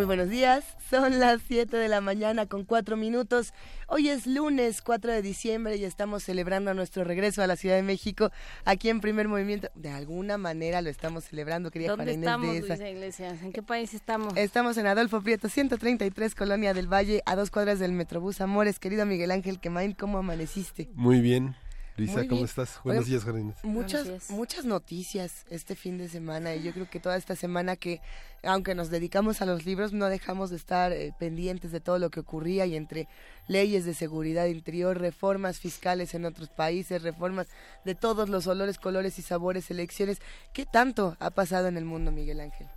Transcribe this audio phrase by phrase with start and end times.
[0.00, 3.52] Muy buenos días, son las 7 de la mañana con 4 minutos.
[3.86, 7.82] Hoy es lunes 4 de diciembre y estamos celebrando nuestro regreso a la Ciudad de
[7.82, 8.30] México
[8.64, 9.68] aquí en Primer Movimiento.
[9.74, 13.42] De alguna manera lo estamos celebrando, quería ¿Dónde estamos, Luisa Iglesias?
[13.42, 14.34] ¿En qué país estamos?
[14.38, 18.78] Estamos en Adolfo Prieto, 133, Colonia del Valle, a dos cuadras del Metrobús Amores.
[18.78, 20.88] Querido Miguel Ángel Quemain, ¿cómo amaneciste?
[20.94, 21.56] Muy bien,
[21.96, 22.80] Lisa, ¿cómo estás?
[22.82, 23.56] Buenos días, Jardines.
[23.62, 28.00] Muchas, muchas noticias este fin de semana y yo creo que toda esta semana que,
[28.42, 32.10] aunque nos dedicamos a los libros, no dejamos de estar eh, pendientes de todo lo
[32.10, 33.06] que ocurría y entre
[33.48, 37.48] leyes de seguridad interior, reformas fiscales en otros países, reformas
[37.84, 40.18] de todos los olores, colores y sabores, elecciones.
[40.52, 42.68] ¿Qué tanto ha pasado en el mundo, Miguel Ángel?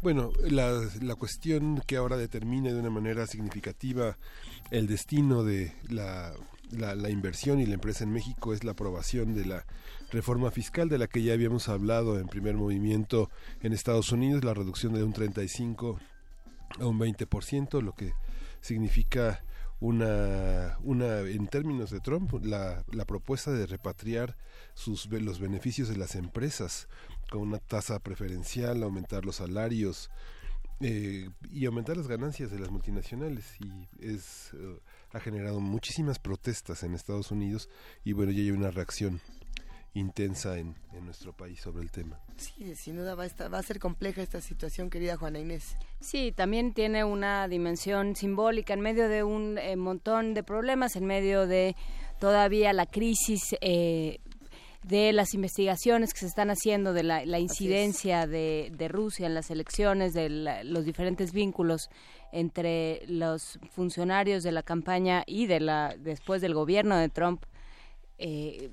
[0.00, 4.16] Bueno, la, la cuestión que ahora determina de una manera significativa
[4.70, 6.32] el destino de la
[6.72, 9.66] la, inversión y la empresa en México es la aprobación de la
[10.10, 13.30] reforma fiscal de la que ya habíamos hablado en primer movimiento
[13.62, 15.98] en Estados Unidos, la reducción de un 35
[16.80, 18.12] a un 20%, lo que
[18.60, 19.44] significa
[19.80, 24.36] una, una en términos de Trump, la, la propuesta de repatriar
[24.74, 26.88] sus, los beneficios de las empresas
[27.30, 30.10] con una tasa preferencial, aumentar los salarios
[30.80, 33.44] eh, y aumentar las ganancias de las multinacionales.
[33.60, 34.52] Y es...
[34.54, 34.78] Eh,
[35.12, 37.68] ha generado muchísimas protestas en Estados Unidos
[38.04, 39.20] y bueno, ya hay una reacción
[39.94, 40.74] intensa en,
[41.04, 42.18] nuestro país sobre el tema.
[42.36, 45.76] Sí, sin duda va a, estar, va a ser compleja esta situación, querida Juana Inés.
[46.00, 51.04] Sí, también tiene una dimensión simbólica en medio de un eh, montón de problemas, en
[51.04, 51.76] medio de
[52.20, 54.20] todavía la crisis eh,
[54.82, 59.50] de las investigaciones que se están haciendo, de la, incidencia de, de, Rusia en las
[59.50, 60.28] elecciones, de
[60.64, 61.88] los diferentes vínculos
[62.32, 67.44] entre los funcionarios de la campaña y de la después del gobierno de Trump
[68.18, 68.70] eh,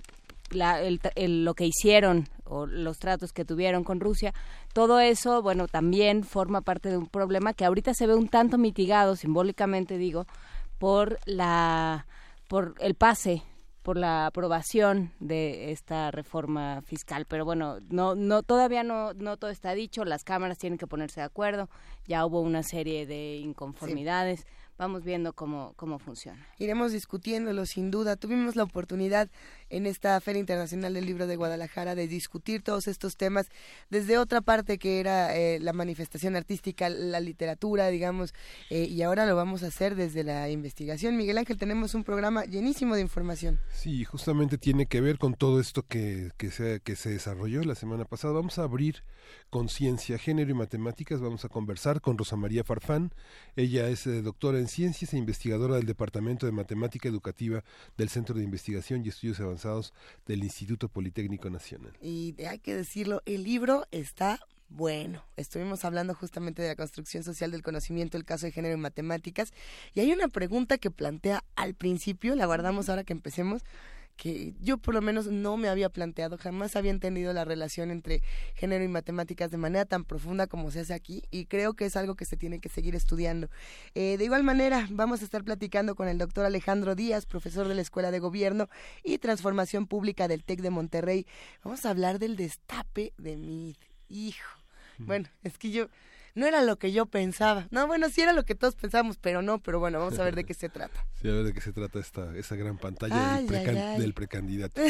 [0.52, 4.34] lo que hicieron o los tratos que tuvieron con Rusia,
[4.74, 8.58] todo eso, bueno, también forma parte de un problema que ahorita se ve un tanto
[8.58, 10.25] mitigado, simbólicamente digo,
[10.80, 12.08] por la
[12.48, 13.44] por el pase
[13.82, 17.26] por la aprobación de esta reforma fiscal.
[17.26, 21.22] Pero bueno, no, no, todavía no, no todo está dicho, las cámaras tienen que ponerse
[21.22, 21.70] de acuerdo,
[22.08, 24.46] ya hubo una serie de inconformidades
[24.80, 26.48] vamos viendo cómo, cómo funciona.
[26.58, 28.16] Iremos discutiéndolo sin duda.
[28.16, 29.30] Tuvimos la oportunidad
[29.69, 33.47] en esta Feria Internacional del Libro de Guadalajara de discutir todos estos temas
[33.90, 38.34] desde otra parte que era eh, la manifestación artística, la literatura, digamos,
[38.69, 41.18] eh, y ahora lo vamos a hacer desde la investigación.
[41.18, 43.59] Miguel Ángel, tenemos un programa llenísimo de información.
[43.72, 47.75] Sí, justamente tiene que ver con todo esto que, que, se, que se desarrolló la
[47.75, 48.34] semana pasada.
[48.34, 49.03] Vamos a abrir
[49.50, 51.22] conciencia, género y matemáticas.
[51.22, 53.13] Vamos a conversar con Rosa María Farfán.
[53.56, 57.63] Ella es eh, doctora en ciencias e investigadora del Departamento de Matemática Educativa
[57.97, 59.59] del Centro de Investigación y Estudios Avanzados
[60.25, 61.94] del Instituto Politécnico Nacional.
[62.02, 64.40] Y hay que decirlo, el libro está
[64.70, 68.81] bueno, estuvimos hablando justamente de la construcción social del conocimiento, el caso de género en
[68.81, 69.52] matemáticas,
[69.96, 73.64] y hay una pregunta que plantea al principio, la guardamos ahora que empecemos,
[74.19, 78.22] que yo por lo menos no me había planteado, jamás había entendido la relación entre
[78.53, 81.96] género y matemáticas de manera tan profunda como se hace aquí y creo que es
[81.96, 83.50] algo que se tiene que seguir estudiando.
[83.96, 87.75] Eh, de igual manera, vamos a estar platicando con el doctor Alejandro Díaz, profesor de
[87.75, 88.68] la Escuela de Gobierno
[89.06, 91.25] y Transformación Pública del TEC de Monterrey.
[91.63, 93.78] Vamos a hablar del destape de mi
[94.09, 94.59] hijo.
[94.97, 95.88] Bueno, es que yo
[96.36, 97.68] no era lo que yo pensaba.
[97.72, 100.36] No, bueno, sí era lo que todos pensamos, pero no, pero bueno, vamos a ver
[100.36, 101.06] de qué se trata.
[101.22, 104.81] Sí, a ver de qué se trata esta, esa gran pantalla del, precandidato.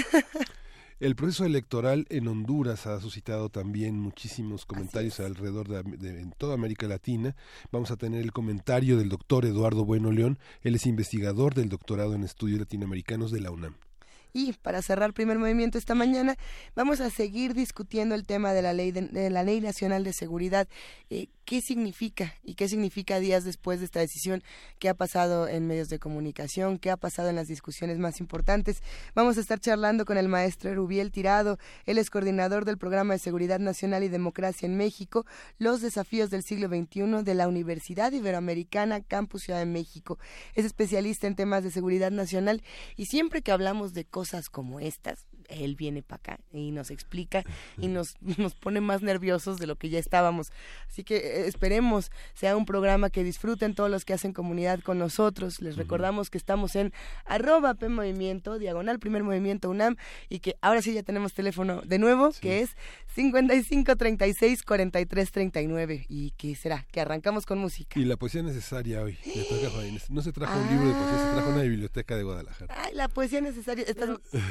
[0.99, 6.87] El proceso electoral en Honduras ha suscitado también muchísimos comentarios alrededor de, en toda América
[6.87, 7.37] Latina.
[7.71, 10.37] Vamos a tener el comentario del doctor Eduardo Bueno León.
[10.61, 13.75] Él es investigador del doctorado en estudios latinoamericanos de la UNAM.
[14.33, 16.35] Y para cerrar primer movimiento esta mañana,
[16.75, 20.67] vamos a seguir discutiendo el tema de la ley de, la ley nacional de seguridad.
[21.09, 24.43] Eh, ¿Qué significa y qué significa días después de esta decisión?
[24.77, 26.77] ¿Qué ha pasado en medios de comunicación?
[26.77, 28.83] ¿Qué ha pasado en las discusiones más importantes?
[29.15, 31.57] Vamos a estar charlando con el maestro Rubiel Tirado.
[31.87, 35.25] Él es coordinador del programa de seguridad nacional y democracia en México,
[35.57, 40.19] los desafíos del siglo XXI de la Universidad Iberoamericana Campus Ciudad de México.
[40.53, 42.61] Es especialista en temas de seguridad nacional
[42.95, 47.43] y siempre que hablamos de cosas como estas, él viene para acá y nos explica
[47.77, 50.51] y nos, nos pone más nerviosos de lo que ya estábamos.
[50.87, 54.97] Así que eh, esperemos sea un programa que disfruten todos los que hacen comunidad con
[54.99, 55.61] nosotros.
[55.61, 56.93] Les recordamos que estamos en
[57.25, 59.95] arroba P Movimiento, diagonal primer movimiento UNAM
[60.29, 62.75] y que ahora sí ya tenemos teléfono de nuevo, que es
[63.15, 66.05] 55 36 43 39.
[66.07, 66.85] ¿Y qué será?
[66.91, 67.99] Que arrancamos con música.
[67.99, 69.17] Y la poesía necesaria hoy.
[70.09, 72.75] No se trajo un libro de poesía, se trajo una biblioteca de Guadalajara.
[72.77, 73.85] Ay, la poesía necesaria.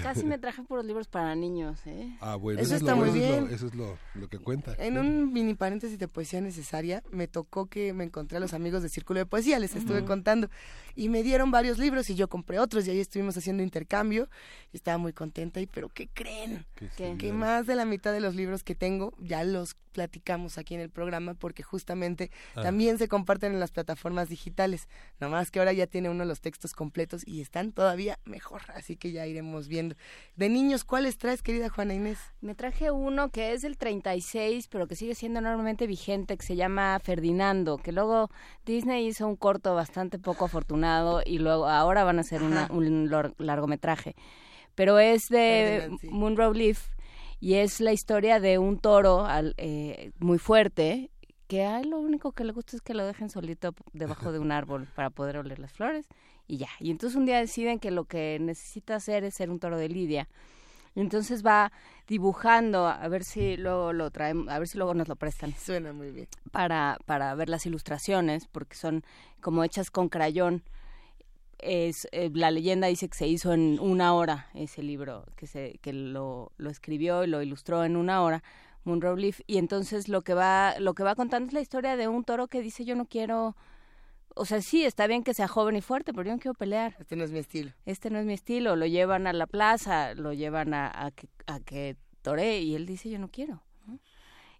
[0.02, 2.16] Casi me traje por libros para niños, ¿eh?
[2.20, 3.48] Ah, bueno, eso, está muy bien.
[3.52, 3.96] eso es lo,
[4.28, 4.74] que cuenta.
[4.78, 8.82] En un mini paréntesis de poesía necesaria, me tocó que me encontré a los amigos
[8.82, 10.48] del Círculo de Poesía, les estuve contando,
[10.96, 14.28] y me dieron varios libros y yo compré otros y ahí estuvimos haciendo intercambio
[14.72, 15.60] y estaba muy contenta.
[15.60, 16.66] Y, pero ¿qué creen?
[16.96, 20.80] Que más de la mitad de los libros que tengo ya los platicamos aquí en
[20.80, 22.62] el programa porque justamente ah.
[22.62, 24.88] también se comparten en las plataformas digitales.
[25.18, 29.12] Nomás que ahora ya tiene uno los textos completos y están todavía mejor, así que
[29.12, 29.96] ya iremos viendo.
[30.36, 32.18] De niños, ¿cuáles traes, querida Juana Inés?
[32.40, 36.56] Me traje uno que es del 36, pero que sigue siendo enormemente vigente, que se
[36.56, 38.30] llama Ferdinando, que luego
[38.66, 44.14] Disney hizo un corto bastante poco afortunado y luego ahora van a hacer un largometraje.
[44.74, 46.88] Pero es de Moonrow Leaf
[47.40, 49.26] y es la historia de un toro
[49.56, 51.10] eh, muy fuerte
[51.48, 54.38] que a él lo único que le gusta es que lo dejen solito debajo de
[54.38, 56.06] un árbol para poder oler las flores
[56.46, 56.68] y ya.
[56.78, 59.88] Y entonces un día deciden que lo que necesita hacer es ser un toro de
[59.88, 60.28] lidia.
[60.94, 61.72] Y entonces va
[62.06, 65.54] dibujando, a ver si luego lo traen, a ver si luego nos lo prestan.
[65.54, 66.28] Suena muy bien.
[66.50, 69.04] Para, para ver las ilustraciones, porque son
[69.40, 70.62] como hechas con crayón
[71.58, 75.78] es eh, la leyenda dice que se hizo en una hora ese libro que se
[75.82, 78.42] que lo, lo escribió y lo ilustró en una hora
[78.84, 82.08] Monroe Leaf y entonces lo que va lo que va contando es la historia de
[82.08, 83.56] un toro que dice yo no quiero
[84.38, 86.96] o sea sí está bien que sea joven y fuerte pero yo no quiero pelear.
[86.98, 87.72] Este no es mi estilo.
[87.84, 88.76] Este no es mi estilo.
[88.76, 92.86] Lo llevan a la plaza lo llevan a, a que a que tore y él
[92.86, 93.62] dice yo no quiero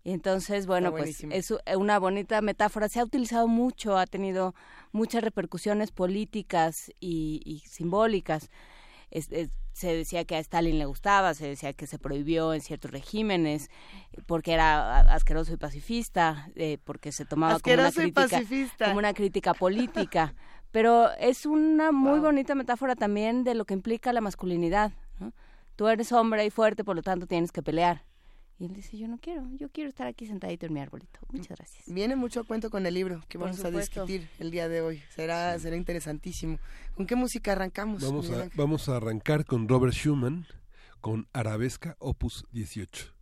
[0.05, 2.89] entonces, bueno, pues es una bonita metáfora.
[2.89, 4.55] Se ha utilizado mucho, ha tenido
[4.93, 8.49] muchas repercusiones políticas y, simbólicas.
[9.79, 13.71] Se decía que a Stalin le gustaba, se decía que se prohibió en ciertos regímenes
[14.27, 18.43] porque era asqueroso y pacifista, eh, porque se tomaba como una, crítica,
[18.85, 20.35] como una crítica política.
[20.73, 24.93] Pero es una muy bonita metáfora también de lo que implica la masculinidad.
[25.77, 28.03] Tú eres hombre y fuerte, por lo tanto tienes que pelear.
[28.61, 31.21] Y él dice, yo no quiero, yo quiero estar aquí sentadito en mi arbolito.
[31.31, 31.85] Muchas gracias.
[31.87, 35.03] Viene mucho cuento con el libro que vamos a discutir el día de hoy.
[35.11, 36.59] Será, será interesantísimo.
[36.97, 38.03] ¿Con qué música arrancamos?
[38.03, 40.47] Vamos a, vamos a arrancar con Robert Schumann,
[41.01, 43.18] con Arabesca Opus 18.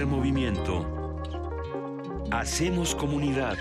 [0.00, 1.28] Movimiento.
[2.30, 3.58] Hacemos comunidad.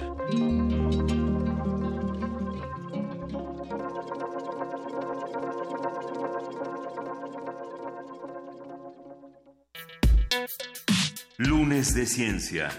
[11.38, 12.70] Lunes de Ciencia.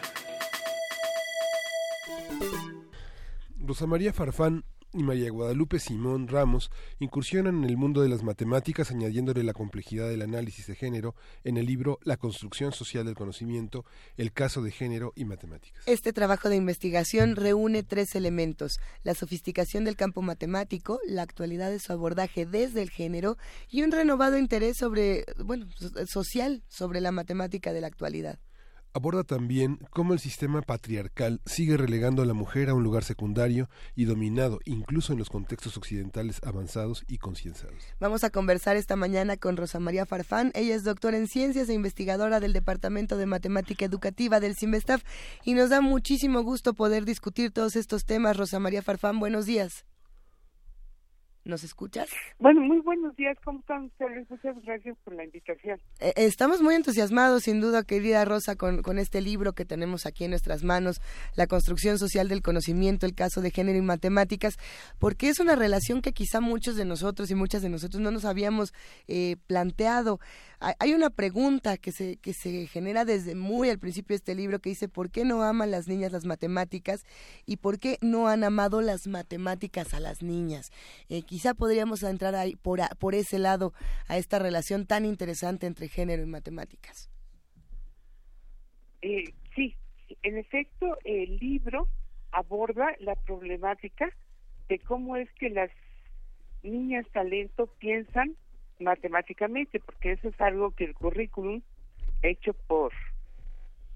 [3.58, 8.90] Rosa María Farfán y María Guadalupe Simón Ramos incursionan en el mundo de las matemáticas
[8.90, 13.84] añadiéndole la complejidad del análisis de género en el libro La construcción social del conocimiento,
[14.16, 15.82] el caso de género y matemáticas.
[15.86, 21.78] Este trabajo de investigación reúne tres elementos, la sofisticación del campo matemático, la actualidad de
[21.78, 25.66] su abordaje desde el género y un renovado interés sobre, bueno,
[26.06, 28.38] social sobre la matemática de la actualidad
[28.94, 33.68] aborda también cómo el sistema patriarcal sigue relegando a la mujer a un lugar secundario
[33.94, 37.82] y dominado incluso en los contextos occidentales avanzados y concienciados.
[38.00, 40.50] Vamos a conversar esta mañana con Rosa María Farfán.
[40.54, 45.02] Ella es doctora en ciencias e investigadora del Departamento de Matemática Educativa del CIMBESTAF
[45.44, 48.36] y nos da muchísimo gusto poder discutir todos estos temas.
[48.36, 49.84] Rosa María Farfán, buenos días.
[51.44, 52.08] ¿Nos escuchas?
[52.38, 54.30] Bueno, muy buenos días, ¿cómo están ustedes?
[54.30, 55.80] Muchas gracias por la invitación.
[55.98, 60.22] Eh, estamos muy entusiasmados, sin duda, querida Rosa, con, con este libro que tenemos aquí
[60.22, 61.00] en nuestras manos,
[61.34, 64.56] La construcción social del conocimiento, el caso de género y matemáticas,
[65.00, 68.24] porque es una relación que quizá muchos de nosotros y muchas de nosotros no nos
[68.24, 68.72] habíamos
[69.08, 70.20] eh, planteado
[70.78, 74.60] hay una pregunta que se, que se genera desde muy al principio de este libro
[74.60, 77.04] que dice ¿por qué no aman las niñas las matemáticas
[77.46, 80.70] y por qué no han amado las matemáticas a las niñas?
[81.08, 83.72] Eh, quizá podríamos entrar ahí por, por ese lado
[84.08, 87.10] a esta relación tan interesante entre género y matemáticas.
[89.02, 89.24] Eh,
[89.56, 89.74] sí,
[90.22, 91.88] en efecto, el libro
[92.30, 94.08] aborda la problemática
[94.68, 95.70] de cómo es que las
[96.62, 98.36] niñas talento piensan
[98.82, 101.62] matemáticamente, porque eso es algo que el currículum
[102.22, 102.92] hecho por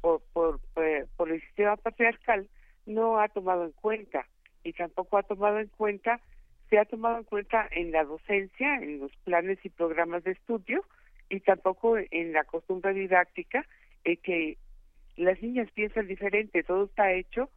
[0.01, 2.49] por, por, eh, por el sistema patriarcal
[2.85, 4.27] no ha tomado en cuenta
[4.63, 6.21] y tampoco ha tomado en cuenta
[6.71, 10.85] se ha tomado en cuenta en la docencia, en los planes y programas de estudio
[11.29, 13.65] y tampoco en la costumbre didáctica
[14.05, 14.59] eh, que
[15.17, 17.51] las niñas piensan diferente, todo está hecho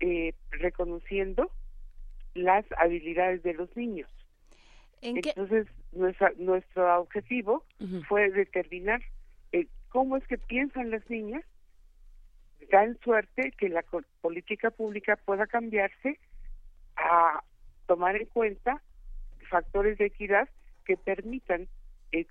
[0.00, 1.50] eh, reconociendo
[2.34, 4.10] las habilidades de los niños.
[5.02, 5.66] Entonces,
[6.38, 7.64] nuestro objetivo
[8.08, 9.02] fue determinar
[9.50, 11.44] eh, cómo es que piensan las niñas,
[12.70, 13.84] dan suerte que la
[14.20, 16.18] política pública pueda cambiarse
[16.96, 17.42] a
[17.86, 18.80] tomar en cuenta
[19.50, 20.48] factores de equidad
[20.84, 21.68] que permitan
[22.12, 22.26] el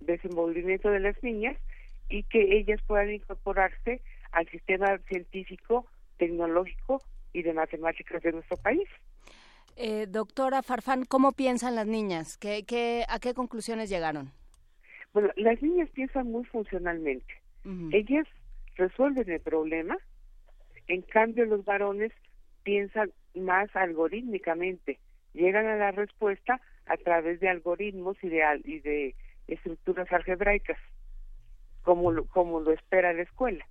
[0.00, 1.56] desenvolvimiento de las niñas
[2.08, 4.00] y que ellas puedan incorporarse
[4.32, 8.88] al sistema científico, tecnológico y de matemáticas de nuestro país.
[9.80, 12.36] Eh, doctora Farfán, ¿cómo piensan las niñas?
[12.36, 14.32] ¿Qué, qué, ¿A qué conclusiones llegaron?
[15.12, 17.32] Bueno, las niñas piensan muy funcionalmente.
[17.92, 18.26] Ellas
[18.76, 19.96] resuelven el problema,
[20.88, 22.12] en cambio los varones
[22.64, 24.98] piensan más algorítmicamente,
[25.34, 29.14] llegan a la respuesta a través de algoritmos y de, y de
[29.46, 30.78] estructuras algebraicas,
[31.82, 33.64] como lo, como lo espera la escuela.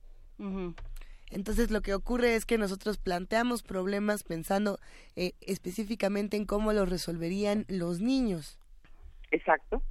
[1.32, 4.80] Entonces lo que ocurre es que nosotros planteamos problemas pensando
[5.16, 8.60] eh, específicamente en cómo los resolverían los niños.
[9.32, 9.82] Exacto.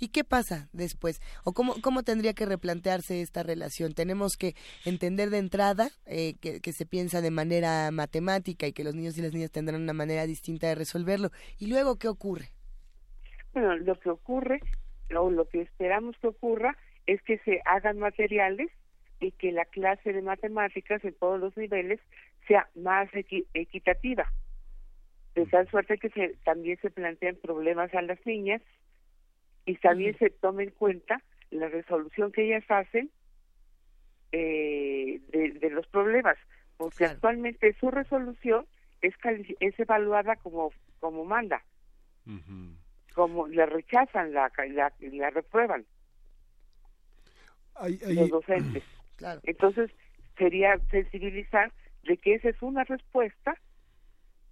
[0.00, 1.20] ¿Y qué pasa después?
[1.44, 3.94] ¿O cómo, cómo tendría que replantearse esta relación?
[3.94, 8.82] Tenemos que entender de entrada eh, que, que, se piensa de manera matemática y que
[8.82, 11.30] los niños y las niñas tendrán una manera distinta de resolverlo.
[11.60, 12.50] ¿Y luego qué ocurre?
[13.52, 14.60] Bueno, lo que ocurre,
[15.16, 18.70] o lo que esperamos que ocurra, es que se hagan materiales
[19.22, 22.00] y que la clase de matemáticas en todos los niveles
[22.48, 24.30] sea más equitativa.
[25.34, 28.60] De tal suerte que se, también se plantean problemas a las niñas
[29.64, 33.10] y también se tome en cuenta la resolución que ellas hacen
[34.32, 36.36] eh, de, los problemas,
[36.76, 38.66] porque actualmente su resolución
[39.02, 39.14] es,
[39.60, 41.62] es evaluada como, como manda,
[43.14, 45.84] como le rechazan, la, la, la reprueban.
[48.08, 48.82] Los docentes.
[49.44, 49.90] Entonces,
[50.36, 51.72] sería sensibilizar
[52.04, 53.56] de que esa es una respuesta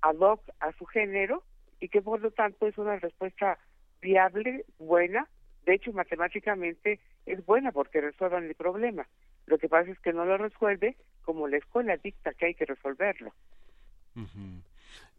[0.02, 1.42] ad hoc a su género
[1.80, 3.58] y que por lo tanto es una respuesta
[4.00, 5.28] viable, buena,
[5.66, 9.06] de hecho matemáticamente es buena porque resuelvan el problema.
[9.46, 12.66] Lo que pasa es que no lo resuelve como la escuela dicta que hay que
[12.66, 13.32] resolverlo.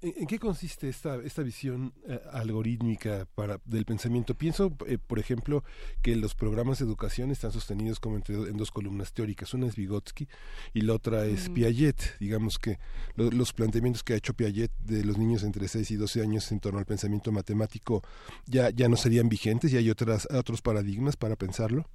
[0.03, 4.33] ¿En, qué consiste esta, esta visión eh, algorítmica para, del pensamiento?
[4.33, 5.63] Pienso, eh, por ejemplo,
[6.01, 9.53] que los programas de educación están sostenidos como entre, en dos columnas teóricas.
[9.53, 10.27] Una es Vygotsky
[10.73, 12.17] y la otra es Piaget.
[12.19, 12.79] Digamos que
[13.15, 16.59] los planteamientos que ha hecho Piaget de los niños entre 6 y 12 años en
[16.59, 18.01] torno al pensamiento matemático
[18.47, 21.85] ya, ya no serían vigentes y hay otras, otros paradigmas para pensarlo.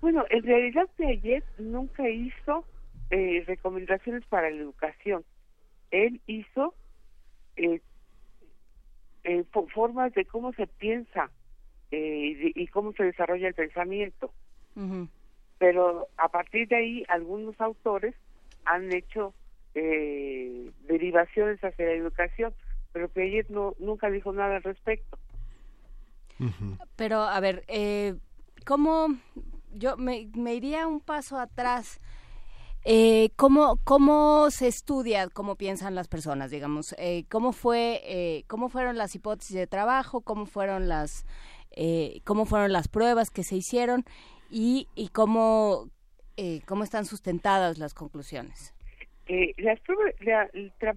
[0.00, 2.64] Bueno, en realidad Piaget nunca hizo
[3.10, 5.24] eh, recomendaciones para la educación.
[5.90, 6.74] Él hizo
[7.56, 7.80] eh,
[9.24, 9.44] eh,
[9.74, 11.30] formas de cómo se piensa
[11.90, 14.32] eh, y, cómo se desarrolla el pensamiento.
[15.58, 18.14] Pero a partir de ahí, algunos autores
[18.64, 19.34] han hecho
[19.74, 22.54] eh, derivaciones hacia la educación,
[22.92, 25.18] pero Piaget no, nunca dijo nada al respecto.
[26.96, 28.14] Pero, a ver, eh,
[28.64, 29.08] ¿cómo
[29.72, 32.00] yo me, me iría un paso atrás?
[32.84, 36.94] Eh, ¿cómo, ¿Cómo se estudia cómo piensan las personas, digamos?
[36.98, 40.22] Eh, ¿cómo, fue, eh, ¿Cómo fueron las hipótesis de trabajo?
[40.22, 41.26] ¿Cómo fueron las,
[41.72, 44.04] eh, cómo fueron las pruebas que se hicieron?
[44.50, 45.90] ¿Y, y cómo,
[46.38, 48.74] eh, cómo están sustentadas las conclusiones?
[49.26, 50.48] Eh, las pruebas, la,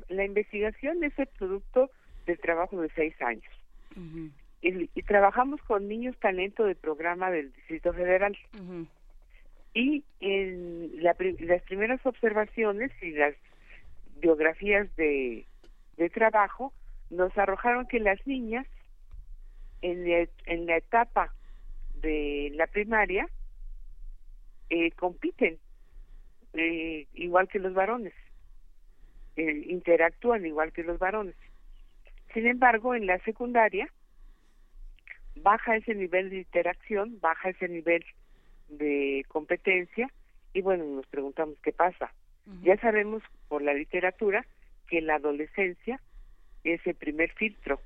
[0.08, 1.92] la, investigación es el producto
[2.25, 3.44] del trabajo de seis años.
[4.62, 8.38] y, y, trabajamos con niños talento del programa del Distrito Federal.
[8.58, 8.86] Uh
[9.74, 13.36] y en la, las primeras observaciones y las
[14.18, 15.46] biografías de,
[15.98, 16.74] de trabajo
[17.10, 18.68] nos arrojaron que las niñas
[19.82, 21.34] en, en la etapa
[21.96, 23.27] de la primaria
[24.70, 25.58] eh, compiten
[26.53, 28.13] eh, igual que los varones,
[29.36, 31.36] eh, interactúan igual que los varones.
[32.34, 33.88] Sin embargo, en la secundaria
[35.36, 38.06] baja ese nivel de interacción, baja ese nivel
[38.78, 40.10] de competencia
[40.54, 42.14] y bueno, nos preguntamos qué pasa.
[42.62, 44.46] Ya sabemos por la literatura
[44.88, 46.00] que la adolescencia
[46.64, 47.80] es el primer filtro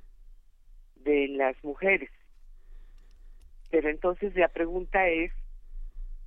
[0.96, 2.10] de las mujeres.
[3.70, 5.32] Pero entonces la pregunta es,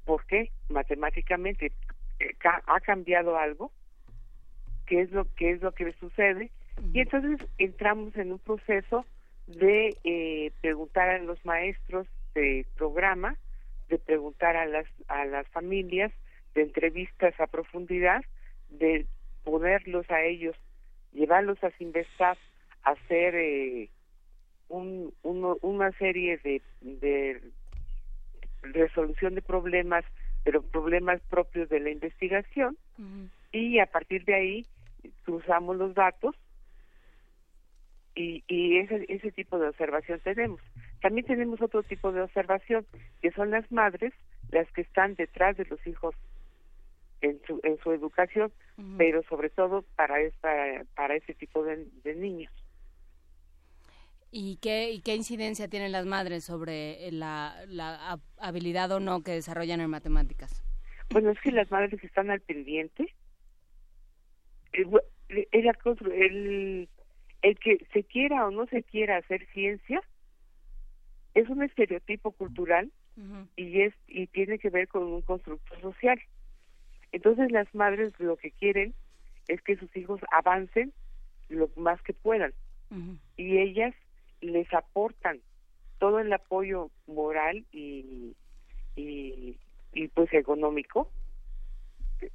[0.06, 1.71] ¿por qué matemáticamente
[2.19, 3.71] eh, ha cambiado algo?
[4.86, 6.52] ¿Qué es lo, qué es lo que sucede?
[6.93, 9.06] Y entonces entramos en un proceso
[9.47, 13.38] de eh, preguntar a los maestros de programa
[13.91, 16.12] de preguntar a las, a las familias,
[16.56, 18.23] de entrevistas a profundidad,
[18.69, 19.06] de
[19.43, 20.56] ponerlos a ellos,
[21.12, 22.38] llevarlos a Sinvestab
[22.84, 23.89] a hacer eh,
[24.69, 27.41] un, una serie de, de
[28.62, 30.06] resolución de problemas,
[30.43, 32.77] pero problemas propios de la investigación,
[33.51, 34.65] y a partir de ahí
[35.25, 36.36] cruzamos los datos
[38.15, 40.62] y, y ese, ese tipo de observación tenemos.
[41.01, 42.85] También tenemos otro tipo de observación,
[43.21, 44.13] que son las madres
[44.51, 46.15] las que están detrás de los hijos
[47.21, 48.51] en su, en su educación,
[48.97, 50.49] pero sobre todo para, esta,
[50.95, 52.51] para ese tipo de, niños.
[54.31, 59.31] ¿Y qué, ¿Y qué incidencia tienen las madres sobre la, la habilidad o no que
[59.31, 60.63] desarrollan en matemáticas?
[61.09, 63.13] Bueno, es que las madres están al pendiente.
[64.73, 64.87] El,
[65.29, 66.89] el,
[67.41, 70.01] el que se quiera o no se quiera hacer ciencia
[71.33, 72.91] es un estereotipo cultural
[73.55, 76.19] y es y tiene que ver con un constructo social.
[77.11, 78.93] Entonces las madres lo que quieren
[79.47, 80.93] es que sus hijos avancen
[81.49, 82.53] lo más que puedan.
[83.37, 83.93] Y ellas
[84.41, 85.39] les aportan
[85.99, 88.35] todo el apoyo moral y
[88.95, 89.57] y,
[89.93, 91.09] y pues económico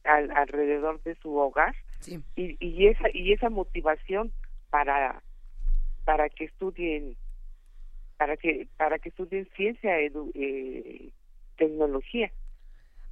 [0.04, 1.74] al, alrededor de su hogar.
[2.36, 4.32] Y, y esa y esa motivación
[4.70, 5.22] para
[6.04, 7.16] para que estudien
[8.16, 11.10] para que para que estudien ciencia edu, eh,
[11.56, 12.30] tecnología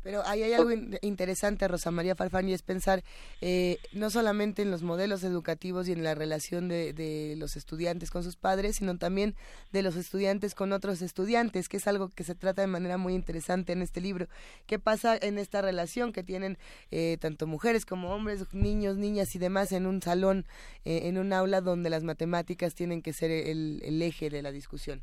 [0.05, 3.03] pero ahí hay algo interesante, Rosa María Farfán, y es pensar
[3.41, 8.11] eh, no solamente en los modelos educativos y en la relación de, de, los estudiantes
[8.11, 9.35] con sus padres, sino también
[9.73, 13.15] de los estudiantes con otros estudiantes, que es algo que se trata de manera muy
[13.15, 14.29] interesante en este libro.
[14.67, 16.59] ¿Qué pasa en esta relación que tienen
[16.91, 20.45] eh, tanto mujeres como hombres, niños, niñas y demás en un salón,
[20.85, 24.53] eh, en un aula donde las matemáticas tienen que ser el, el eje de la
[24.53, 25.03] discusión?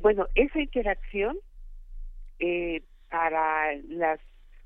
[0.00, 1.36] bueno, esa interacción
[2.42, 4.18] eh, para las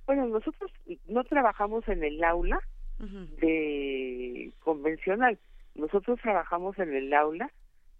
[0.06, 0.72] bueno nosotros
[1.08, 2.58] no trabajamos en el aula
[2.98, 5.38] de convencional.
[5.74, 7.52] Nosotros trabajamos en el aula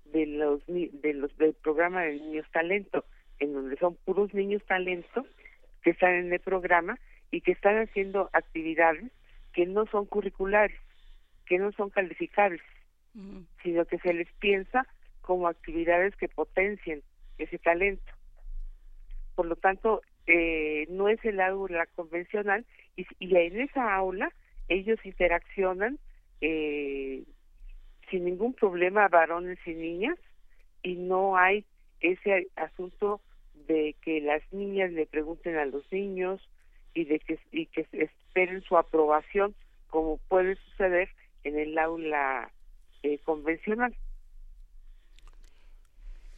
[0.07, 3.05] de los de los del programa de niños talento
[3.39, 5.27] en donde son puros niños talento
[5.83, 6.99] que están en el programa
[7.31, 9.13] y que están haciendo actividades
[9.53, 10.79] que no son curriculares
[11.45, 12.63] que no son calificables
[13.63, 14.87] sino que se les piensa
[15.23, 17.03] como actividades que potencien
[17.39, 18.16] ese talento
[19.37, 22.65] por lo tanto eh, no es el aula convencional
[22.97, 24.33] y, en esa aula
[24.69, 26.01] ellos interaccionan
[26.41, 27.23] eh,
[28.11, 30.19] sin ningún problema varones y niñas
[30.83, 31.65] y no hay
[32.01, 33.21] ese asunto
[33.69, 36.41] de que las niñas le pregunten a los niños
[36.95, 39.55] y de que y que esperen su aprobación
[39.89, 41.11] como puede suceder
[41.45, 42.51] en el aula
[43.03, 43.95] eh, convencional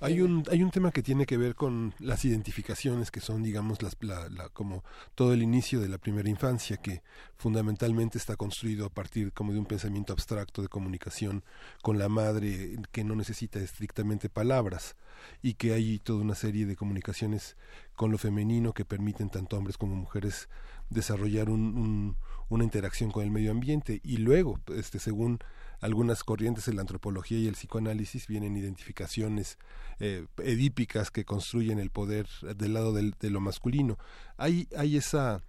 [0.01, 3.83] Hay un, hay un tema que tiene que ver con las identificaciones que son, digamos,
[3.83, 4.85] las, la, como
[5.17, 7.03] todo el inicio de la primera infancia, que
[7.37, 11.43] fundamentalmente está construido a partir como de un pensamiento abstracto de comunicación
[11.83, 14.95] con la madre que no necesita estrictamente palabras
[15.43, 17.57] y que hay toda una serie de comunicaciones
[17.97, 20.49] con lo femenino que permiten tanto hombres como mujeres
[20.91, 22.17] desarrollar un,
[22.49, 24.01] una interacción con el medio ambiente.
[24.05, 25.41] Y luego, este, según
[25.81, 29.59] algunas corrientes de la antropología y el psicoanálisis vienen identificaciones
[30.01, 33.99] eh, edípicas que construyen el poder del lado del, de lo masculino.
[34.37, 35.43] Hay, hay esa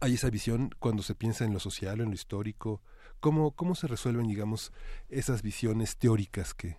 [0.00, 2.80] hay esa visión cuando se piensa en lo social, en lo histórico.
[3.18, 4.72] ¿Cómo, cómo se resuelven, digamos,
[5.08, 6.76] esas visiones teóricas que,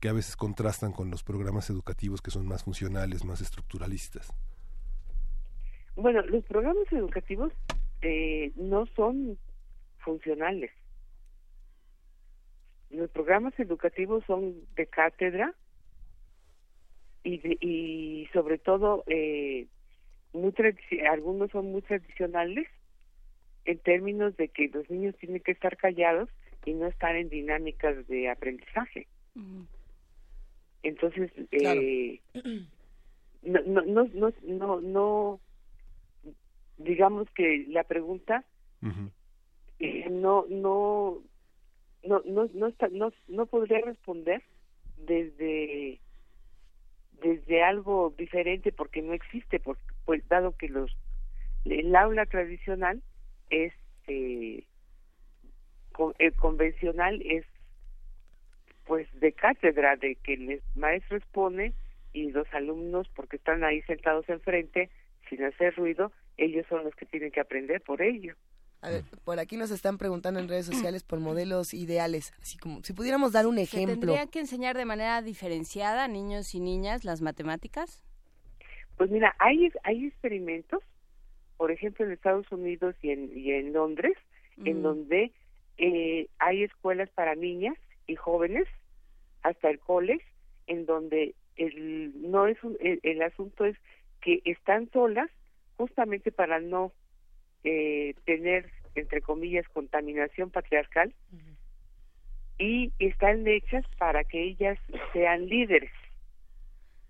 [0.00, 4.32] que a veces contrastan con los programas educativos que son más funcionales, más estructuralistas?
[5.96, 7.52] Bueno, los programas educativos
[8.02, 9.38] eh, no son
[9.98, 10.70] funcionales.
[12.90, 15.54] Los programas educativos son de cátedra
[17.24, 19.66] y, y sobre todo eh,
[20.32, 20.52] muy
[21.10, 22.68] algunos son muy tradicionales
[23.64, 26.28] en términos de que los niños tienen que estar callados
[26.64, 29.06] y no estar en dinámicas de aprendizaje.
[30.82, 32.20] Entonces, eh,
[33.42, 35.40] no, no, no, no, no,
[36.78, 38.44] digamos que la pregunta
[39.78, 41.22] eh, no, no,
[42.06, 44.42] no, no, no, está, no, no podría responder
[44.96, 46.00] desde
[47.20, 50.94] desde algo diferente porque no existe, porque, pues dado que los
[51.64, 53.02] el aula tradicional
[53.50, 53.72] es
[54.06, 54.64] eh,
[56.18, 57.44] el convencional es
[58.84, 61.72] pues de cátedra de que el maestro expone
[62.12, 64.90] y los alumnos porque están ahí sentados enfrente
[65.28, 68.36] sin hacer ruido ellos son los que tienen que aprender por ello
[69.24, 73.32] por aquí nos están preguntando en redes sociales por modelos ideales, así como si pudiéramos
[73.32, 73.94] dar un ejemplo.
[73.94, 78.02] ¿Se tendría que enseñar de manera diferenciada a niños y niñas las matemáticas?
[78.96, 80.82] Pues mira, hay hay experimentos,
[81.56, 84.16] por ejemplo en Estados Unidos y en, y en Londres,
[84.64, 85.32] en donde
[85.76, 88.66] eh, hay escuelas para niñas y jóvenes
[89.42, 90.24] hasta el college,
[90.66, 93.76] en donde el no es el asunto es
[94.22, 95.30] que están solas
[95.76, 96.92] justamente para no
[97.68, 101.12] eh, tener, entre comillas, contaminación patriarcal
[102.58, 104.78] y están hechas para que ellas
[105.12, 105.90] sean líderes.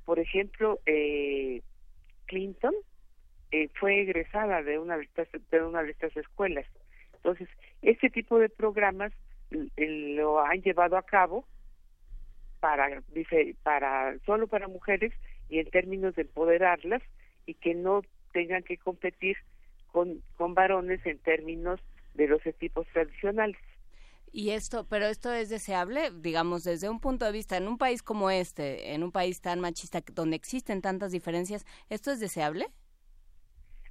[0.06, 1.60] Por ejemplo, eh,
[2.24, 2.72] Clinton
[3.50, 6.64] eh, fue egresada de una de estas, de una de estas escuelas.
[7.16, 7.50] Entonces,
[7.82, 9.12] este tipo de programas
[9.76, 11.44] lo han llevado a cabo
[12.60, 13.02] para,
[13.62, 15.12] para solo para mujeres
[15.50, 17.02] y en términos de empoderarlas
[17.44, 18.00] y que no
[18.32, 19.36] tengan que competir
[19.92, 21.80] con, con varones en términos
[22.14, 23.60] de los equipos tradicionales.
[24.32, 28.02] Y esto, pero esto es deseable, digamos, desde un punto de vista, en un país
[28.02, 32.66] como este, en un país tan machista, donde existen tantas diferencias, ¿esto es deseable?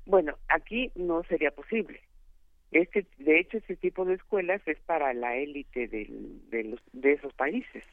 [0.05, 2.01] Bueno, aquí no sería posible.
[2.71, 7.33] Este, de hecho, este tipo de escuelas es para la élite de, los, de esos
[7.33, 7.83] países.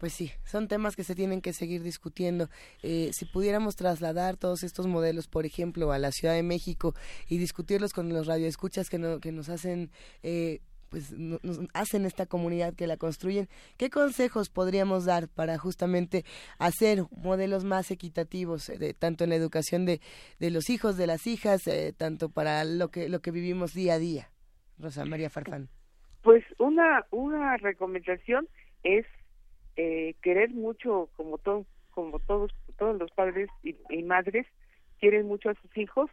[0.00, 2.48] Pues sí, son temas que se tienen que seguir discutiendo.
[2.82, 6.94] Eh, si pudiéramos trasladar todos estos modelos, por ejemplo, a la Ciudad de México
[7.28, 9.90] y discutirlos con los radioescuchas que, no, que nos hacen...
[10.22, 13.46] Eh, pues nos hacen esta comunidad que la construyen.
[13.76, 16.24] ¿Qué consejos podríamos dar para justamente
[16.58, 20.00] hacer modelos más equitativos, eh, tanto en la educación de,
[20.40, 23.98] de los hijos, de las hijas, tanto para lo que lo que vivimos día a
[24.00, 24.30] día?
[24.80, 25.68] Rosa María Farfán.
[26.22, 28.48] Pues una una recomendación
[28.82, 29.06] es
[29.82, 34.46] eh, querer mucho como todo, como todos todos los padres y, madres
[34.98, 36.10] quieren mucho a sus hijos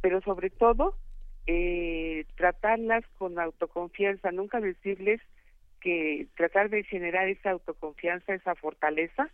[0.00, 0.96] pero sobre todo
[1.46, 5.20] eh, tratarlas con autoconfianza nunca decirles
[5.82, 9.28] que tratar de generar esa autoconfianza esa fortaleza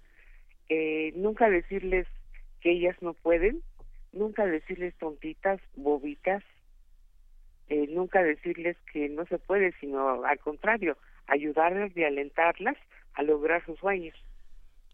[0.69, 2.09] eh, nunca decirles
[2.61, 3.63] que ellas no pueden
[4.13, 6.43] nunca decirles tontitas bobitas
[7.69, 10.97] eh, nunca decirles que no se puede sino al contrario
[11.29, 12.77] ayudarlas y alentarlas
[13.17, 14.15] a lograr sus sueños.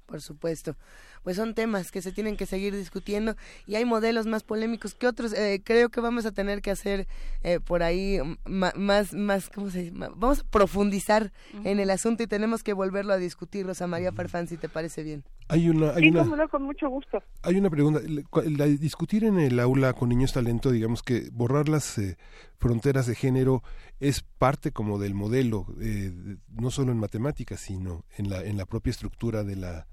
[0.07, 0.77] Por supuesto.
[1.23, 5.07] Pues son temas que se tienen que seguir discutiendo y hay modelos más polémicos que
[5.07, 5.33] otros.
[5.33, 7.07] Eh, creo que vamos a tener que hacer
[7.43, 9.93] eh, por ahí más, más, ¿cómo se dice?
[9.95, 11.33] Vamos a profundizar
[11.65, 15.03] en el asunto y tenemos que volverlo a discutir, Rosa María Farfán, si te parece
[15.03, 15.25] bien.
[15.49, 17.23] Hay una, hay una, con mucho gusto.
[17.43, 18.01] Hay una pregunta.
[18.79, 22.17] discutir en el aula con niños talento, digamos que borrar las eh,
[22.57, 23.63] fronteras de género
[24.01, 26.13] es parte como del modelo, eh,
[26.49, 29.87] no solo en matemáticas, sino en la, en la propia estructura de la,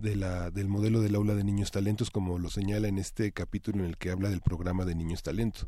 [0.00, 3.80] de la, del modelo del aula de niños talentos, como lo señala en este capítulo
[3.80, 5.66] en el que habla del programa de niños talentos.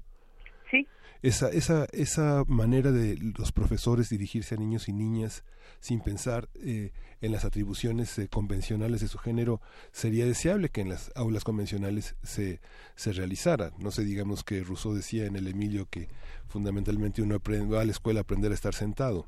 [0.70, 0.86] Sí.
[1.22, 5.44] Esa, esa, esa manera de los profesores dirigirse a niños y niñas
[5.80, 9.60] sin pensar eh, en las atribuciones eh, convencionales de su género,
[9.92, 12.60] sería deseable que en las aulas convencionales se,
[12.96, 13.72] se realizara.
[13.78, 16.08] No sé, digamos que Rousseau decía en el Emilio que
[16.48, 19.26] fundamentalmente uno aprende, va a la escuela a aprender a estar sentado.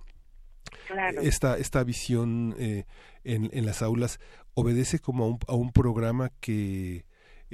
[1.20, 2.84] Esta, esta visión eh,
[3.24, 4.20] en, en las aulas
[4.54, 7.04] obedece como a un, a un programa que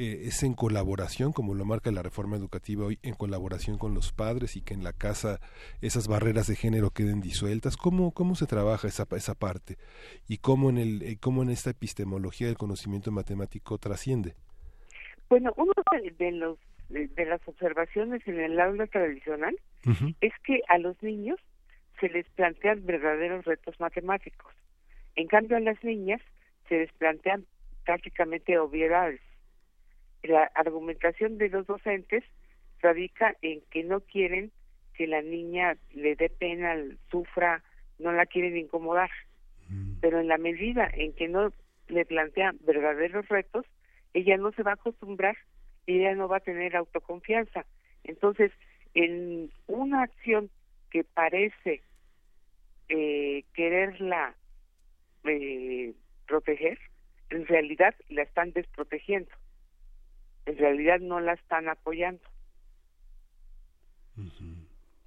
[0.01, 4.13] eh, es en colaboración, como lo marca la reforma educativa hoy, en colaboración con los
[4.13, 5.41] padres y que en la casa
[5.83, 7.77] esas barreras de género queden disueltas.
[7.77, 9.77] ¿Cómo, cómo se trabaja esa, esa parte?
[10.29, 14.37] ¿Y cómo en, el, eh, cómo en esta epistemología del conocimiento matemático trasciende?
[15.29, 15.73] Bueno, uno
[16.17, 16.59] de, los,
[16.91, 19.59] de, las observaciones en el aula tradicional
[20.21, 21.41] es que a los niños
[21.99, 24.55] se les plantean verdaderos retos matemáticos.
[25.17, 26.21] En cambio, a las niñas
[26.69, 27.47] se les plantean
[27.85, 29.21] prácticamente obviedades
[30.23, 32.25] la argumentación de los docentes
[32.81, 34.53] radica en que no quieren
[34.95, 36.77] que la niña le dé pena,
[37.11, 37.63] sufra,
[37.99, 39.11] no la quieren incomodar.
[39.69, 40.01] Mm.
[40.01, 41.53] Pero en la medida en que no
[41.89, 43.65] le plantean verdaderos retos,
[44.13, 45.37] ella no se va a acostumbrar
[45.87, 47.65] y ella no va a tener autoconfianza.
[48.05, 48.53] Entonces,
[48.95, 50.51] en una acción
[50.91, 51.83] que parece
[52.89, 54.35] eh, quererla
[55.25, 55.95] eh,
[56.29, 56.79] proteger,
[57.31, 59.35] en realidad la están desprotegiendo
[60.49, 62.23] en realidad no la están apoyando.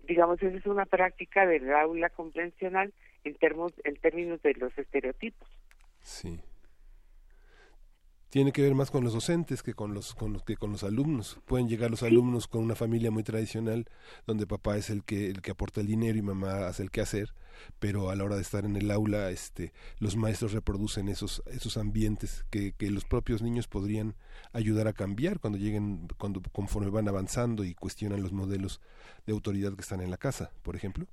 [0.03, 3.37] Digamos, esa es una práctica del aula convencional en,
[3.83, 5.49] en términos de los estereotipos.
[6.01, 6.39] Sí
[8.31, 10.85] tiene que ver más con los docentes que con los, con los que con los
[10.85, 11.37] alumnos.
[11.45, 13.85] Pueden llegar los alumnos con una familia muy tradicional
[14.25, 17.01] donde papá es el que el que aporta el dinero y mamá hace el que
[17.01, 17.33] hacer,
[17.79, 21.75] pero a la hora de estar en el aula, este, los maestros reproducen esos esos
[21.75, 24.15] ambientes que, que los propios niños podrían
[24.53, 28.79] ayudar a cambiar cuando lleguen cuando conforme van avanzando y cuestionan los modelos
[29.25, 31.05] de autoridad que están en la casa, por ejemplo.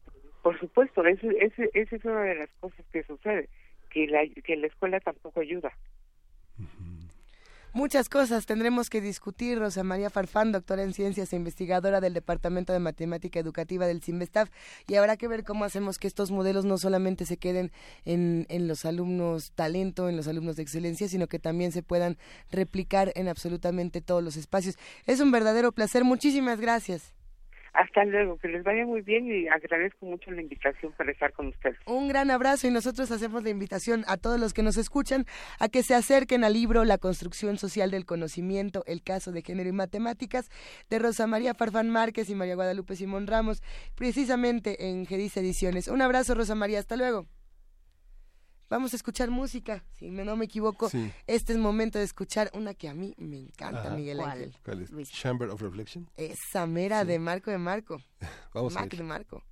[0.43, 1.27] Por supuesto, esa
[1.75, 3.49] es una de las cosas que sucede,
[3.91, 5.73] que la, que la escuela tampoco ayuda.
[7.75, 9.59] Muchas cosas tendremos que discutir.
[9.59, 14.49] Rosa María Farfán, doctora en ciencias e investigadora del Departamento de Matemática Educativa del CIMBESTAF.
[14.87, 17.71] Y habrá que ver cómo hacemos que estos modelos no solamente se queden
[18.07, 22.17] en, en los alumnos talento, en los alumnos de excelencia, sino que también se puedan
[22.51, 24.77] replicar en absolutamente todos los espacios.
[25.05, 26.05] Es un verdadero placer.
[26.05, 27.18] Muchísimas gracias.
[27.79, 31.47] Hasta luego, que les vaya muy bien y agradezco mucho la invitación para estar con
[31.47, 31.79] ustedes.
[31.87, 35.27] Un gran abrazo y nosotros hacemos la invitación a todos los que nos escuchan
[35.61, 39.69] a que se acerquen al libro La construcción social del conocimiento, el caso de género
[39.69, 40.49] y matemáticas
[40.91, 43.63] de Rosa María Farfán Márquez y María Guadalupe Simón Ramos,
[43.95, 45.87] precisamente en Gedis Ediciones.
[45.87, 47.27] Un abrazo Rosa María, hasta luego.
[48.71, 50.91] Vamos a escuchar música, si no me equivoco.
[51.27, 54.55] Este es momento de escuchar una que a mí me encanta, Miguel Ángel.
[54.63, 55.11] ¿Cuál es?
[55.11, 56.09] Chamber of Reflection.
[56.17, 58.03] Esa mera de Marco de Marco.
[58.53, 59.43] Vamos Mac de Marco.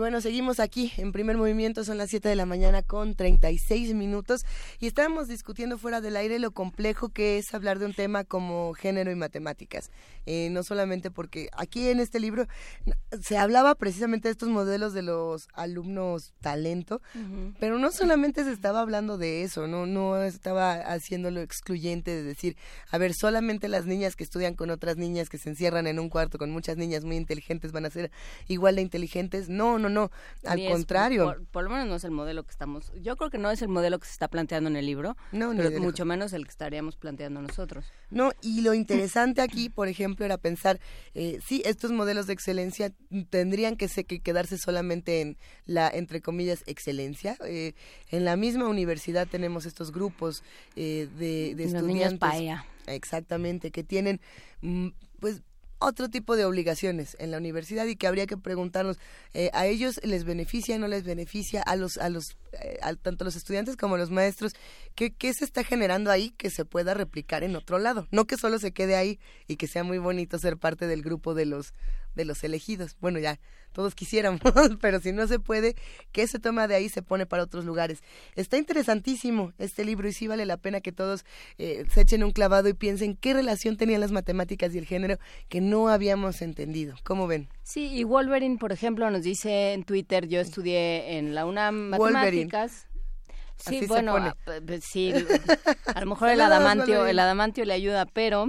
[0.00, 4.46] Bueno, seguimos aquí en primer movimiento, son las 7 de la mañana con 36 minutos
[4.80, 8.72] y estábamos discutiendo fuera del aire lo complejo que es hablar de un tema como
[8.74, 9.90] género y matemáticas.
[10.26, 12.46] Eh, no solamente porque aquí en este libro
[13.20, 17.02] se hablaba precisamente de estos modelos de los alumnos talento,
[17.58, 22.56] pero no solamente se estaba hablando de eso, no, no estaba haciéndolo excluyente de decir,
[22.90, 26.08] a ver, solamente las niñas que estudian con otras niñas que se encierran en un
[26.08, 28.10] cuarto con muchas niñas muy inteligentes van a ser
[28.48, 29.48] igual de inteligentes.
[29.48, 30.10] No, no, no.
[30.44, 31.36] Al contrario.
[31.50, 32.92] Por, lo menos no es el modelo que estamos.
[33.00, 35.16] Yo creo que no es el modelo que se está planteando en el libro.
[35.32, 37.84] No, pero mucho menos el que estaríamos planteando nosotros.
[38.10, 40.80] No, y lo interesante aquí, por ejemplo, era pensar,
[41.14, 42.92] eh, sí, estos modelos de excelencia
[43.30, 47.36] tendrían que, que quedarse solamente en la, entre comillas, excelencia.
[47.44, 47.74] Eh,
[48.10, 50.42] en la misma universidad tenemos estos grupos
[50.76, 52.30] eh, de, de estudiantes.
[52.86, 54.20] Exactamente, que tienen,
[54.62, 54.88] mm,
[55.20, 55.42] pues,
[55.80, 58.98] otro tipo de obligaciones en la universidad y que habría que preguntarnos
[59.34, 63.34] eh, a ellos les beneficia no les beneficia a los a los eh, tanto los
[63.34, 64.54] estudiantes como los maestros
[64.94, 68.36] ¿qué, qué se está generando ahí que se pueda replicar en otro lado no que
[68.36, 71.74] solo se quede ahí y que sea muy bonito ser parte del grupo de los
[72.14, 73.38] de los elegidos bueno ya
[73.72, 74.40] todos quisiéramos,
[74.80, 75.76] pero si no se puede,
[76.12, 78.02] ¿qué se toma de ahí se pone para otros lugares?
[78.34, 81.24] Está interesantísimo este libro y sí vale la pena que todos
[81.58, 85.18] eh, se echen un clavado y piensen qué relación tenían las matemáticas y el género
[85.48, 86.96] que no habíamos entendido.
[87.04, 87.48] ¿Cómo ven?
[87.62, 92.86] Sí, y Wolverine, por ejemplo, nos dice en Twitter, yo estudié en la UNAM matemáticas.
[93.56, 94.34] Sí, bueno, a,
[94.80, 95.12] sí,
[95.94, 98.46] a lo mejor el adamantio, el adamantio le ayuda, pero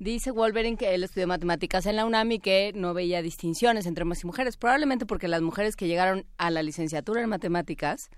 [0.00, 4.02] Dice Wolverine que él estudió matemáticas en la UNAM y que no veía distinciones entre
[4.02, 8.08] hombres y mujeres, probablemente porque las mujeres que llegaron a la licenciatura en matemáticas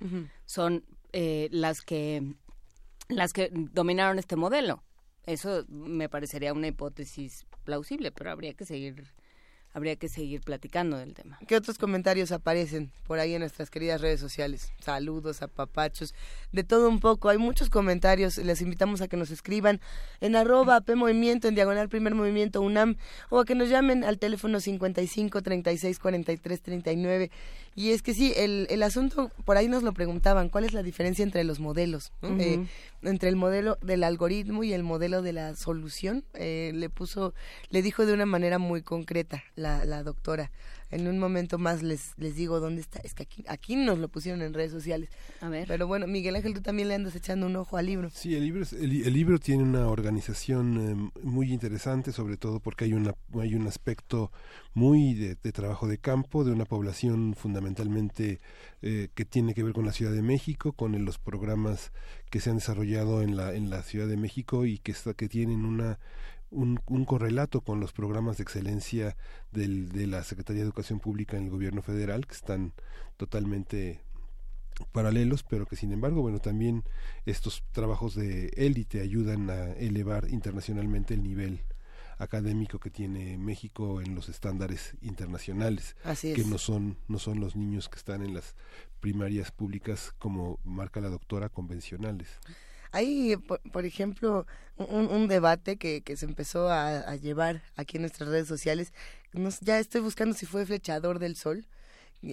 [0.45, 2.23] son eh, las que
[3.09, 4.85] las que dominaron este modelo.
[5.27, 9.13] Eso me parecería una hipótesis plausible, pero habría que seguir
[9.75, 11.39] habría que seguir platicando del tema.
[11.47, 14.73] ¿Qué otros comentarios aparecen por ahí en nuestras queridas redes sociales?
[14.81, 16.15] Saludos, a papachos,
[16.53, 17.29] de todo un poco.
[17.29, 19.81] Hay muchos comentarios, les invitamos a que nos escriban
[20.21, 22.97] en arroba P Movimiento, en diagonal Primer Movimiento UNAM,
[23.31, 27.31] o a que nos llamen al teléfono 55 36 43 39.
[27.75, 30.83] Y es que sí, el, el asunto, por ahí nos lo preguntaban, ¿cuál es la
[30.83, 32.13] diferencia entre los modelos?
[32.23, 32.67] Eh,
[33.03, 36.25] entre el modelo del algoritmo y el modelo de la solución.
[36.35, 37.35] Eh, le puso,
[37.71, 40.51] le dijo de una manera muy concreta la, la doctora.
[40.93, 43.01] En un momento más les, les digo dónde está.
[43.01, 45.09] Es que aquí, aquí nos lo pusieron en redes sociales.
[45.41, 45.67] A ver.
[45.67, 48.11] Pero bueno, Miguel Ángel, tú también le andas echando un ojo al libro.
[48.11, 52.93] Sí, el libro, el, libro tiene una organización eh, muy interesante, sobre todo porque hay,
[52.93, 54.31] una, hay un aspecto
[54.75, 58.41] muy de, trabajo de campo, de una población fundamentalmente
[58.83, 61.93] eh, que tiene que ver con la Ciudad de México, con los programas
[62.31, 65.65] que se han desarrollado en la, en la Ciudad de México y que, que tienen
[65.65, 65.99] una
[66.53, 69.17] un, un, correlato con los programas de excelencia
[69.51, 72.73] del, de la Secretaría de Educación Pública en el gobierno federal, que están
[73.17, 74.01] totalmente
[74.93, 76.85] paralelos, pero que sin embargo, bueno, también
[77.27, 81.61] estos trabajos de élite ayudan a elevar internacionalmente el nivel
[82.19, 87.89] académico que tiene México en los estándares internacionales, que no son no son los niños
[87.89, 88.55] que están en las
[89.01, 92.29] primarias públicas como marca la doctora convencionales.
[92.93, 98.49] Hay, por, ejemplo, un, debate que, que se empezó a, llevar aquí en nuestras redes
[98.49, 98.93] sociales.
[99.63, 101.67] ya estoy buscando si fue Flechador del Sol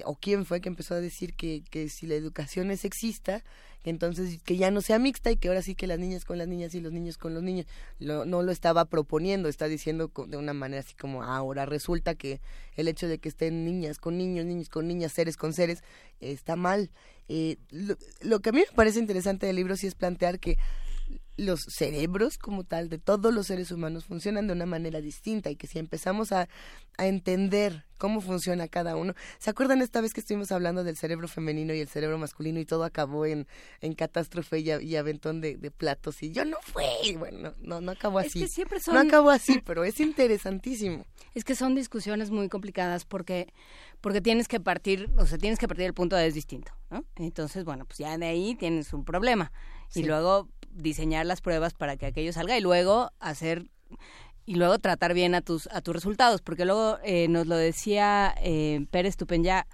[0.06, 3.44] o quién fue que empezó a decir que, que si la educación es sexista,
[3.84, 6.48] entonces que ya no sea mixta y que ahora sí que las niñas con las
[6.48, 7.66] niñas y los niños con los niños.
[8.00, 12.42] no lo estaba proponiendo, está diciendo de una manera así como ahora resulta que
[12.76, 15.84] el hecho de que estén niñas con niños, niños con niñas, seres con seres,
[16.20, 16.92] está mal.
[17.30, 17.58] Eh,
[18.22, 20.58] lo, que a mí me parece interesante del libro sí es plantear que
[21.40, 25.56] los cerebros como tal de todos los seres humanos funcionan de una manera distinta y
[25.56, 26.50] que si empezamos a,
[26.98, 29.14] a, entender cómo funciona cada uno.
[29.40, 32.66] ¿Se acuerdan esta vez que estuvimos hablando del cerebro femenino y el cerebro masculino y
[32.66, 33.48] todo acabó en,
[33.82, 36.88] en catástrofe y, aventón de, de, platos y yo no fue?
[37.18, 38.48] Bueno, no, no acabó así.
[38.48, 41.06] siempre No acabó así, pero es interesantísimo.
[41.36, 43.54] Es que son discusiones muy complicadas porque
[44.02, 47.04] porque tienes que partir, o sea, tienes que partir del punto de vista distinto, ¿no?
[47.18, 49.52] Entonces, bueno, pues ya de ahí tienes un problema.
[49.96, 50.48] Y luego
[50.82, 53.70] diseñar las pruebas para que aquello salga y luego hacer
[54.46, 58.34] y luego tratar bien a tus a tus resultados, porque luego eh, nos lo decía
[58.42, 59.68] eh, Pérez Tupenya,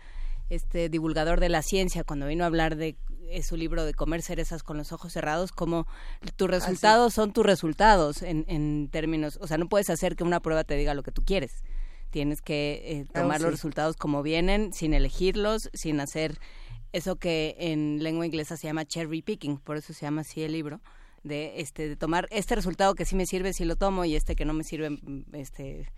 [0.50, 2.98] este divulgador de la ciencia, cuando vino a hablar de
[3.42, 5.88] su libro de comer cerezas con los ojos cerrados, como
[6.36, 10.40] tus resultados son tus resultados en, en términos, o sea, no puedes hacer que una
[10.40, 11.64] prueba te diga lo que tú quieres.
[12.12, 16.40] Tienes que eh, tomar los resultados como vienen, sin elegirlos, sin hacer
[16.96, 20.52] eso que en lengua inglesa se llama cherry picking, por eso se llama así el
[20.54, 20.82] libro,
[21.24, 24.36] de este de tomar este resultado que sí me sirve si lo tomo y este
[24.36, 25.90] que no me sirve mm, este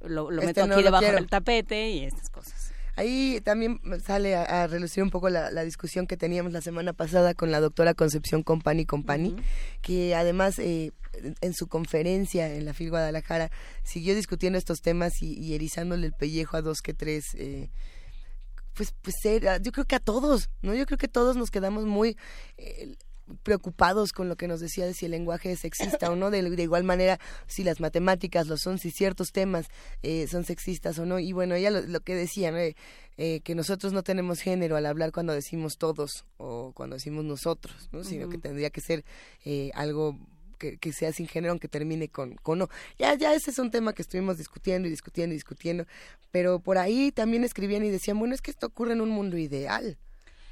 [0.00, 1.16] lo, lo Este meto no aquí lo debajo quiero.
[1.16, 2.72] del tapete y estas cosas.
[2.96, 6.92] Ahí también sale a, a relucir un poco la, la discusión que teníamos la semana
[6.92, 9.42] pasada con la doctora Concepción Compani Compani, Ujú.
[9.82, 13.50] que además eh, en- en su conferencia en la FIL Guadalajara
[13.82, 17.34] siguió discutiendo estos temas y, y erizándole el pellejo a dos que tres.
[17.34, 17.68] eh,
[18.74, 20.74] pues, pues era- yo creo que a todos, ¿no?
[20.74, 22.16] Yo creo que todos nos quedamos muy
[22.58, 22.94] eh,
[23.42, 26.42] preocupados con lo que nos decía de si el lenguaje es sexista o no, de,
[26.42, 29.66] de igual manera si las matemáticas lo son, si ciertos temas
[30.02, 31.18] eh, son sexistas o no.
[31.18, 32.58] Y bueno, ella lo, lo que decía, ¿no?
[32.58, 32.76] Eh,
[33.16, 37.88] eh, que nosotros no tenemos género al hablar cuando decimos todos o cuando decimos nosotros,
[37.92, 38.04] ¿no?
[38.04, 39.04] Sino que tendría que ser
[39.44, 40.18] eh, algo
[40.80, 42.68] que, sea sin género aunque termine con, con no.
[42.98, 45.86] Ya, ya ese es un tema que estuvimos discutiendo y discutiendo y discutiendo,
[46.30, 49.36] pero por ahí también escribían y decían, bueno, es que esto ocurre en un mundo
[49.36, 49.98] ideal,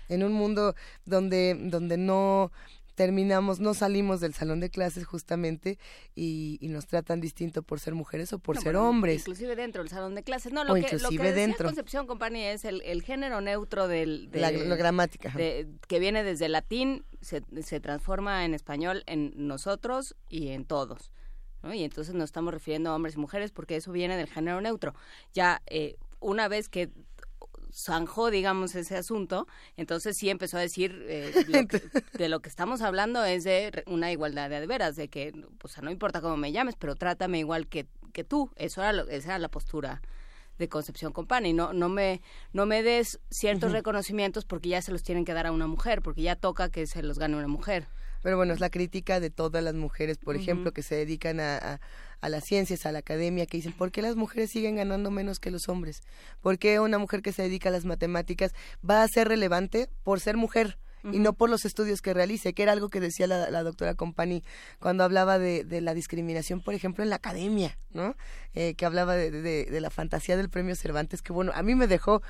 [0.09, 2.53] en un mundo donde, donde no
[2.95, 5.79] terminamos, no salimos del salón de clases justamente
[6.15, 9.21] y, y nos tratan distinto por ser mujeres o por No, ser bueno, hombres.
[9.21, 10.53] Inclusive dentro del salón de clases.
[10.53, 11.67] No, O lo que, lo inclusive que decía dentro.
[11.67, 15.31] Concepción Company es el, el género neutro del, de, La, la gramática.
[15.31, 20.65] de- que viene desde el latín, se, se transforma en español en nosotros y en
[20.65, 21.13] todos.
[21.63, 21.73] ¿no?
[21.73, 24.95] Y entonces nos estamos refiriendo a hombres y mujeres porque eso viene del género neutro.
[25.33, 26.91] Ya eh, una vez que
[27.75, 29.47] zanjó, digamos, ese asunto,
[29.77, 33.83] entonces sí empezó a decir eh, lo que- de lo que estamos hablando es de
[33.87, 37.39] una igualdad de veras, de que, o sea, no importa cómo me llames, pero trátame
[37.39, 38.51] igual que, que tú.
[38.57, 40.03] Eso era lo- esa era la postura
[40.59, 41.55] de Concepción Company.
[41.55, 42.21] No, no me,
[42.53, 46.03] no me des ciertos reconocimientos porque ya se los tienen que dar a una mujer,
[46.03, 47.87] porque ya toca que se los gane una mujer.
[48.23, 51.57] Pero bueno, es la crítica de todas las mujeres, por ejemplo, que se dedican a,
[51.57, 51.81] a,
[52.21, 55.39] a las ciencias, a la academia, que dicen, ¿por qué las mujeres siguen ganando menos
[55.41, 56.03] que los hombres?
[56.41, 58.53] ¿Por qué una mujer que se dedica a las matemáticas
[58.89, 60.79] va a ser relevante por ser mujer?
[61.13, 63.97] y no por los estudios que realice, que era algo que decía la, la doctora
[63.97, 64.45] Compani
[64.79, 68.15] cuando hablaba de, de la discriminación, por ejemplo, en la academia, ¿no?
[68.55, 71.75] Eh, que hablaba de, de- de la fantasía del premio Cervantes, que bueno, a mí
[71.75, 72.23] me dejó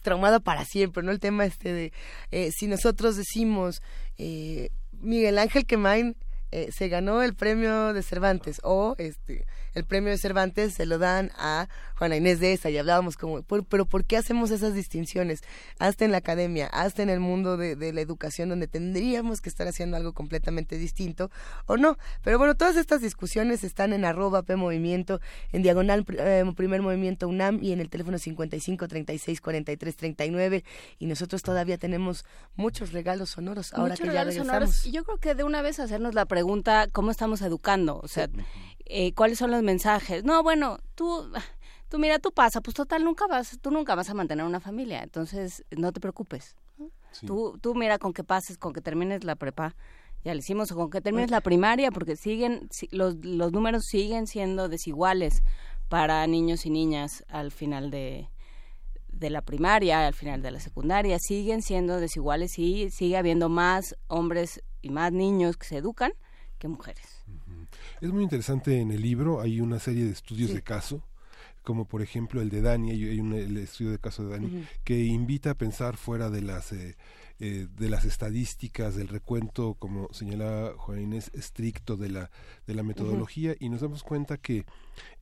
[0.00, 1.12] traumada para siempre, ¿no?
[1.12, 1.92] El tema este de
[2.30, 3.82] eh, si nosotros decimos
[4.16, 4.70] eh,
[5.00, 6.14] Miguel Ángel Quemain
[6.56, 10.96] eh, se ganó el premio de Cervantes o este el premio de Cervantes se lo
[10.96, 14.72] dan a Juana Inés de esa y hablábamos como por- pero ¿por qué hacemos esas
[14.72, 15.42] distinciones?
[15.78, 19.50] Hasta en la academia, hasta en el mundo de, de la educación donde tendríamos que
[19.50, 21.30] estar haciendo algo completamente distinto
[21.66, 25.20] o no, pero bueno, todas estas discusiones están en arroba P Movimiento,
[25.52, 30.64] en diagonal eh, primer movimiento UNAM y en el teléfono 55 36 43 39
[30.98, 34.46] y nosotros todavía tenemos muchos regalos sonoros ahora Muchos que ya regresamos.
[34.46, 34.84] sonoros.
[34.84, 36.45] Yo creo que de una vez hacernos la pregunta,
[36.92, 38.00] ¿cómo estamos educando?
[38.02, 38.28] O sea,
[38.86, 40.24] eh, ¿cuáles son los mensajes?
[40.24, 41.30] No, bueno, tú,
[41.88, 45.02] tú mira, tú pasa, pues total, nunca vas, tú nunca vas a mantener una familia,
[45.02, 46.54] entonces no te preocupes.
[47.12, 47.26] Sí.
[47.26, 49.74] Tú, tú mira con que pases, con que termines la prepa,
[50.24, 53.84] ya lo hicimos, o con que termines la primaria, porque siguen, si- los, los números
[53.86, 55.42] siguen siendo desiguales
[55.88, 58.28] para niños y niñas al final de,
[59.08, 63.96] de la primaria, al final de la secundaria, siguen siendo desiguales y sigue habiendo más
[64.08, 66.12] hombres y más niños que se educan
[66.66, 67.24] que mujeres.
[68.00, 70.56] Es muy interesante en el libro, hay una serie de estudios Sí.
[70.56, 71.02] de caso,
[71.62, 75.00] como por ejemplo el de Dani, hay un el estudio de caso de Dani, que
[75.04, 76.96] invita a pensar fuera de las eh,
[77.38, 82.30] eh, de las estadísticas, del recuento, como señalaba Juan Inés, estricto de la,
[82.66, 84.64] de la metodología, y nos damos cuenta que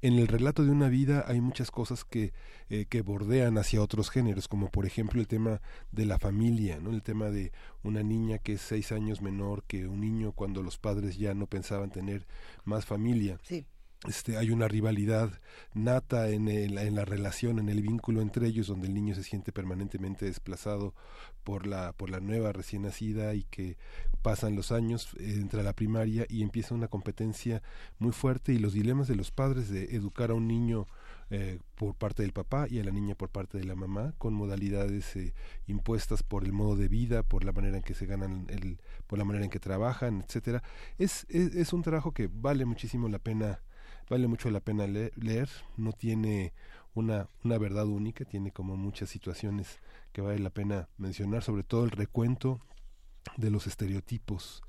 [0.02, 2.32] en el relato de una vida hay muchas cosas que,
[2.68, 5.60] eh, que bordean hacia otros géneros, como por ejemplo el tema
[5.90, 6.90] de la familia, ¿no?
[6.90, 7.50] el tema de
[7.82, 11.46] una niña que es seis años menor que un niño cuando los padres ya no
[11.46, 12.26] pensaban tener
[12.64, 13.66] más familia Sí.
[14.08, 15.30] este, hay una rivalidad
[15.72, 19.22] nata en, el- en la relación, en el vínculo entre ellos, donde el niño se
[19.24, 20.94] siente permanentemente desplazado
[21.44, 23.76] por la, por la nueva recién nacida y que
[24.22, 27.62] pasan los años, eh, entra la primaria y empieza una competencia
[27.98, 30.86] muy fuerte y los dilemas de los padres de educar a un niño
[31.30, 34.34] eh, por parte del papá y a la niña por parte de la mamá, con
[34.34, 35.34] modalidades eh,
[35.66, 39.18] impuestas por el modo de vida, por la manera en que se ganan, el, por
[39.18, 40.62] la manera en que trabajan, etcétera.
[40.98, 43.60] Es, es, es un trabajo que vale muchísimo la pena
[44.10, 46.52] vale mucho la pena le- leer, no tiene
[46.94, 49.78] una, una verdad única, tiene como muchas situaciones
[50.12, 52.60] que vale la pena mencionar, sobre todo el recuento
[53.36, 54.62] de los estereotipos,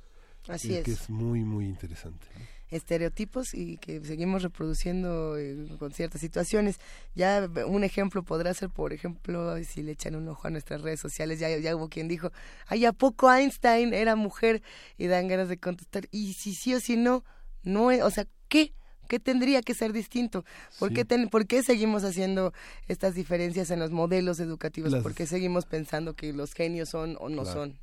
[0.47, 0.85] Así eh, es.
[0.85, 2.27] que es muy, muy interesante.
[2.35, 2.45] ¿no?
[2.69, 6.79] estereotipos y que seguimos reproduciendo eh, con ciertas situaciones.
[7.13, 10.99] Ya un ejemplo podrá ser, por ejemplo, si le echan un ojo a nuestras redes
[10.99, 12.31] sociales, ya, ya hubo quien dijo,
[12.67, 14.61] ay, ¿a poco Einstein era mujer?
[14.97, 17.23] Y dan ganas de contestar, y si sí o si no,
[17.63, 18.73] no es, o sea, ¿qué?
[19.07, 20.45] ¿Qué tendría que ser distinto?
[20.79, 22.53] ¿Por, qué, ¿por qué seguimos haciendo
[22.87, 24.93] estas diferencias en los modelos educativos?
[24.95, 27.77] ¿Por qué seguimos pensando que los genios son o no son?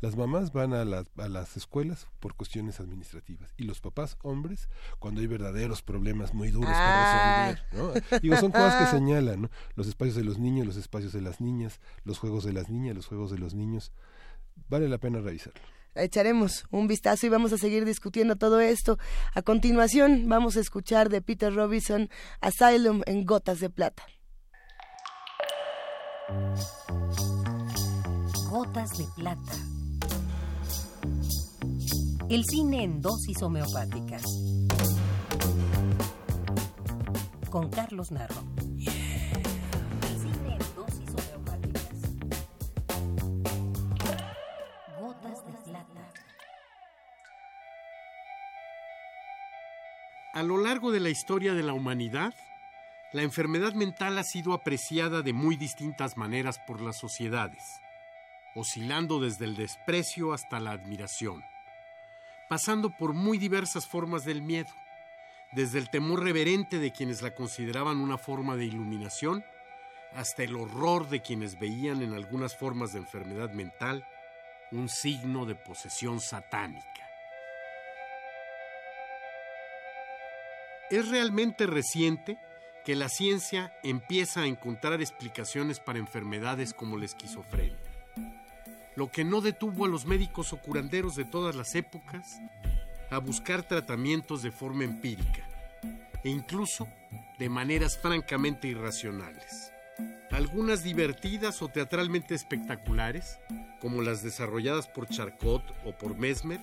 [0.00, 4.68] Las mamás van a, a las escuelas por cuestiones administrativas y los papás, hombres,
[4.98, 8.02] cuando hay verdaderos problemas muy duros para resolver.
[8.10, 8.18] ¿no?
[8.18, 9.50] Digo, son cosas que señalan, ¿no?
[9.76, 12.96] Los espacios de los niños, los espacios de las niñas, los juegos de las niñas,
[12.96, 13.92] los juegos de los niños.
[14.68, 15.62] Vale la pena revisarlo
[15.94, 18.98] echaremos un vistazo y vamos a seguir discutiendo todo esto.
[19.34, 22.08] A continuación vamos a escuchar de Peter Robinson
[22.40, 24.02] Asylum en Gotas de Plata.
[28.50, 29.52] Gotas de Plata.
[32.28, 34.22] El cine en dosis homeopáticas.
[37.50, 38.42] Con Carlos Narro.
[50.34, 52.34] A lo largo de la historia de la humanidad,
[53.12, 57.62] la enfermedad mental ha sido apreciada de muy distintas maneras por las sociedades,
[58.54, 61.44] oscilando desde el desprecio hasta la admiración,
[62.48, 64.70] pasando por muy diversas formas del miedo,
[65.52, 69.44] desde el temor reverente de quienes la consideraban una forma de iluminación,
[70.14, 74.06] hasta el horror de quienes veían en algunas formas de enfermedad mental
[74.72, 76.88] un signo de posesión satánica.
[80.90, 82.38] Es realmente reciente
[82.84, 87.78] que la ciencia empieza a encontrar explicaciones para enfermedades como la esquizofrenia,
[88.96, 92.40] lo que no detuvo a los médicos o curanderos de todas las épocas
[93.10, 95.48] a buscar tratamientos de forma empírica
[96.24, 96.88] e incluso
[97.38, 99.72] de maneras francamente irracionales.
[100.30, 103.38] Algunas divertidas o teatralmente espectaculares,
[103.82, 106.60] como las desarrolladas por Charcot o por Mesmer,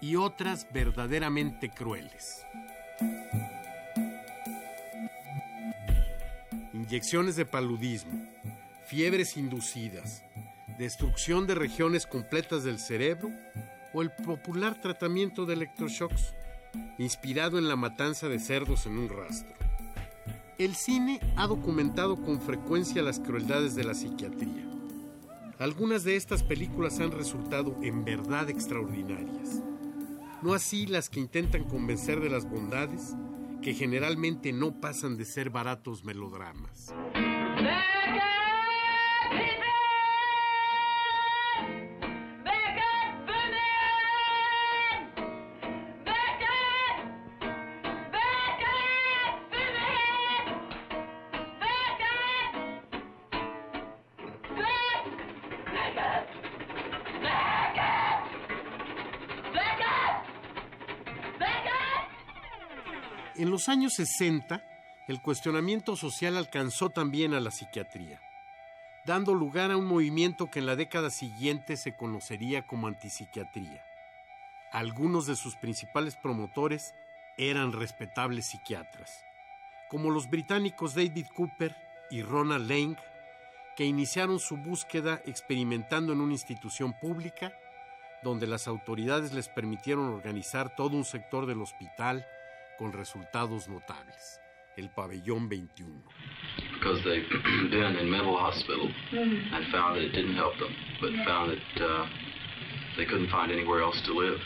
[0.00, 2.46] y otras verdaderamente crueles
[6.92, 8.12] inyecciones de paludismo,
[8.86, 10.24] fiebres inducidas,
[10.78, 13.30] destrucción de regiones completas del cerebro
[13.94, 16.34] o el popular tratamiento de electroshocks,
[16.98, 19.54] inspirado en la matanza de cerdos en un rastro.
[20.58, 24.71] El cine ha documentado con frecuencia las crueldades de la psiquiatría.
[25.62, 29.62] Algunas de estas películas han resultado en verdad extraordinarias.
[30.42, 33.14] No así las que intentan convencer de las bondades
[33.62, 36.92] que generalmente no pasan de ser baratos melodramas.
[63.62, 64.60] Los años 60,
[65.06, 68.20] el cuestionamiento social alcanzó también a la psiquiatría,
[69.06, 73.80] dando lugar a un movimiento que en la década siguiente se conocería como antipsiquiatría.
[74.72, 76.92] Algunos de sus principales promotores
[77.38, 79.24] eran respetables psiquiatras,
[79.88, 81.76] como los británicos David Cooper
[82.10, 82.96] y Ronald Lang,
[83.76, 87.52] que iniciaron su búsqueda experimentando en una institución pública
[88.24, 92.26] donde las autoridades les permitieron organizar todo un sector del hospital
[92.82, 94.40] con resultados notables.
[94.76, 96.02] El pabellón 21.
[96.74, 97.28] Because they've
[97.70, 99.54] been in mental hospital mm.
[99.54, 102.06] and found that it didn't help them, but found that uh,
[102.96, 104.40] they couldn't find anywhere else to live.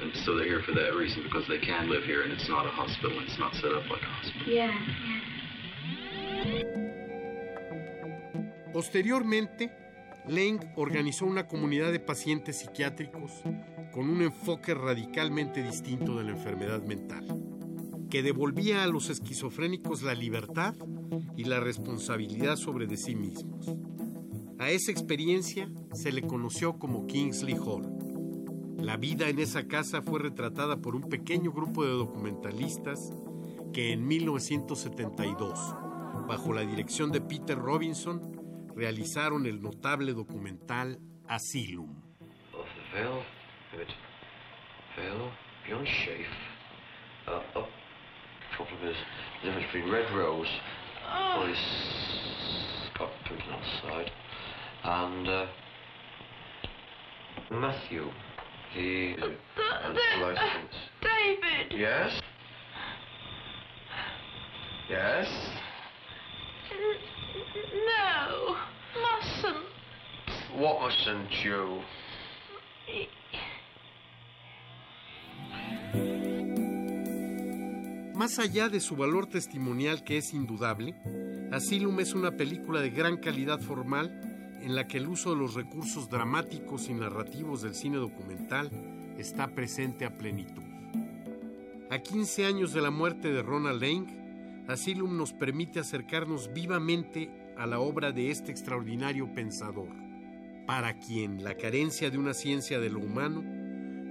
[0.00, 2.66] And so they're here for that reason because they can live here and it's not
[2.66, 3.18] a hospital.
[3.26, 4.46] It's not set up like a hospital.
[4.46, 4.70] Yeah.
[8.72, 9.72] Posteriormente,
[10.28, 13.42] Leng organizó una comunidad de pacientes psiquiátricos
[13.94, 17.24] con un enfoque radicalmente distinto de la enfermedad mental,
[18.10, 20.74] que devolvía a los esquizofrénicos la libertad
[21.36, 23.72] y la responsabilidad sobre de sí mismos.
[24.58, 27.86] A esa experiencia se le conoció como Kingsley Hall.
[28.78, 33.12] La vida en esa casa fue retratada por un pequeño grupo de documentalistas
[33.72, 35.56] que en 1972,
[36.26, 38.20] bajo la dirección de Peter Robinson,
[38.74, 41.94] realizaron el notable documental Asylum.
[44.96, 45.30] Phil,
[45.66, 46.26] beyond Shafe.
[47.26, 47.68] Uh, up.
[48.56, 48.96] Problem is,
[49.42, 50.46] the difference between Red Rose,
[51.12, 51.46] oh.
[51.46, 54.10] he's got Putin on the side,
[54.84, 55.46] and uh,
[57.50, 58.10] Matthew.
[58.74, 59.26] He uh,
[59.82, 60.74] has a license.
[61.00, 61.78] David.
[61.78, 62.20] Yes.
[64.90, 65.28] Yes.
[67.74, 68.56] No,
[69.00, 69.64] mustn't.
[70.56, 71.80] What mustn't you?
[78.14, 80.94] Más allá de su valor testimonial que es indudable,
[81.52, 85.54] Asylum es una película de gran calidad formal en la que el uso de los
[85.54, 88.70] recursos dramáticos y narrativos del cine documental
[89.18, 90.62] está presente a plenitud.
[91.90, 94.06] A 15 años de la muerte de Ronald Lang,
[94.68, 99.90] Asylum nos permite acercarnos vivamente a la obra de este extraordinario pensador,
[100.66, 103.44] para quien la carencia de una ciencia de lo humano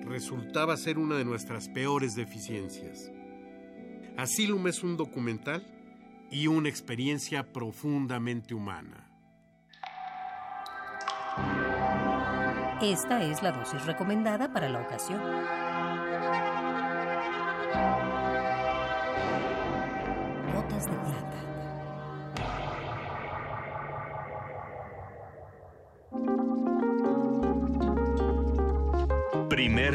[0.06, 3.12] resultaba ser una de nuestras peores deficiencias.
[4.18, 5.66] Asylum es un documental
[6.30, 9.10] y una experiencia profundamente humana.
[12.82, 15.22] Esta es la dosis recomendada para la ocasión.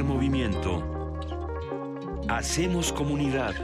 [0.02, 0.82] Movimiento.
[2.28, 3.54] Hacemos comunidad.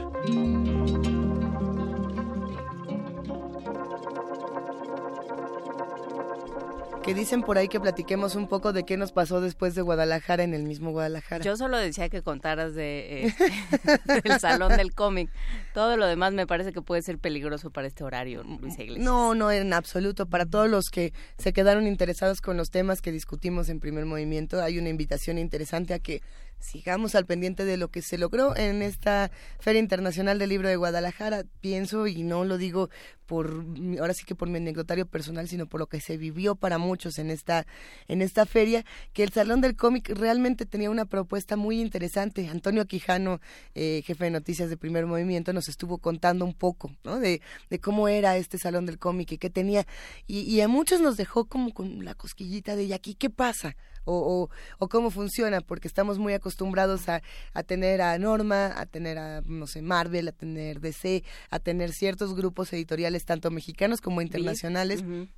[7.05, 10.41] Que dicen por ahí que platiquemos un poco de qué nos pasó después de Guadalajara
[10.43, 11.45] en el mismo Guadalajara.
[11.45, 13.33] Yo solo decía que contaras de eh,
[14.23, 15.29] del salón del cómic.
[15.75, 19.05] Todo lo demás me parece que puede ser peligroso para este horario, Luisa Iglesias.
[19.05, 20.25] No, no, en absoluto.
[20.25, 24.59] Para todos los que se quedaron interesados con los temas que discutimos en primer movimiento,
[24.59, 26.23] hay una invitación interesante a que
[26.65, 30.75] sigamos al pendiente de lo que se logró en esta Feria Internacional del Libro de
[30.75, 31.43] Guadalajara.
[31.61, 32.89] Pienso, y no lo digo
[33.25, 33.65] por,
[33.99, 37.17] ahora sí que por mi anecdotario personal, sino por lo que se vivió para muchos
[37.19, 37.65] en esta,
[38.07, 42.47] en esta feria, que el Salón del Cómic realmente tenía una propuesta muy interesante.
[42.47, 43.39] Antonio Quijano,
[43.73, 47.19] eh, jefe de noticias de primer movimiento, nos estuvo contando un poco ¿no?
[47.19, 49.85] de, de cómo era este Salón del Cómic y qué tenía.
[50.27, 53.75] Y, y a muchos nos dejó como con la cosquillita de, ¿y aquí qué pasa?
[54.05, 54.49] O, o,
[54.79, 57.21] o, cómo funciona, porque estamos muy acostumbrados a,
[57.53, 61.91] a, tener a Norma, a tener a, no sé, Marvel, a tener DC, a tener
[61.91, 65.01] ciertos grupos editoriales, tanto mexicanos como internacionales.
[65.01, 65.29] Uh -huh.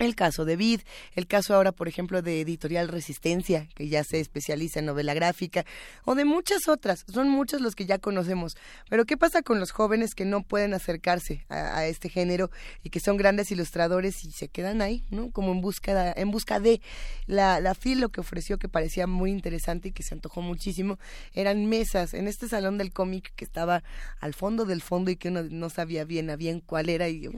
[0.00, 0.80] El caso de Vid,
[1.14, 5.66] el caso ahora, por ejemplo, de Editorial Resistencia, que ya se especializa en novela gráfica,
[6.06, 7.04] o de muchas otras.
[7.12, 8.56] Son muchos los que ya conocemos.
[8.88, 12.50] Pero, ¿qué pasa con los jóvenes que no pueden acercarse a, este género
[12.82, 15.30] y que son grandes ilustradores y se quedan ahí, ¿no?
[15.32, 16.80] Como en busca, en busca de.
[17.26, 20.98] La, la FIL lo que ofreció, que parecía muy interesante y que se antojó muchísimo,
[21.34, 23.82] eran mesas en este salón del cómic que estaba
[24.18, 27.10] al fondo del fondo y que uno no sabía bien a bien cuál era.
[27.10, 27.28] Y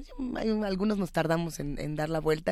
[0.65, 2.52] algunos nos tardamos en dar la vuelta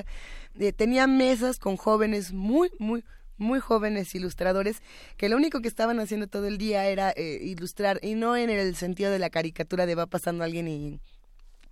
[0.58, 3.04] eh, tenía mesas con jóvenes muy, muy,
[3.36, 4.82] muy jóvenes ilustradores
[5.16, 8.50] que lo único que estaban haciendo todo el día era eh, ilustrar y no en
[8.50, 11.00] el sentido de la caricatura de va pasando alguien y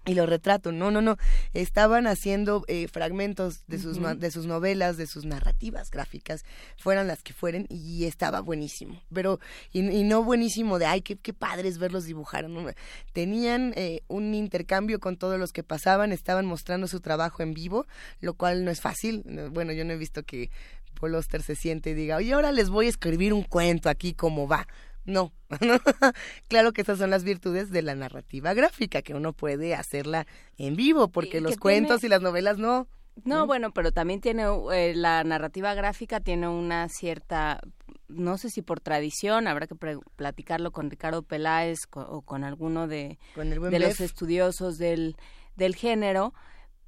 [0.09, 1.19] y lo retrato, no, no, no,
[1.53, 4.19] estaban haciendo eh, fragmentos de sus, uh -huh.
[4.19, 6.45] de sus novelas, de sus narrativas gráficas,
[6.79, 9.39] fueran las que fueren, y estaba buenísimo, pero,
[9.71, 12.69] y, y no buenísimo de, ay, qué, qué padres verlos dibujar, ¿no?
[13.13, 17.87] tenían eh, un intercambio con todos los que pasaban, estaban mostrando su trabajo en vivo,
[18.21, 20.51] lo cual no es fácil, bueno, yo no he visto que
[20.99, 24.15] Paul Oster se siente y diga, oye, ahora les voy a escribir un cuento aquí
[24.15, 24.67] como va,
[25.09, 25.33] no,
[26.49, 30.27] claro que esas son las virtudes de la narrativa gráfica, que uno puede hacerla
[30.59, 32.15] en vivo, porque los cuentos tiene...
[32.15, 32.87] y las novelas no.
[33.25, 33.47] No, ¿no?
[33.47, 37.61] bueno, pero también tiene eh, la narrativa gráfica tiene una cierta,
[38.09, 39.75] no sé si por tradición, habrá que
[40.15, 45.17] platicarlo con Ricardo Peláez con, o con alguno de, con de los estudiosos del,
[45.57, 46.35] del género,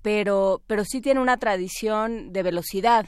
[0.03, 3.07] pero, pero sí tiene una tradición de velocidad,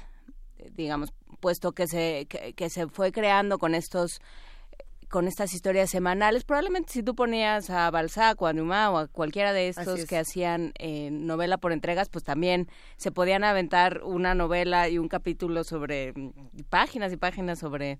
[0.70, 4.20] digamos, puesto que se, que, que se fue creando con estos
[5.12, 6.42] con estas historias semanales.
[6.42, 10.16] Probablemente si tú ponías a Balzac o a Dumas o a cualquiera de estos que
[10.16, 15.64] hacían eh, novela por entregas, pues también se podían aventar una novela y un capítulo
[15.64, 16.14] sobre
[16.70, 17.98] páginas y páginas sobre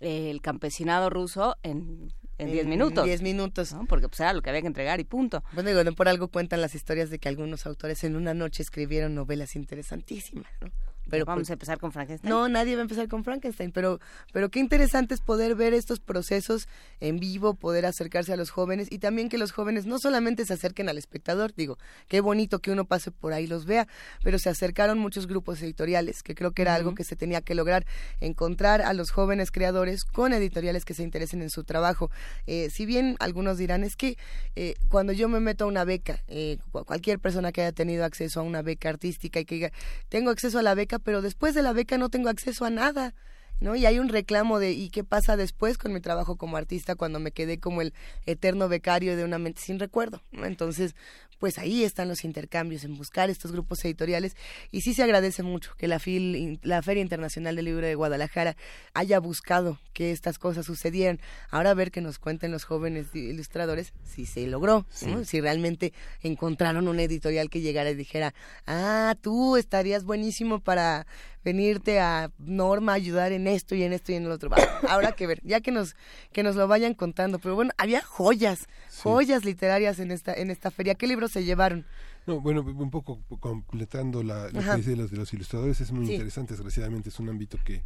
[0.00, 3.04] eh, el campesinado ruso en en 10 minutos.
[3.04, 3.72] 10 minutos.
[3.72, 3.86] ¿no?
[3.86, 5.42] Porque pues era lo que había que entregar y punto.
[5.52, 8.62] Bueno, digo, no por algo cuentan las historias de que algunos autores en una noche
[8.62, 10.68] escribieron novelas interesantísimas, ¿no?
[11.12, 12.30] Pero vamos pues, a empezar con Frankenstein.
[12.30, 14.00] No, nadie va a empezar con Frankenstein, pero
[14.32, 16.68] pero qué interesante es poder ver estos procesos
[17.00, 20.54] en vivo, poder acercarse a los jóvenes y también que los jóvenes no solamente se
[20.54, 21.76] acerquen al espectador, digo,
[22.08, 23.88] qué bonito que uno pase por ahí y los vea,
[24.22, 26.78] pero se acercaron muchos grupos editoriales, que creo que era uh -huh.
[26.78, 27.84] algo que se tenía que lograr,
[28.20, 32.10] encontrar a los jóvenes creadores con editoriales que se interesen en su trabajo.
[32.46, 34.16] Eh, si bien algunos dirán, es que
[34.56, 38.40] eh, cuando yo me meto a una beca, eh, cualquier persona que haya tenido acceso
[38.40, 39.72] a una beca artística y que diga,
[40.08, 43.14] tengo acceso a la beca, pero después de la beca no tengo acceso a nada.
[43.60, 43.76] ¿no?
[43.76, 47.20] Y hay un reclamo de ¿y qué pasa después con mi trabajo como artista cuando
[47.20, 47.94] me quedé como el
[48.26, 50.22] eterno becario de una mente sin recuerdo?
[50.32, 50.46] ¿no?
[50.46, 50.94] Entonces,
[51.42, 54.36] pues ahí están los intercambios, en buscar estos grupos editoriales.
[54.70, 58.56] Y sí se agradece mucho que la, FIL, la Feria Internacional del Libro de Guadalajara
[58.94, 61.18] haya buscado que estas cosas sucedieran.
[61.50, 65.24] Ahora a ver que nos cuenten los jóvenes ilustradores si se logró, ¿no?
[65.24, 68.34] si realmente encontraron una editorial que llegara y dijera,
[68.68, 71.08] ah, tú estarías buenísimo para
[71.44, 74.50] venirte a Norma a ayudar en esto y en esto y en el otro.
[74.88, 75.96] Ahora que ver, ya que nos
[76.32, 78.68] que nos lo vayan contando, pero bueno, había joyas,
[79.02, 80.94] joyas literarias en esta en esta feria.
[80.94, 81.86] ¿Qué libros se llevaron?
[82.26, 85.90] No, bueno, un poco completando la, lo que dice de los, de los ilustradores, es
[85.90, 87.82] muy interesante, desgraciadamente es un ámbito que,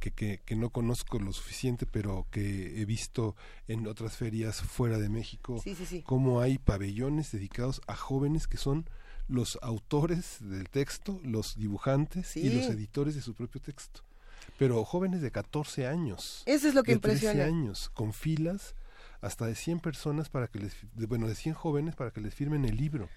[0.00, 3.36] que, que, que, no conozco lo suficiente, pero que he visto
[3.68, 5.62] en otras ferias fuera de México,
[6.02, 8.90] cómo hay pabellones dedicados a jóvenes que son
[9.28, 14.00] los autores del texto, los dibujantes y los editores de su propio texto.
[14.58, 16.42] Pero jóvenes de 14 años.
[16.46, 17.34] Eso es lo que de impresiona.
[17.34, 18.74] 13 años, con filas
[19.20, 20.76] hasta de 100 personas para que les,
[21.08, 23.08] bueno, de 100 jóvenes para que les firmen el libro.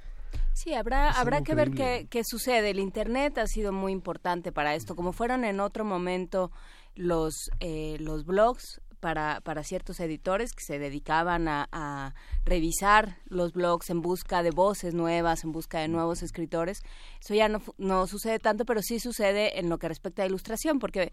[0.54, 2.70] Sí, habrá, habrá que ver qué, qué, sucede.
[2.70, 4.96] El Internet ha sido muy importante para esto.
[4.96, 6.52] Como fueron en otro momento
[6.96, 12.14] los, eh, los blogs, para, para ciertos editores que se dedicaban a,
[12.46, 16.84] revisar los blogs en busca de voces nuevas, en busca de nuevos escritores.
[17.20, 20.80] Eso ya no, no sucede tanto, pero sí sucede en lo que respecta a ilustración,
[20.80, 21.12] porque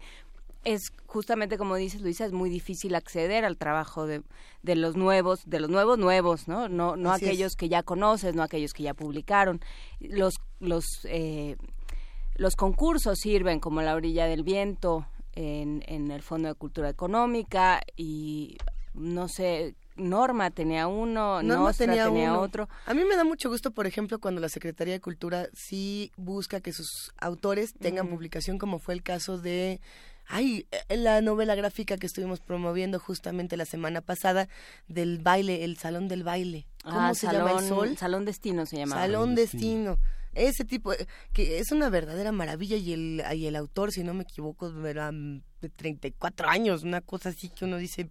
[0.63, 4.21] es justamente como dices Luisa es muy difícil acceder al trabajo de,
[4.61, 8.43] de los nuevos de los nuevos nuevos no no no aquellos que ya conoces no
[8.43, 9.61] aquellos que ya publicaron.
[9.99, 11.55] Los los eh,
[12.35, 17.81] los concursos sirven como la orilla del viento en, en el Fondo de Cultura Económica
[17.95, 18.57] y
[18.93, 22.69] no sé, Norma tenía uno, Norma tenía, otro.
[22.85, 26.61] A mí me da mucho gusto, por ejemplo, cuando la Secretaría de Cultura sí busca
[26.61, 29.79] que sus autores tengan publicación, como fue el caso de
[30.29, 34.47] ay, eh, la novela gráfica que estuvimos promoviendo justamente la semana pasada
[34.87, 36.65] del baile, el Salón del Baile.
[36.83, 37.97] ¿Cómo ah, se llama el sol?
[37.97, 38.95] Salón Destino se llama.
[38.95, 39.99] Salón Destino
[40.33, 44.13] ese tipo, eh, que es una verdadera maravilla y el, y el autor, si no
[44.13, 48.09] me equivoco, era de 34 años, una cosa así que uno dice,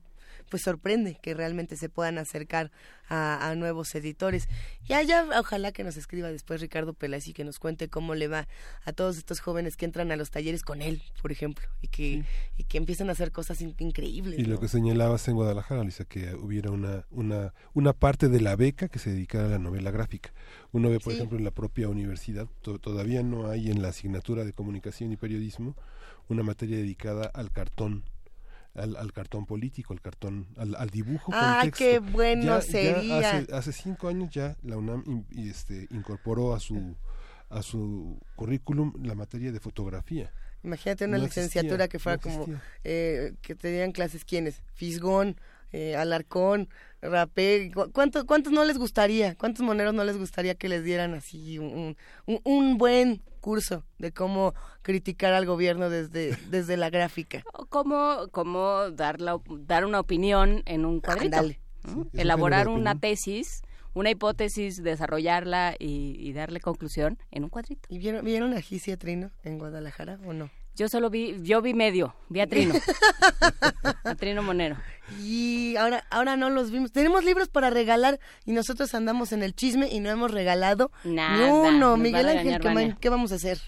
[0.49, 2.71] pues sorprende que realmente se puedan acercar
[3.09, 4.49] a, nuevos editores.
[4.87, 8.29] Ya, ya, ojalá que nos escriba después Ricardo Peláez y que nos cuente cómo le
[8.29, 8.49] va
[8.85, 12.25] a todos estos jóvenes que entran a los talleres con él, por ejemplo, y que,
[12.57, 14.39] y que empiezan a hacer cosas increíbles.
[14.39, 18.57] Y lo que señalabas en Guadalajara, Lisa, que hubiera una, una, una parte de la
[18.57, 20.33] beca que se dedicara a la novela gráfica.
[20.73, 24.53] Uno ve, por ejemplo, en la propia universidad, todavía no hay en la asignatura de
[24.53, 25.75] comunicación y periodismo
[26.29, 28.05] una materia dedicada al cartón
[28.75, 31.33] al, cartón político, al cartón, al, dibujo.
[31.35, 33.45] Ah, qué bueno sería.
[33.53, 36.97] hace, cinco años ya la UNAM este, incorporó a su
[37.51, 40.33] a su currículum la materia de fotografía.
[40.63, 42.47] Imagínate una licenciatura que fuera como
[42.85, 45.41] eh, que tenían clases quiénes, Fisgón,
[45.73, 46.69] eh, Alarcón,
[47.01, 49.37] Rapé, ¿cuántos, ¿cuántos no les gustaría?
[49.37, 51.97] ¿Cuántos moneros no les gustaría que les dieran así un,
[52.27, 57.43] un, un buen curso de cómo criticar al gobierno desde, desde la gráfica.
[57.71, 61.43] Cómo, cómo dar, la, dar una opinión en un cuadrito.
[62.13, 63.63] Elaborar una tesis,
[63.95, 67.89] una hipótesis, desarrollarla y, darle conclusión en un cuadrito.
[67.89, 70.51] ¿Y vieron, vieron a Gisia Trino en Guadalajara o no?
[70.79, 72.73] Yo solo vi, yo vi medio, vi a Trino.
[74.05, 74.77] a Trino Monero.
[75.21, 76.93] Y ahora, ahora no los vimos.
[76.93, 81.53] Tenemos libros para regalar y nosotros andamos en el chisme y no hemos regalado Nada,
[81.53, 81.97] uno.
[81.97, 83.59] Miguel Ángel, ¿qué, vamos a hacer?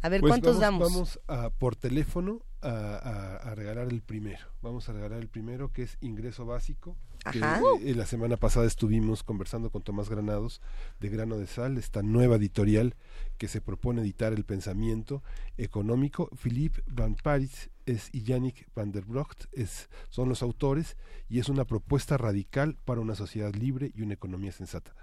[0.00, 0.90] A ver, pues ¿cuántos damos?
[0.90, 4.46] Vamos a, por teléfono a, regalar el primero.
[4.62, 6.96] Vamos a regalar el primero que es ingreso básico.
[7.34, 10.60] Eh, la semana pasada estuvimos conversando con Tomás Granados
[11.00, 12.94] de Grano de Sal, esta nueva editorial
[13.36, 15.22] que se propone editar el pensamiento
[15.56, 16.30] económico.
[16.40, 20.96] Philippe Van Paris es, y Yannick van der Brocht es, son los autores
[21.28, 24.94] y es una propuesta radical para una sociedad libre y una economía sensata.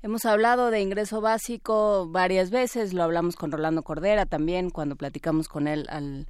[0.00, 5.48] Hemos hablado de ingreso básico varias veces, lo hablamos con Rolando Cordera también cuando platicamos
[5.48, 6.28] con él al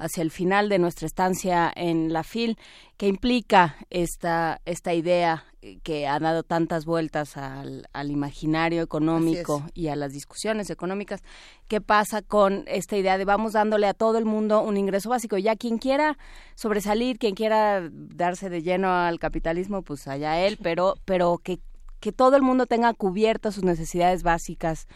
[0.00, 2.58] hacia el final de nuestra estancia en la FIL,
[2.96, 5.44] que implica esta, esta idea
[5.82, 11.22] que ha dado tantas vueltas al, al imaginario económico y a las discusiones económicas.
[11.68, 15.36] ¿Qué pasa con esta idea de vamos dándole a todo el mundo un ingreso básico?
[15.36, 16.16] Ya quien quiera
[16.54, 21.60] sobresalir, quien quiera darse de lleno al capitalismo, pues allá él, pero, pero que,
[22.00, 24.88] que todo el mundo tenga cubiertas sus necesidades básicas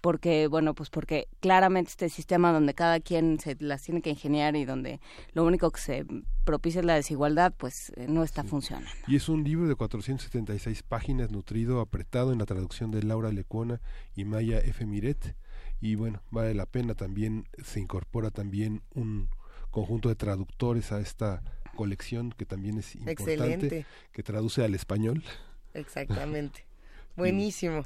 [0.00, 4.56] porque bueno pues porque claramente este sistema donde cada quien se las tiene que ingeniar
[4.56, 5.00] y donde
[5.32, 6.06] lo único que se
[6.44, 8.88] propicia es la desigualdad pues eh, no está funcionando.
[9.06, 13.80] Y es un libro de 476 páginas nutrido apretado en la traducción de Laura Lecuona
[14.14, 14.86] y Maya F.
[14.86, 15.36] Miret.
[15.80, 19.28] Y bueno vale la pena también se incorpora también un
[19.70, 21.42] conjunto de traductores a esta
[21.76, 25.22] colección que también es importante que traduce al español.
[25.74, 26.67] Exactamente
[27.18, 27.84] Buenísimo.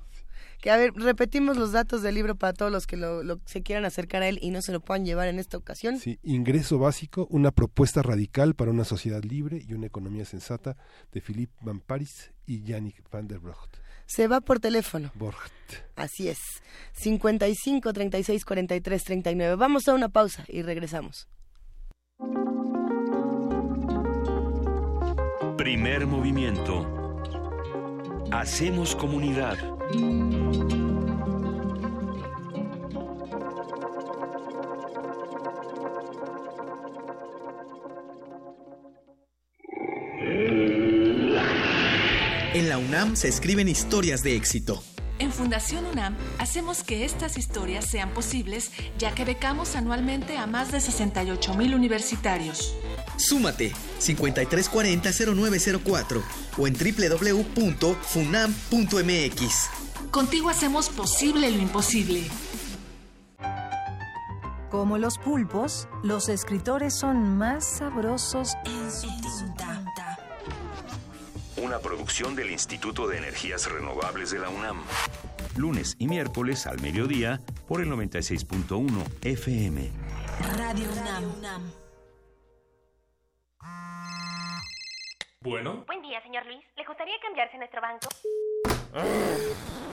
[0.60, 3.62] Que a ver, repetimos los datos del libro para todos los que lo, lo- se
[3.64, 5.98] quieran acercar a él y no se lo puedan llevar en esta ocasión.
[5.98, 10.76] Sí, Ingreso básico, una propuesta radical para una sociedad libre y una economía sensata
[11.10, 13.76] de Philippe Van Paris y Yannick van der Brocht.
[14.06, 15.10] Se va por teléfono.
[15.14, 15.52] Borcht.
[15.96, 16.38] Así es.
[16.92, 19.56] 55 36 43 39.
[19.56, 21.26] Vamos a una pausa y regresamos.
[25.56, 27.01] Primer movimiento.
[28.32, 29.58] Hacemos comunidad.
[42.54, 44.82] En la UNAM se escriben historias de éxito.
[45.18, 50.72] En Fundación UNAM hacemos que estas historias sean posibles ya que becamos anualmente a más
[50.72, 52.74] de 68 mil universitarios.
[53.22, 56.22] Súmate 5340-0904
[56.58, 59.70] o en www.funam.mx.
[60.10, 62.24] Contigo hacemos posible lo imposible.
[64.70, 69.86] Como los pulpos, los escritores son más sabrosos en su tinta.
[71.58, 74.78] Una producción del Instituto de Energías Renovables de la UNAM.
[75.56, 78.90] Lunes y miércoles al mediodía por el 96.1
[79.22, 79.92] FM.
[80.56, 80.88] Radio
[81.38, 81.81] UNAM.
[85.43, 85.84] Bueno.
[85.86, 86.64] Buen día, señor Luis.
[86.76, 88.09] ¿Le gustaría cambiarse a nuestro banco?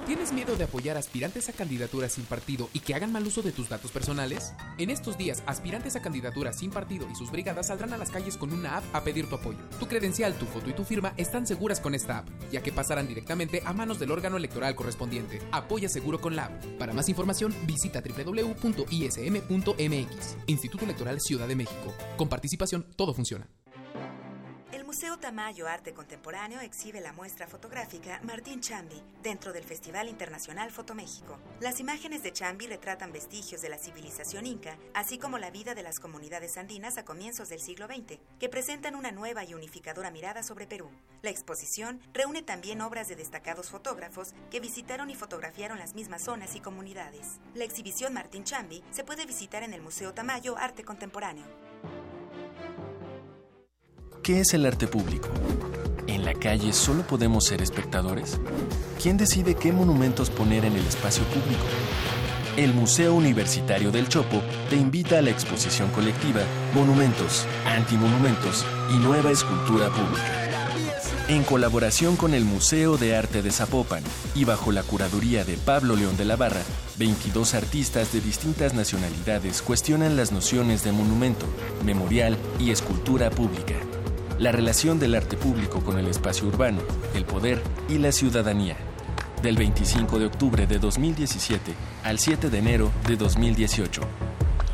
[0.05, 3.51] ¿Tienes miedo de apoyar aspirantes a candidaturas sin partido y que hagan mal uso de
[3.51, 4.53] tus datos personales?
[4.77, 8.35] En estos días, aspirantes a candidaturas sin partido y sus brigadas saldrán a las calles
[8.35, 9.59] con una app a pedir tu apoyo.
[9.79, 13.07] Tu credencial, tu foto y tu firma están seguras con esta app, ya que pasarán
[13.07, 15.39] directamente a manos del órgano electoral correspondiente.
[15.51, 16.65] Apoya seguro con la app.
[16.77, 18.77] Para más información, visita www.ism.mx.
[20.47, 21.93] Instituto Electoral Ciudad de México.
[22.17, 23.47] Con participación, todo funciona.
[24.89, 31.37] Museo Tamayo Arte Contemporáneo exhibe la muestra fotográfica Martín Chambi dentro del Festival Internacional Fotoméxico.
[31.59, 35.83] Las imágenes de Chambi retratan vestigios de la civilización inca, así como la vida de
[35.83, 40.41] las comunidades andinas a comienzos del siglo XX, que presentan una nueva y unificadora mirada
[40.41, 40.89] sobre Perú.
[41.21, 46.55] La exposición reúne también obras de destacados fotógrafos que visitaron y fotografiaron las mismas zonas
[46.55, 47.39] y comunidades.
[47.53, 51.68] La exhibición Martín Chambi se puede visitar en el Museo Tamayo Arte Contemporáneo.
[54.23, 55.29] ¿Qué es el arte público?
[56.05, 58.37] ¿En la calle solo podemos ser espectadores?
[59.01, 61.63] ¿Quién decide qué monumentos poner en el espacio público?
[62.57, 66.41] El Museo Universitario del Chopo te invita a la exposición colectiva
[66.75, 70.45] Monumentos, Antimonumentos y Nueva Escultura Pública.
[71.29, 74.03] En colaboración con el Museo de Arte de Zapopan
[74.35, 76.63] y bajo la curaduría de Pablo León de la Barra,
[76.97, 81.45] 22 artistas de distintas nacionalidades cuestionan las nociones de monumento,
[81.85, 83.75] memorial y escultura pública
[84.39, 86.79] la relación del arte público con el espacio urbano,
[87.13, 88.77] el poder y la ciudadanía.
[89.43, 91.73] Del 25 de octubre de 2017
[92.03, 94.01] al 7 de enero de 2018.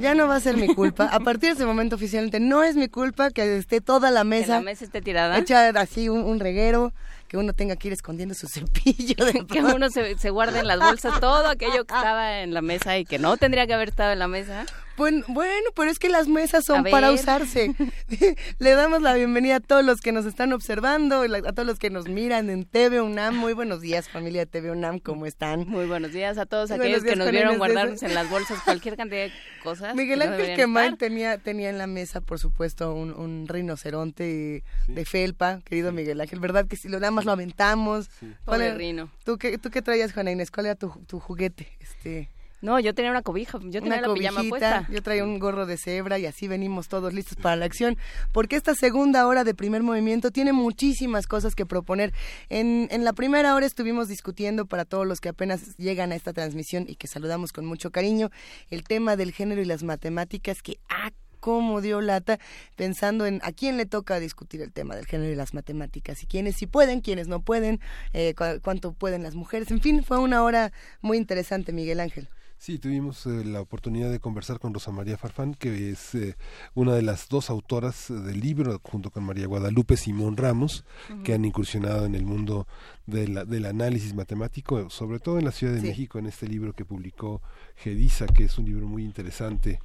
[0.00, 1.04] Ya no va a ser mi culpa.
[1.12, 4.54] A partir de ese momento oficialmente no es mi culpa que esté toda la mesa.
[4.54, 5.36] la mesa esté tirada.
[5.36, 6.94] Hecha así un, un reguero,
[7.28, 9.26] que uno tenga que ir escondiendo su cepillo.
[9.26, 12.62] De que uno se, se guarde en las bolsas todo aquello que estaba en la
[12.62, 14.64] mesa y que no tendría que haber estado en la mesa.
[15.00, 17.74] Bueno, bueno, pero es que las mesas son para usarse.
[18.58, 21.88] Le damos la bienvenida a todos los que nos están observando, a todos los que
[21.88, 23.34] nos miran en TV UNAM.
[23.34, 25.66] Muy buenos días, familia de TV UNAM, ¿cómo están?
[25.66, 28.98] Muy buenos días a todos Muy aquellos que nos vieron guardarnos en las bolsas cualquier
[28.98, 29.32] cantidad de
[29.62, 29.94] cosas.
[29.94, 33.48] Miguel que no Ángel deberían Quemán tenía, tenía en la mesa, por supuesto, un, un
[33.48, 36.66] rinoceronte de felpa, querido Miguel Ángel, ¿verdad?
[36.68, 38.10] Que si lo nada más lo aventamos.
[38.20, 39.10] ¿Cuál Pobre era- rino.
[39.24, 40.50] ¿Tú qué, ¿Tú qué traías, Juana Inés?
[40.50, 41.68] ¿Cuál era tu, tu juguete?
[41.80, 42.28] Este...
[42.62, 44.86] No, yo tenía una cobija, yo tenía una la pijama cobijita, puesta.
[44.92, 47.96] yo traía un gorro de cebra y así venimos todos listos para la acción,
[48.32, 52.12] porque esta segunda hora de primer movimiento tiene muchísimas cosas que proponer.
[52.48, 56.32] En, en la primera hora estuvimos discutiendo para todos los que apenas llegan a esta
[56.32, 58.30] transmisión y que saludamos con mucho cariño
[58.70, 62.38] el tema del género y las matemáticas que ah, cómo dio lata
[62.76, 66.26] pensando en a quién le toca discutir el tema del género y las matemáticas y
[66.26, 67.80] quiénes sí pueden, quiénes no pueden,
[68.12, 69.70] eh, cu- cuánto pueden las mujeres.
[69.70, 72.28] En fin, fue una hora muy interesante, Miguel Ángel.
[72.62, 76.36] Sí, tuvimos eh, la oportunidad de conversar con Rosa María Farfán, que es eh,
[76.74, 80.84] una de las dos autoras del libro, junto con María Guadalupe Simón Ramos,
[81.24, 82.68] que han incursionado en el mundo
[83.06, 85.86] de la- del análisis matemático, sobre todo en la Ciudad de Sí.
[85.86, 87.40] México, en este libro que publicó
[87.76, 89.80] Gedisa, que es un libro muy interesante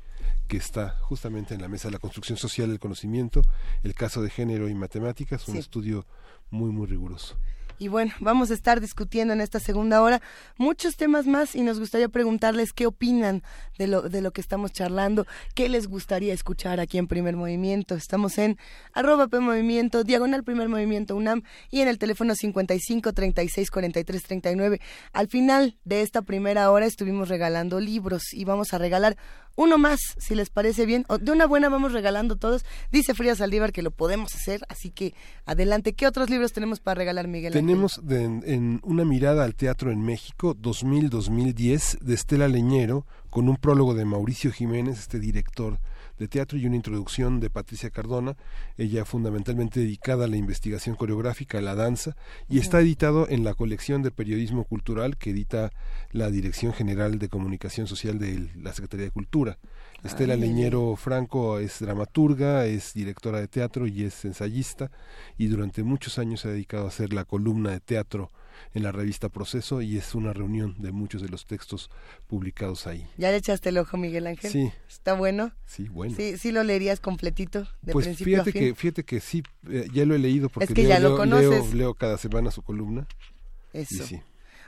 [0.50, 3.42] que está justamente en la mesa de la construcción social del conocimiento,
[3.84, 5.60] el caso de género y matemáticas, un Sí.
[5.62, 6.06] estudio
[6.52, 7.38] muy, muy riguroso.
[7.78, 10.22] Y bueno, vamos a estar discutiendo en esta segunda hora
[10.58, 13.44] muchos temas más y nos gustaría preguntarles qué opinan
[13.78, 17.96] de lo, de lo que estamos charlando, qué les gustaría escuchar aquí en Primer Movimiento.
[17.96, 18.58] Estamos en
[18.94, 24.82] arroba P Movimiento, diagonal Primer Movimiento UNAM y en el teléfono 55 36 43 39.
[25.12, 29.18] Al final de esta primera hora estuvimos regalando libros y vamos a regalar
[29.56, 31.06] uno más, si les parece bien.
[31.08, 32.66] O de una buena vamos regalando todos.
[32.92, 35.14] Dice Frida Saldívar que lo podemos hacer, así que
[35.46, 35.94] adelante.
[35.94, 37.54] ¿Qué otros libros tenemos para regalar, Miguel?
[37.54, 43.58] Tenemos de- en una mirada al teatro en México 2000-2010 de Estela Leñero con un
[43.58, 45.80] prólogo de Mauricio Jiménez, este director
[46.20, 48.36] de teatro y una introducción de Patricia Cardona,
[48.78, 52.16] ella fundamentalmente dedicada a la investigación coreográfica, a la danza,
[52.50, 55.72] y está editado en la colección de periodismo cultural que edita
[56.12, 59.58] la Dirección General de Comunicación Social de la Secretaría de Cultura.
[60.04, 60.50] Estela ay, ay.
[60.50, 64.92] Leñero Franco es dramaturga, es directora de teatro y es ensayista
[65.38, 68.32] y durante muchos años se ha dedicado a hacer la columna de teatro
[68.74, 71.90] en la revista Proceso y es una reunión de muchos de los textos
[72.28, 73.08] publicados ahí.
[73.18, 74.52] ¿Ya le echaste el ojo, Miguel Ángel?
[74.52, 74.72] Sí.
[74.90, 75.52] ¿Está bueno?
[75.66, 76.16] Sí, bueno.
[76.16, 78.62] Sí, sí lo leerías completito, de pues principio fíjate a fin.
[78.62, 81.10] que fíjate que sí, eh, ya lo he leído porque Es que leo, ya lo
[81.10, 81.50] leo- conoces.
[81.50, 83.08] leo- leo cada semana su columna.
[83.74, 84.04] Eso.
[84.04, 84.22] Y sí.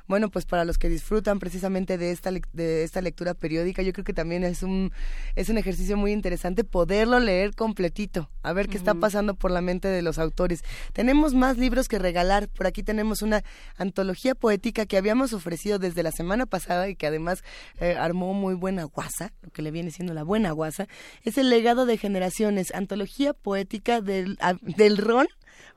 [0.08, 4.06] Bueno, pues para los que disfrutan precisamente de esta de esta lectura periódica, yo creo
[4.06, 4.92] que también es un
[5.36, 9.62] es un ejercicio muy interesante poderlo leer completito, a ver qué está pasando por la
[9.62, 10.64] mente de los autores.
[10.94, 12.48] Tenemos más libros que regalar.
[12.48, 13.44] Por aquí tenemos una
[13.76, 17.44] antología poética que habíamos ofrecido desde la semana pasada y que además
[17.80, 20.88] eh, armó muy buena guasa, lo que le viene siendo la buena guasa.
[21.24, 25.28] Es el legado de generaciones, antología poética del a- del ron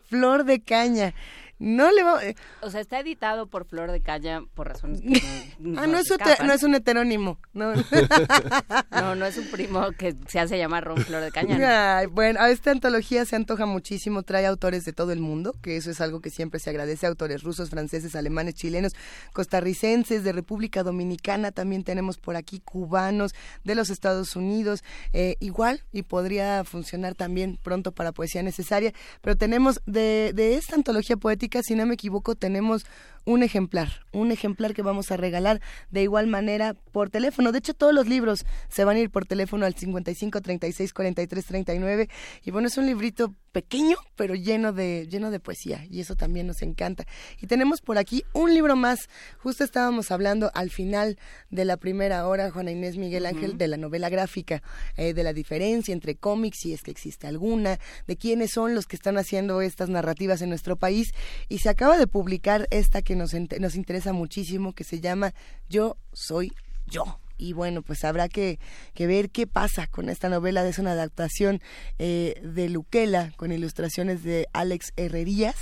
[0.09, 1.15] Flor de Caña.
[1.61, 5.23] No le va, eh, O sea, está editado por Flor de Caña por razones que
[5.61, 7.39] no, Ah, no es, te- no es un heterónimo.
[7.53, 7.73] No.
[8.91, 11.57] No, no es un primo que se hace llamar Ron Flor de Caña.
[11.59, 11.67] ¿no?
[11.67, 15.77] Ay, bueno, a esta antología se antoja muchísimo, trae autores de todo el mundo, que
[15.77, 18.93] eso es algo que siempre se agradece, autores rusos, franceses, alemanes, chilenos,
[19.33, 23.35] costarricenses, de República Dominicana, también tenemos por aquí cubanos,
[23.65, 28.93] de los Estados Unidos, eh, igual, y podría funcionar también pronto para Poesía Necesaria,
[29.23, 32.87] pero tenemos de, de esta antología poética, si no me equivoco, tenemos
[33.25, 35.61] un ejemplar, un ejemplar que vamos a regalar
[35.91, 37.53] de igual manera por teléfono.
[37.53, 41.45] De hecho, todos los libros se van a ir por teléfono al 55 36 43
[41.45, 42.09] 39
[42.45, 46.47] y bueno, es un librito pequeño, pero lleno de lleno de poesía y eso también
[46.47, 47.05] nos encanta.
[47.41, 49.09] Y tenemos por aquí un libro más.
[49.39, 51.19] Justo estábamos hablando al final
[51.51, 54.63] de la primera hora Juana Inés Miguel Ángel de la novela gráfica,
[54.97, 58.87] eh, de la diferencia entre cómics, si es que existe alguna, de quiénes son los
[58.87, 61.13] que están haciendo estas narrativas en nuestro país.
[61.49, 65.33] Y se acaba de publicar esta que nos, ent- nos interesa muchísimo, que se llama
[65.69, 66.53] Yo soy
[66.87, 67.19] yo.
[67.43, 68.59] Y bueno, pues habrá que,
[68.93, 70.63] que ver qué pasa con esta novela.
[70.69, 71.63] Es una adaptación
[71.99, 75.57] eh, de Luquela con ilustraciones de Alex Herrerías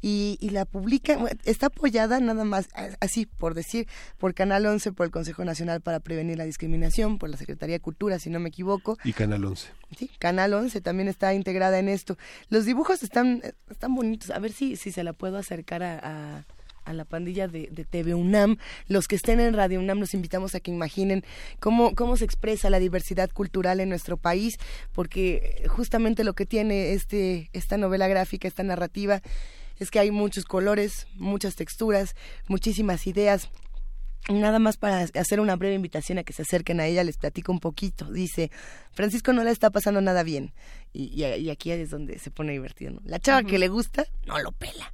[0.00, 2.68] y, y la publica, está apoyada nada más,
[3.00, 3.88] así por decir,
[4.18, 7.80] por Canal 11, por el Consejo Nacional para Prevenir la Discriminación, por la Secretaría de
[7.80, 8.96] Cultura, si no me equivoco.
[9.02, 9.66] Y Canal 11.
[9.98, 12.16] Sí, Canal 11 también está integrada en esto.
[12.50, 14.30] Los dibujos están, están bonitos.
[14.30, 15.98] A ver si, si se la puedo acercar a,
[16.38, 16.44] a-
[16.86, 18.56] a la pandilla de, de TV UNAM.
[18.88, 21.24] Los que estén en Radio UNAM los invitamos a que imaginen
[21.60, 24.56] cómo, cómo se expresa la diversidad cultural en nuestro país,
[24.92, 29.20] porque justamente lo que tiene este, esta novela gráfica, esta narrativa,
[29.78, 32.14] es que hay muchos colores, muchas texturas,
[32.48, 33.50] muchísimas ideas.
[34.28, 37.52] Nada más para hacer una breve invitación a que se acerquen a ella, les platico
[37.52, 38.10] un poquito.
[38.10, 38.50] Dice,
[38.92, 40.52] Francisco no le está pasando nada bien.
[40.98, 42.92] Y, aquí es donde se pone divertido.
[42.92, 43.00] ¿no?
[43.04, 44.92] La chava que le gusta, no lo pela.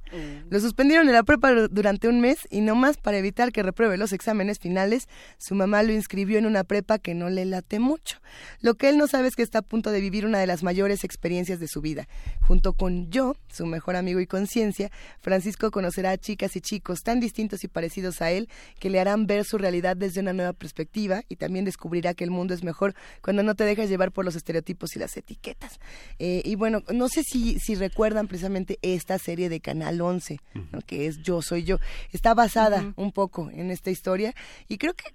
[0.49, 3.63] Lo suspendieron en la prepa dur- durante un mes y no más para evitar que
[3.63, 7.79] repruebe los exámenes finales, su mamá lo inscribió en una prepa que no le late
[7.79, 8.19] mucho.
[8.59, 10.61] Lo que él no sabe es que está a punto de vivir una de las
[10.61, 12.07] mayores experiencias de su vida.
[12.41, 14.91] Junto con yo, su mejor amigo y conciencia,
[15.21, 18.49] Francisco conocerá a chicas y chicos tan distintos y parecidos a él
[18.79, 22.31] que le harán ver su realidad desde una nueva perspectiva y también descubrirá que el
[22.31, 25.79] mundo es mejor cuando no te dejas llevar por los estereotipos y las etiquetas.
[26.19, 30.39] Eh, y bueno, no sé si, si recuerdan precisamente esta serie de Canal 11,
[30.71, 30.79] ¿no?
[30.85, 31.79] que es Yo Soy Yo.
[32.11, 34.33] Está basada un poco en esta historia
[34.67, 35.05] y creo que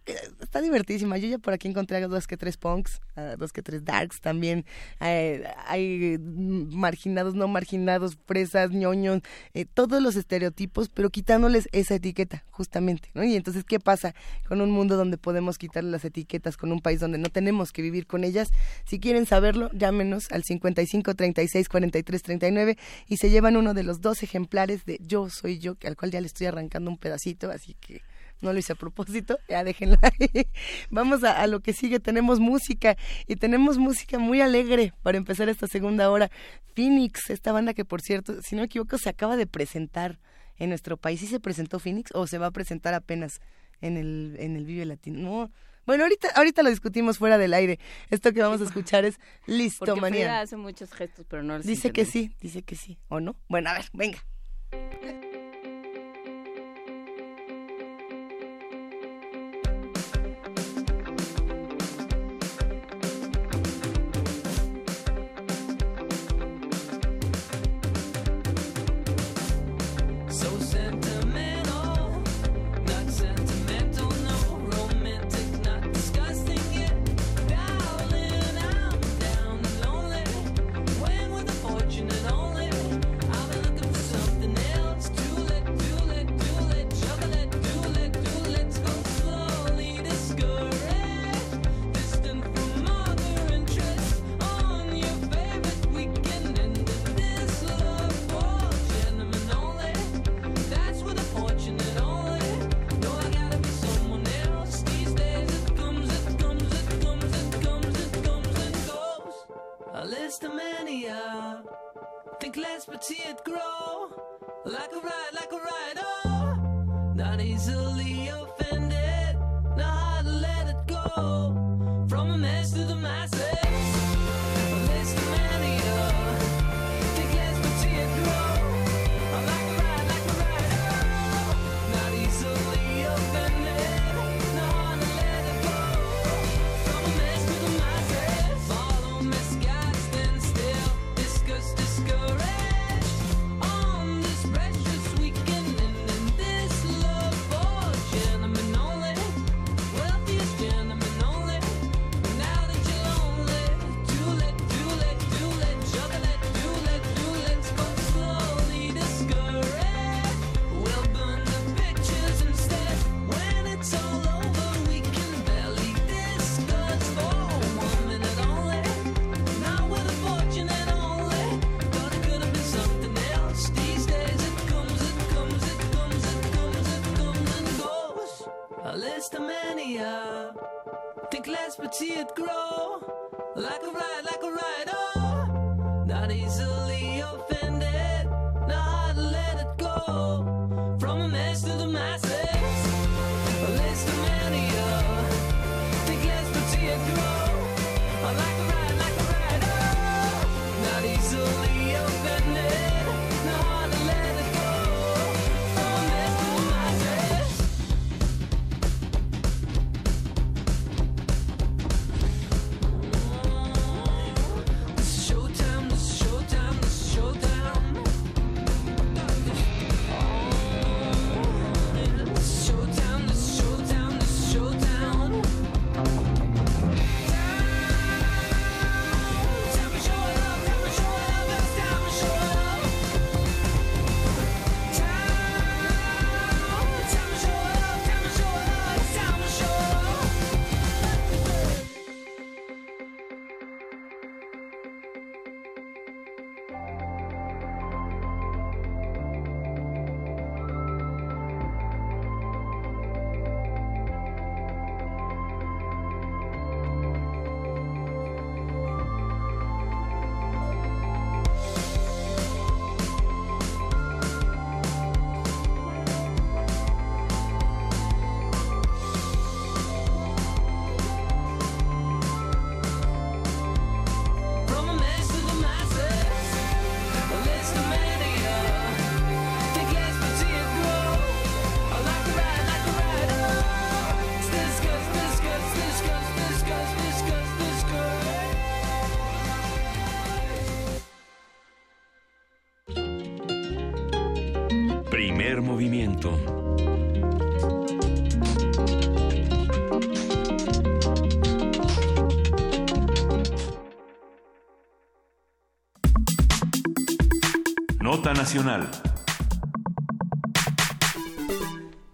[0.41, 1.19] está divertidísima.
[1.19, 4.21] Yo ya por aquí encontré a dos que tres punks, a dos que tres darks
[4.21, 4.65] también.
[5.01, 9.23] eh, hay marginados, no marginados, presas, ñoños,
[9.55, 13.11] eh, todos los estereotipos, pero quitándoles esa etiqueta, justamente.
[13.15, 13.25] ¿no?
[13.25, 14.15] Y entonces, ¿qué pasa
[14.47, 17.83] con un mundo donde podemos quitarle las etiquetas, con un país donde no tenemos que
[17.83, 18.51] vivir con ellas?
[18.85, 24.01] Si quieren saberlo, llámenos al 55 36 43 39 y se llevan uno de los
[24.01, 27.75] dos ejemplares de Yo Soy Yo, al cual ya le estoy arrancando un pedacito, así
[27.75, 28.03] que
[28.41, 30.47] no lo hice a propósito, ya déjenlo ahí.
[30.91, 32.97] Vamos a, a lo que sigue, tenemos música
[33.27, 36.31] y tenemos música muy alegre para empezar esta segunda hora.
[36.75, 40.19] Phoenix, esta banda que por cierto, si no me equivoco, se acaba de presentar
[40.59, 41.21] en nuestro país.
[41.21, 43.41] ¿Sí se presentó Phoenix o se va a presentar apenas
[43.81, 45.19] en el, en el Vive Latino?
[45.19, 45.51] No.
[45.89, 47.79] Bueno, ahorita, ahorita lo discutimos fuera del aire.
[48.11, 50.11] Esto que vamos a escuchar es Listomanía.
[50.11, 53.37] Frida hace muchos gestos, pero no los Dice que sí, dice que sí, ¿o no?
[53.49, 54.19] Bueno, a ver, venga.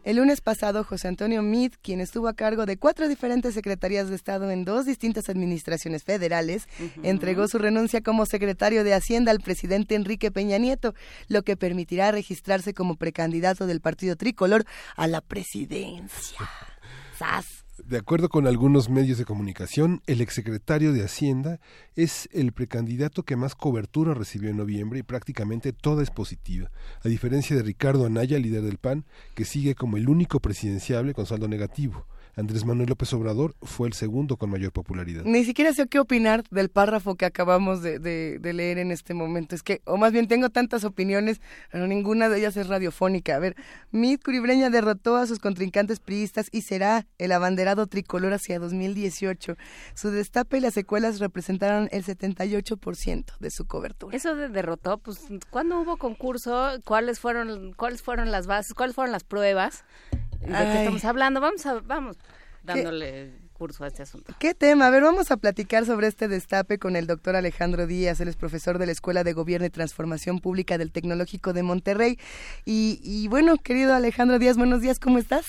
[0.03, 4.17] El lunes pasado, José Antonio Meade, quien estuvo a cargo de cuatro diferentes secretarías de
[4.17, 6.67] Estado en dos distintas administraciones federales,
[7.05, 10.95] entregó su renuncia como secretario de Hacienda al presidente Enrique Peña Nieto,
[11.29, 14.65] lo que permitirá registrarse como precandidato del partido tricolor
[14.97, 16.41] a la presidencia.
[17.19, 17.54] ¡Sas!
[17.83, 21.59] De acuerdo con algunos medios de comunicación, el exsecretario de Hacienda
[21.97, 26.71] es el precandidato que más cobertura recibió en noviembre y prácticamente toda es positiva,
[27.05, 31.27] a diferencia de Ricardo Anaya, líder del PAN, que sigue como el único presidenciable con
[31.27, 32.07] saldo negativo.
[32.37, 35.23] Andrés Manuel López Obrador fue el segundo con mayor popularidad.
[35.25, 39.15] Ni siquiera sé qué opinar del párrafo que acabamos de, de- de leer en este
[39.15, 39.55] momento.
[39.55, 41.41] Es que, o más bien tengo tantas opiniones,
[41.71, 43.37] pero ninguna de ellas es radiofónica.
[43.37, 43.55] A ver,
[43.93, 49.57] Mid Curibreña derrotó a sus contrincantes priistas y será el abanderado tricolor hacia 2018.
[49.95, 54.17] Su destape y las secuelas representaron el 78% de su cobertura.
[54.17, 55.21] Eso de derrotó, pues,
[55.51, 56.71] ¿cuándo hubo concurso?
[56.85, 58.75] ¿Cuáles fueron, cuáles fueron las bases?
[58.75, 59.85] ¿Cuáles fueron las pruebas?
[60.47, 61.41] ¿De qué estamos hablando?
[61.41, 62.17] Vamos a, vamos
[62.63, 64.35] dándole curso a este asunto.
[64.39, 64.87] ¿Qué tema?
[64.87, 68.37] A ver, vamos a platicar sobre este destape con el doctor Alejandro Díaz, él es
[68.37, 72.19] profesor de la Escuela de Gobierno y Transformación Pública del Tecnológico de Monterrey.
[72.65, 75.47] Y, y bueno, querido Alejandro Díaz, buenos días, ¿cómo estás?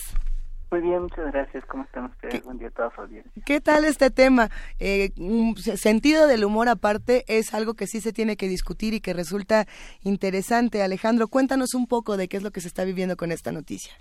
[0.72, 1.64] Muy bien, muchas gracias.
[1.66, 2.44] ¿Cómo están ustedes?
[2.44, 3.32] Buen día a toda su audiencia.
[3.46, 4.50] ¿Qué tal este tema?
[4.80, 8.94] Eh, un se- sentido del humor aparte es algo que sí se tiene que discutir
[8.94, 9.68] y que resulta
[10.02, 10.82] interesante.
[10.84, 13.94] Alejandro, cuéntanos un poco de qué es lo que se está viviendo con esta noticia.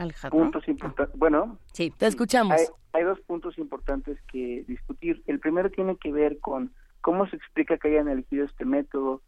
[0.00, 0.38] Alejandro.
[0.38, 1.18] Puntos importantes.
[1.18, 2.52] Bueno, sí, te escuchamos.
[2.54, 5.22] Hay, hay dos puntos importantes que discutir.
[5.26, 9.22] El primero tiene que ver con cómo se explica que hayan elegido este método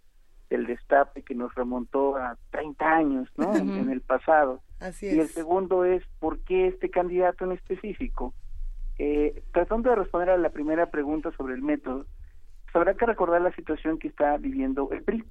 [0.49, 3.55] del destape que nos remontó a 30 años, ¿no?
[3.55, 4.61] En- el pasado.
[4.81, 5.33] Así Y el es.
[5.33, 8.35] segundo es por qué este candidato en específico.
[8.99, 12.05] Eh, tratando de responder a la primera pregunta sobre el método,
[12.65, 15.25] pues habrá que recordar la situación que está viviendo el PRI.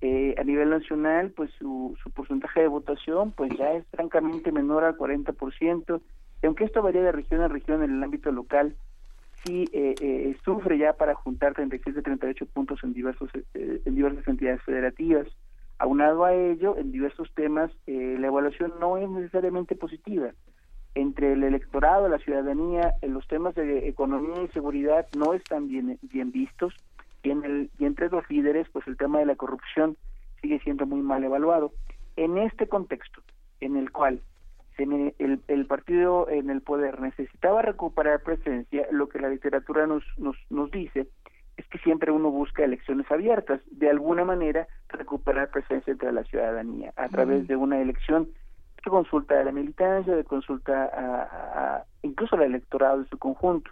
[0.00, 4.84] Eh, a nivel nacional, pues su, su porcentaje de votación pues ya es francamente menor
[4.84, 6.00] al 40%,
[6.42, 8.76] y aunque esto varía de región a región en el ámbito local,
[9.44, 13.94] sí eh, eh, sufre ya para juntar 36 de 38 puntos en diversos eh, en
[13.94, 15.26] diversas entidades federativas.
[15.78, 20.30] Aunado a ello, en diversos temas, eh, la evaluación no es necesariamente positiva.
[20.94, 26.30] Entre el electorado, la ciudadanía, los temas de economía y seguridad no están bien, bien
[26.30, 26.74] vistos.
[27.24, 29.96] Y, en el, y entre los líderes, pues el tema de la corrupción
[30.42, 31.72] sigue siendo muy mal evaluado.
[32.16, 33.22] En este contexto,
[33.60, 34.20] en el cual
[34.76, 40.36] el, el partido en el poder necesitaba recuperar presencia, lo que la literatura nos, nos,
[40.50, 41.08] nos dice
[41.56, 46.92] es que siempre uno busca elecciones abiertas, de alguna manera recuperar presencia entre la ciudadanía,
[46.96, 47.46] a través Ujú.
[47.46, 48.28] de una elección
[48.84, 53.16] de consulta a la militancia, de consulta a, a- a- incluso al electorado en su
[53.18, 53.70] conjunto.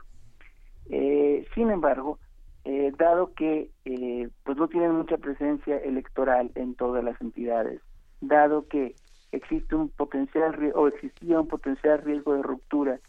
[0.90, 2.18] Eh, sin embargo,
[2.64, 7.80] eh, dado que eh, pues no tienen mucha presencia electoral en todas las entidades,
[8.20, 8.94] dado que
[9.32, 13.00] existe un potencial o existía un potencial riesgo de ruptura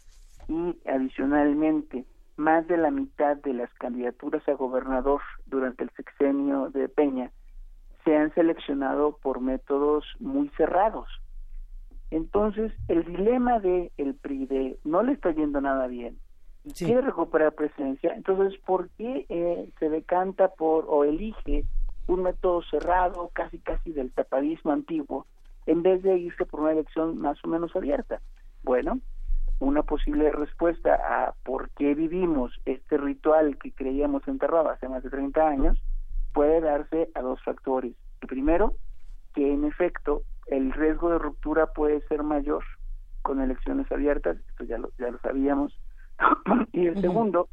[0.48, 2.04] y adicionalmente
[2.36, 7.30] más de la mitad de las candidaturas a gobernador durante el sexenio de Peña
[8.04, 11.08] se han seleccionado por métodos muy cerrados.
[12.10, 16.18] Entonces, el dilema de el PRI de no le está yendo nada bien,
[16.64, 21.64] y quiere recuperar presencia, entonces, ¿por qué eh, se decanta por o elige
[22.06, 25.26] un método cerrado, casi casi del tapadismo antiguo,
[25.66, 28.20] en vez de irse por una elección más o menos abierta?
[28.62, 29.00] Bueno,
[29.60, 35.10] una posible respuesta a por qué vivimos este ritual que creíamos enterrado hace más de
[35.10, 35.78] 30 años
[36.32, 37.92] puede darse a dos factores.
[38.20, 38.74] El primero,
[39.34, 42.64] que en efecto el riesgo de ruptura puede ser mayor
[43.22, 45.78] con elecciones abiertas, esto ya lo, ya lo sabíamos.
[46.72, 47.48] y el segundo,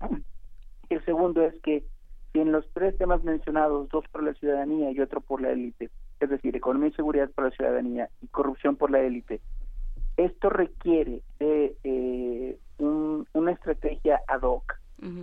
[0.89, 1.83] el segundo es que
[2.33, 5.89] si en los tres temas mencionados, dos por la ciudadanía y otro por la élite,
[6.19, 9.41] es decir, economía y seguridad por la ciudadanía y corrupción por la élite,
[10.17, 14.75] esto requiere de eh, un- una estrategia ad hoc.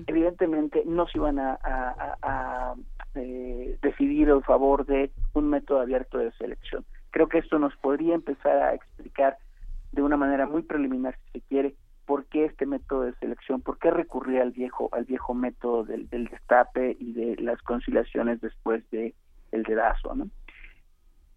[0.09, 2.75] Evidentemente no se iban a, a- a- a,
[3.15, 6.85] eh, decidir en favor de un método abierto de selección.
[7.11, 9.39] Creo que esto nos podría empezar a explicar
[9.93, 11.75] de una manera muy preliminar, si se quiere,
[12.09, 16.09] por qué este método de selección, por qué recurrir al viejo al viejo método del,
[16.09, 19.15] del destape y de las conciliaciones después de
[19.53, 20.29] el dedazo, ¿no?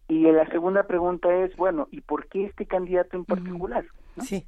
[0.08, 3.84] Y la segunda pregunta es, bueno, ¿y por qué este candidato en particular?
[4.16, 4.24] ¿no?
[4.24, 4.46] Sí.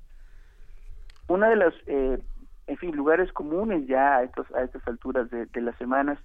[1.28, 2.20] Una de los, eh,
[2.68, 6.20] en fin, lugares comunes ya a, estos, a estas alturas de, de las semanas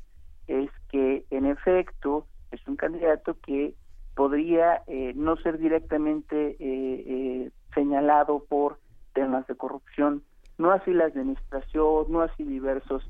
[0.46, 3.74] es que, en efecto, es un candidato que
[4.14, 8.78] podría eh, no ser directamente eh, eh, señalado por
[9.18, 10.22] temas de corrupción,
[10.58, 13.02] no así la administración, no así diversos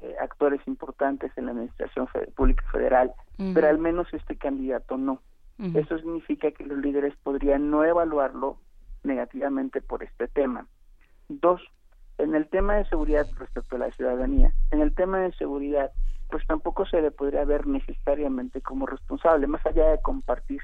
[0.00, 3.12] eh, actores importantes en la administración pública federal,
[3.54, 5.20] pero al menos este candidato no.
[5.74, 8.56] Eso significa que los líderes podrían no evaluarlo
[9.02, 10.66] negativamente por este tema.
[11.28, 11.60] Dos,
[12.16, 15.90] en el tema de seguridad respecto a la ciudadanía, en el tema de seguridad,
[16.30, 20.62] pues tampoco se le podría ver necesariamente como responsable, más allá de compartir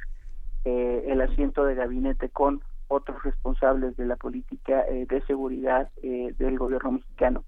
[0.64, 6.34] eh, el asiento de gabinete con otros responsables de la política eh, de seguridad eh,
[6.38, 7.44] del gobierno mexicano.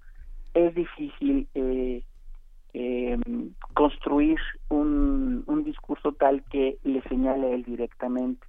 [0.53, 2.03] Es difícil eh,
[2.73, 3.17] eh,
[3.73, 4.39] construir
[4.69, 8.45] un, un discurso tal que le señale a él directamente.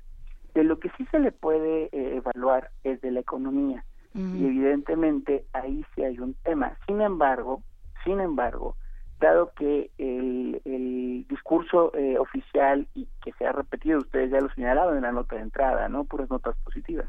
[0.54, 5.44] De lo que sí se le puede eh, evaluar es de la economía y evidentemente
[5.52, 6.76] ahí sí hay un tema.
[6.88, 7.62] Sin embargo,
[8.02, 8.74] sin embargo,
[9.20, 14.52] dado que el, el discurso eh, oficial y que se ha repetido, ustedes ya lo
[14.54, 16.04] señalaban en la nota de entrada, ¿no?
[16.04, 17.06] Puras notas positivas.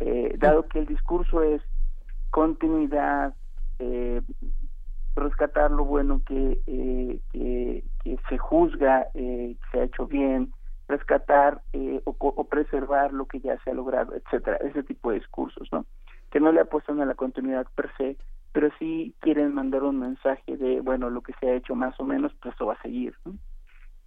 [0.00, 1.62] Eh, dado que el discurso es
[2.30, 3.34] continuidad,
[3.78, 4.20] eh,
[5.14, 10.52] rescatar lo bueno que, eh, que, que se juzga, eh, que se ha hecho bien,
[10.88, 15.18] rescatar eh, o, o preservar lo que ya se ha logrado, etcétera, ese tipo de
[15.18, 15.86] discursos, ¿no?
[16.30, 18.16] Que no le apuestan a la continuidad per se,
[18.54, 22.04] pero sí quieren mandar un mensaje de, bueno, lo que se ha hecho más o
[22.04, 23.12] menos, pues eso va a seguir.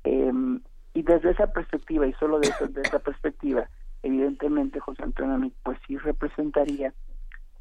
[0.06, 0.62] Em,
[0.94, 3.70] y desde esa perspectiva, y solo de, esa- perspectiva,
[4.04, 6.94] evidentemente José Antonio pues sí representaría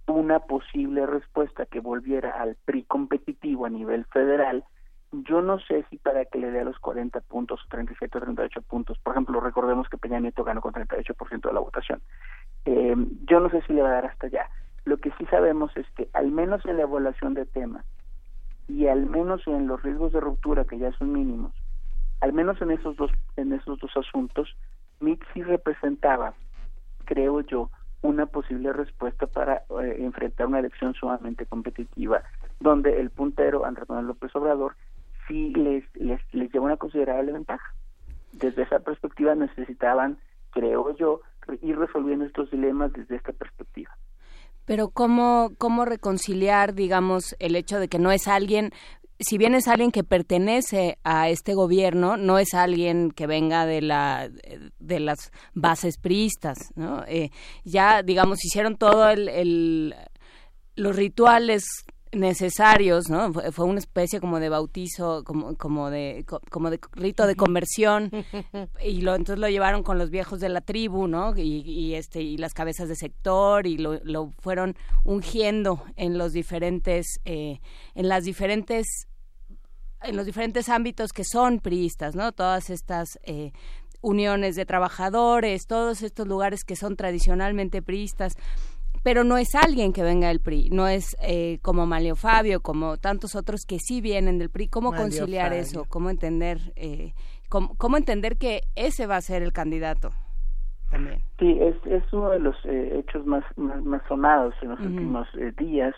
[0.06, 4.62] una posible respuesta que volviera al PRI competitivo a nivel federal,
[5.10, 8.20] yo no sé si para que le dé a los 40 puntos o 37 o
[8.20, 12.00] 38 puntos, por ejemplo, recordemos que Peña Nieto ganó con 38% de la votación,
[12.64, 12.94] Eh,
[13.28, 14.48] yo no sé si le va a dar hasta allá.
[14.86, 17.84] Lo que sí sabemos es que al menos en la evaluación de temas
[18.68, 21.52] y al menos en los riesgos de ruptura que ya son mínimos,
[22.20, 24.56] al menos en esos dos en esos dos asuntos,
[25.00, 26.34] MIT sí representaba,
[27.04, 27.68] creo yo,
[28.02, 32.22] una posible respuesta para eh, enfrentar una elección sumamente competitiva,
[32.60, 34.76] donde el puntero Andrés Manuel López Obrador
[35.26, 37.74] sí les, les, les lleva una considerable ventaja.
[38.32, 40.18] Desde esa perspectiva necesitaban,
[40.52, 41.22] creo yo,
[41.60, 43.90] ir resolviendo estos dilemas desde esta perspectiva.
[44.66, 48.72] Pero ¿cómo, cómo reconciliar, digamos, el hecho de que no es alguien,
[49.18, 53.80] si bien es alguien que pertenece a este gobierno, no es alguien que venga de
[53.80, 54.28] la
[54.78, 57.02] de las bases priistas, ¿no?
[57.08, 57.30] Eh,
[57.64, 59.94] ya, digamos, hicieron todo el, el-
[60.74, 61.64] los rituales
[62.16, 63.32] necesarios, ¿no?
[63.32, 68.10] Fue, una especie como de bautizo, como, como de co- como de rito de conversión
[68.84, 71.36] y lo entonces lo llevaron con los viejos de la tribu, ¿no?
[71.36, 76.32] Y, y, este y las cabezas de sector y lo, lo fueron ungiendo en los
[76.32, 77.60] diferentes eh,
[77.94, 78.86] en las diferentes
[80.02, 82.32] en los diferentes ámbitos que son priistas, ¿no?
[82.32, 83.52] Todas estas eh,
[84.02, 88.34] uniones de trabajadores, todos estos lugares que son tradicionalmente priistas,
[89.06, 92.96] pero no es alguien que venga del PRI, no es eh, como Malio Fabio, como
[92.96, 94.66] tantos otros que sí vienen del PRI.
[94.66, 95.62] ¿Cómo conciliar Fabio.
[95.62, 95.84] eso?
[95.88, 97.12] ¿Cómo entender, eh,
[97.48, 100.10] cómo, cómo entender que ese va a ser el candidato?
[100.90, 101.20] También.
[101.38, 105.28] Sí, es, es uno de los eh, hechos más, más, más sonados en los últimos
[105.38, 105.94] eh, días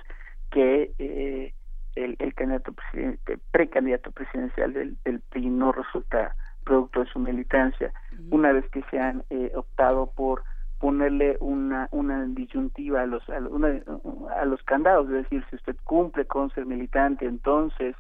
[0.51, 1.55] que eh,
[1.95, 7.91] el, el candidato presidente, precandidato presidencial del, del PRI no resulta producto de su militancia,
[8.31, 10.43] una vez que se han eh, optado por
[10.79, 13.83] ponerle una una disyuntiva a los a, una-
[14.37, 17.97] a los candados, es decir, si usted cumple con ser militante, entonces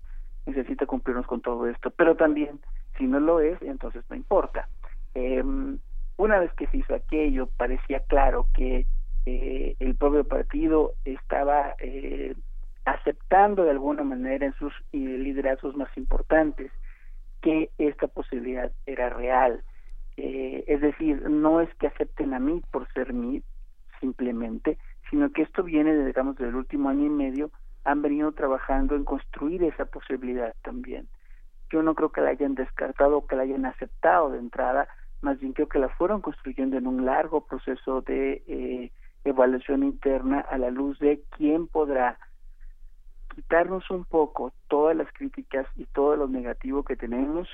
[0.46, 2.60] necesita cumplirnos con todo esto, pero también
[2.96, 4.68] si no lo es, entonces no importa.
[5.14, 5.78] Em,
[6.16, 8.86] una vez que se hizo aquello, parecía claro que
[9.26, 12.34] eh, el propio partido estaba eh,
[12.84, 16.72] aceptando de alguna manera en sus eh, liderazgos más importantes
[17.40, 19.62] que esta posibilidad era real.
[20.20, 23.40] Eh, es decir, no es que acepten a mí por ser mí
[24.00, 24.76] simplemente,
[25.10, 27.52] sino que esto viene, de, digamos, del último año y medio,
[27.84, 31.08] han venido trabajando en construir esa posibilidad también.
[31.70, 34.88] Yo no creo que la hayan descartado o que la hayan aceptado de entrada,
[35.20, 38.90] más bien creo que la fueron construyendo en un largo proceso de eh,
[39.22, 42.18] evaluación interna a la luz de quién podrá
[43.32, 47.48] quitarnos un poco todas las críticas y todo lo negativo que tenemos,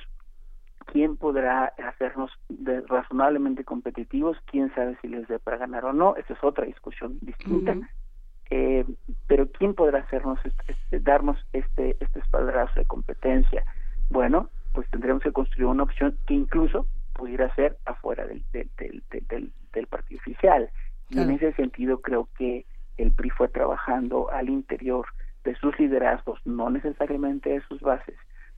[0.85, 6.15] quién podrá hacernos de- razonablemente competitivos, quién sabe si les dé para ganar o no,
[6.15, 7.75] esa es otra discusión distinta.
[8.51, 8.85] Eh,
[9.27, 13.63] pero quién podrá hacernos este- este- darnos este este espaldarazo de competencia.
[14.09, 19.03] Bueno pues tendremos que construir una opción que incluso pudiera ser afuera del del, del,
[19.29, 20.69] del, del- partido oficial.
[21.09, 22.65] Y en ese sentido creo que
[22.97, 25.05] el PRI fue trabajando al interior
[25.43, 28.15] de sus liderazgos no necesariamente de sus bases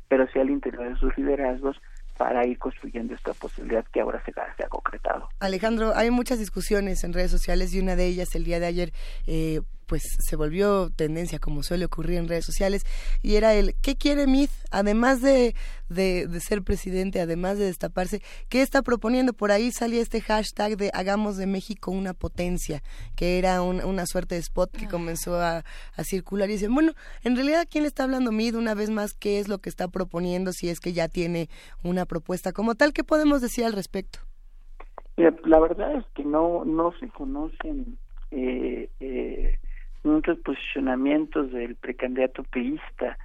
[0.09, 1.75] pero sí al interior de sus liderazgos
[2.17, 5.29] para ir construyendo esta posibilidad que ahora se, ha- concretado.
[5.39, 8.93] Alejandro, hay muchas discusiones en redes sociales y una de ellas el día de ayer
[9.27, 12.83] eh, pues se volvió tendencia como suele ocurrir en redes sociales
[13.23, 14.49] y era el ¿qué quiere Mid?
[14.69, 15.55] Además de,
[15.89, 19.33] de, de ser presidente, además de destaparse, ¿qué está proponiendo?
[19.33, 22.83] Por ahí salía este hashtag de hagamos de México una potencia,
[23.15, 25.63] que era un- una suerte de spot que comenzó a,
[25.95, 26.91] a circular y dicen, bueno,
[27.23, 29.13] en realidad ¿a quién le está hablando Mid una vez más?
[29.13, 30.51] ¿Qué es lo que está proponiendo?
[30.51, 31.49] Si es que ya tiene
[31.83, 34.19] una propuesta como tal, ¿qué podemos decir al respecto?
[35.15, 37.97] Mira, la verdad es que no no se conocen
[38.31, 39.57] eh, eh,
[40.07, 43.17] muchos posicionamientos del precandidato peísta.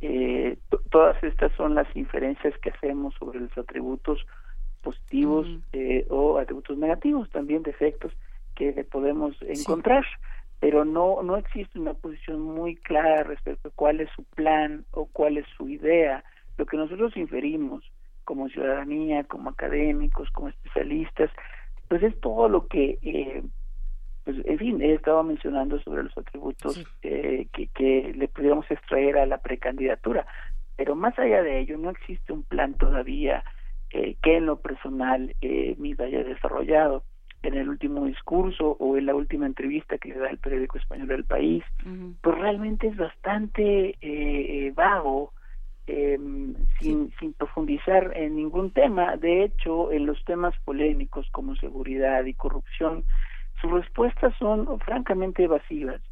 [0.00, 4.26] Eh, to- todas estas son las inferencias que hacemos sobre los atributos
[4.82, 8.12] positivos eh, o atributos negativos, también defectos
[8.56, 10.04] que le podemos encontrar,
[10.60, 15.06] pero no no existe una posición muy clara respecto a cuál es su plan o
[15.06, 16.24] cuál es su idea.
[16.58, 17.84] Lo que nosotros inferimos
[18.24, 21.30] como ciudadanía, como académicos, como especialistas,
[21.88, 23.42] pues es todo lo que, eh,
[24.24, 29.18] pues en fin, he estado mencionando sobre los atributos eh, que, que le pudiéramos extraer
[29.18, 30.26] a la precandidatura,
[30.76, 33.44] pero más allá de ello no existe un plan todavía
[33.90, 37.04] eh, que en lo personal eh, me haya desarrollado.
[37.44, 41.10] En el último discurso o en la última entrevista que le da el periódico español
[41.10, 41.64] El País,
[42.20, 45.32] pues realmente es bastante eh, eh, vago,
[45.88, 46.16] eh,
[46.78, 49.16] sin, sin profundizar en ningún tema.
[49.16, 53.02] De hecho, en los temas polémicos como seguridad y corrupción,
[53.62, 56.02] sus respuestas son francamente evasivas.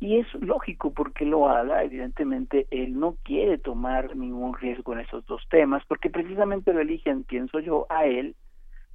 [0.00, 5.24] Y es lógico porque lo haga, evidentemente, él no quiere tomar ningún riesgo en esos
[5.26, 8.34] dos temas, porque precisamente lo eligen, pienso yo, a él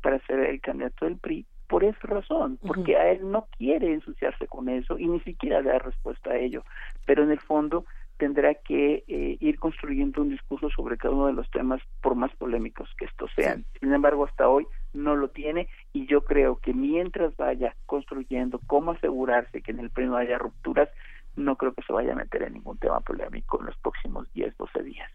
[0.04, 4.46] para ser el candidato del PRI por esa razón, porque a él no quiere ensuciarse
[4.46, 6.66] con eso y ni siquiera dar respuesta a ello,
[7.06, 7.86] pero en el fondo
[8.22, 12.32] tendrá que eh, ir construyendo un discurso sobre cada uno de los temas, por más
[12.36, 13.66] polémicos que estos sean.
[13.80, 18.92] Sin embargo, hasta hoy no lo tiene y yo creo que mientras vaya construyendo cómo
[18.92, 20.88] asegurarse que en el PRI no haya rupturas,
[21.36, 24.56] no creo que se vaya a meter en ningún tema polémico en los próximos 10,
[24.56, 25.12] 12 días.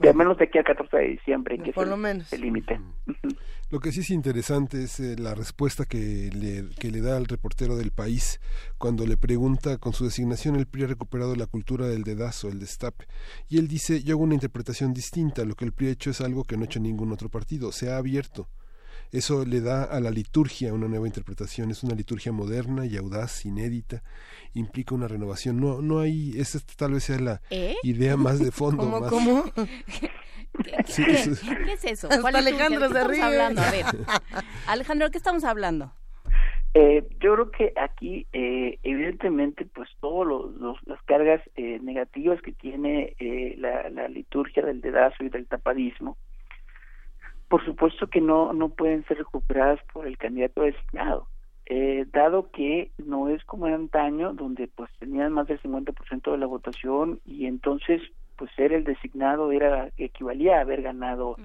[0.00, 2.32] De menos de aquí al 14 de diciembre, que Por es lo el- menos.
[2.32, 2.80] el límite.
[3.70, 7.26] Lo que sí es interesante es eh, la respuesta que le, que le da al
[7.26, 8.40] reportero del país
[8.78, 12.60] cuando le pregunta con su designación el PRI ha recuperado la cultura del dedazo, el
[12.60, 13.06] destape.
[13.48, 16.20] Y él dice, yo hago una interpretación distinta, lo que el PRI ha hecho es
[16.20, 18.48] algo que no ha hecho ningún otro partido, se ha abierto.
[19.14, 23.44] Eso le da a la liturgia una nueva interpretación, es una liturgia moderna y audaz,
[23.46, 24.02] inédita,
[24.54, 25.60] implica una renovación.
[25.60, 27.76] No, no hay, esa tal vez sea la ¿Eh?
[27.84, 28.82] idea más de fondo.
[28.82, 29.44] ¿Cómo, más- cómo?
[29.54, 30.72] ¿Qué,
[31.12, 32.08] eso es- qué es eso?
[32.08, 33.22] Hasta ¿Cuál es Alejandro ¿qué se estamos ríe.
[33.22, 33.62] hablando?
[33.62, 33.84] A ver,
[34.66, 35.92] Alejandro, ¿qué estamos hablando?
[36.74, 40.26] Eh, yo creo que aquí, eh, evidentemente, pues todas
[40.86, 46.18] las cargas eh, negativas que tiene eh, la, la liturgia del dedazo y del tapadismo,
[47.48, 51.28] por supuesto que no, no pueden ser recuperadas por el candidato designado.
[51.66, 56.38] Eh, dado que no es como en antaño, donde pues tenían más del 50% de
[56.38, 58.02] la votación y entonces
[58.36, 61.36] pues ser el designado era equivalía a haber ganado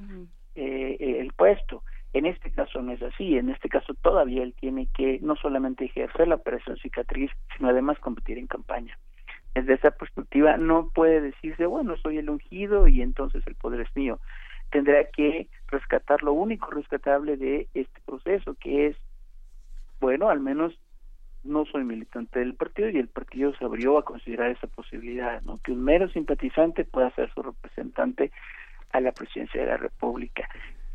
[0.55, 1.83] eh, eh, el puesto.
[2.11, 5.85] En este caso no es así, en este caso todavía él tiene que no solamente
[5.85, 8.97] ejercer la operación cicatriz, sino además competir en campaña.
[9.53, 13.95] Desde esa perspectiva no puede decirse, bueno, soy el ungido y entonces el poder es
[13.95, 14.19] mío.
[14.71, 18.97] Tendrá que rescatar lo único rescatable de este proceso, que es,
[19.99, 20.77] bueno, al menos
[21.43, 25.59] no soy militante del partido y el partido se abrió a considerar esa posibilidad, ¿no?
[25.63, 28.31] que un mero simpatizante pueda ser su representante
[28.91, 30.47] a la presidencia de la República.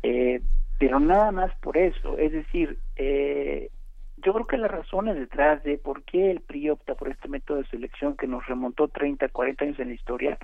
[0.03, 0.41] Eh,
[0.77, 3.69] pero nada más por eso, es decir, eh,
[4.17, 7.57] yo creo que las razones detrás de por qué el PRI opta por este método
[7.57, 10.37] de selección que nos remontó 30, 40 años en la historia,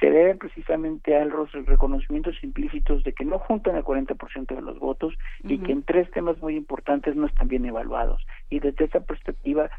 [0.00, 4.78] se deben precisamente a los reconocimientos implícitos de que no juntan el 40% de los
[4.78, 5.14] votos
[5.44, 8.26] y que en tres temas muy importantes no están bien evaluados.
[8.48, 9.70] Y desde esa perspectiva,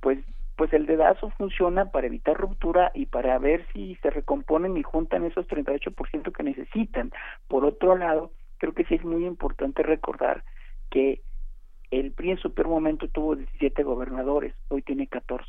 [0.00, 0.18] pues
[0.56, 5.24] pues el dedazo funciona para evitar ruptura y para ver si se recomponen y juntan
[5.24, 7.12] esos 38% que necesitan.
[7.46, 10.42] Por otro lado, creo que sí es muy importante recordar
[10.90, 11.20] que
[11.92, 15.46] el PRI en su peor momento tuvo 17 gobernadores, hoy tiene 14.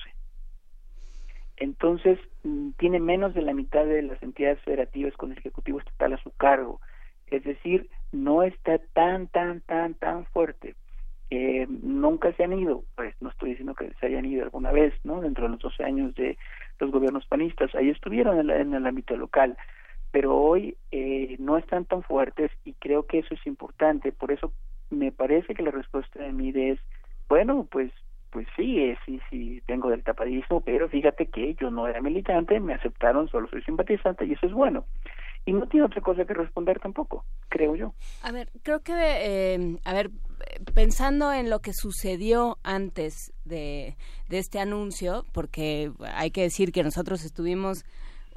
[1.60, 6.14] Entonces, mm, tiene menos de la mitad de las entidades federativas con el Ejecutivo Estatal
[6.14, 6.80] a su cargo.
[7.28, 10.76] Es decir, no está tan, tan, tan, tan fuerte.
[11.32, 14.94] Eh, nunca se han ido, pues no estoy diciendo que se hayan ido alguna vez,
[15.04, 15.22] ¿no?
[15.22, 16.38] Dentro de los 12 años de
[16.80, 19.56] los gobiernos panistas, ahí estuvieron en, el- en el ámbito local,
[20.12, 24.12] pero hoy eh, no están tan fuertes y creo que eso es importante.
[24.12, 24.54] Por eso
[24.90, 26.80] me parece que la respuesta de MIDE es,
[27.28, 27.92] bueno, pues
[28.32, 32.60] pues sí, eh, sí, sí, vengo del tapadismo, pero fíjate que yo no era militante,
[32.60, 34.86] me aceptaron, solo soy simpatizante y eso es bueno.
[35.46, 37.94] y no tiene otra cosa que responder tampoco, creo yo.
[38.24, 40.12] A ver, creo que, eh, a ver,
[40.74, 43.96] pensando en lo que sucedió antes de,
[44.28, 47.84] de este anuncio, porque hay que decir que nosotros estuvimos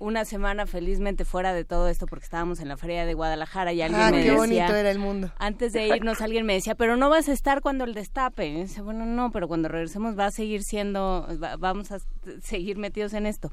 [0.03, 3.83] una semana felizmente fuera de todo esto porque estábamos en la feria de Guadalajara y
[3.83, 5.31] alguien Ah, me qué decía, bonito era el mundo.
[5.39, 8.47] antes de irnos alguien me decía, pero no vas a estar cuando el destape.
[8.49, 11.99] Y dice, bueno, no, pero cuando regresemos va a seguir siendo, va- vamos a
[12.43, 13.53] seguir metidos en esto.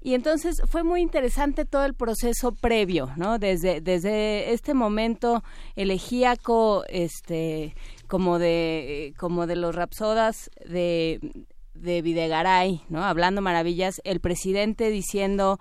[0.00, 3.38] Y entonces fue muy interesante todo el proceso previo, ¿no?
[3.38, 5.42] Desde, desde este momento
[5.74, 7.74] elegíaco, este,
[8.06, 11.18] como de, como de los rapsodas de,
[11.74, 13.04] de Videgaray, ¿no?
[13.04, 15.58] Hablando maravillas, el presidente diciendo,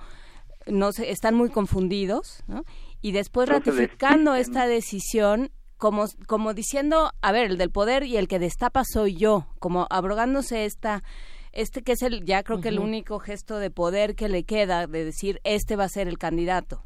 [0.68, 2.64] no sé, están muy confundidos, ¿no?
[3.02, 8.28] Y después ratificando esta decisión como, como diciendo, a ver, el del poder y el
[8.28, 11.04] que destapa soy yo, como abrogándose esta,
[11.52, 14.88] este que es el, ya creo que el único gesto de poder que le queda
[14.88, 16.84] de decir, este va a ser el candidato.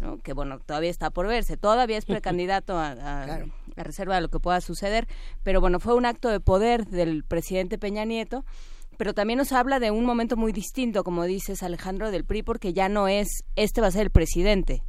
[0.00, 0.18] ¿no?
[0.18, 3.44] que bueno, todavía está por verse, todavía es precandidato a, a-
[3.76, 5.06] a reserva de lo que pueda suceder,
[5.44, 8.44] pero bueno, fue un acto de poder del presidente Peña Nieto,
[8.98, 12.72] pero también nos habla de un momento muy distinto, como dices Alejandro del PRI, porque
[12.72, 14.82] ya no es, este va a ser el presidente,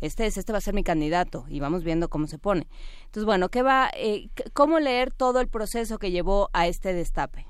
[0.00, 2.66] este es, este va a ser mi candidato, y vamos viendo cómo se pone.
[3.06, 7.46] Entonces, bueno, ¿qué va, eh, cómo leer todo el proceso que llevó a este destape?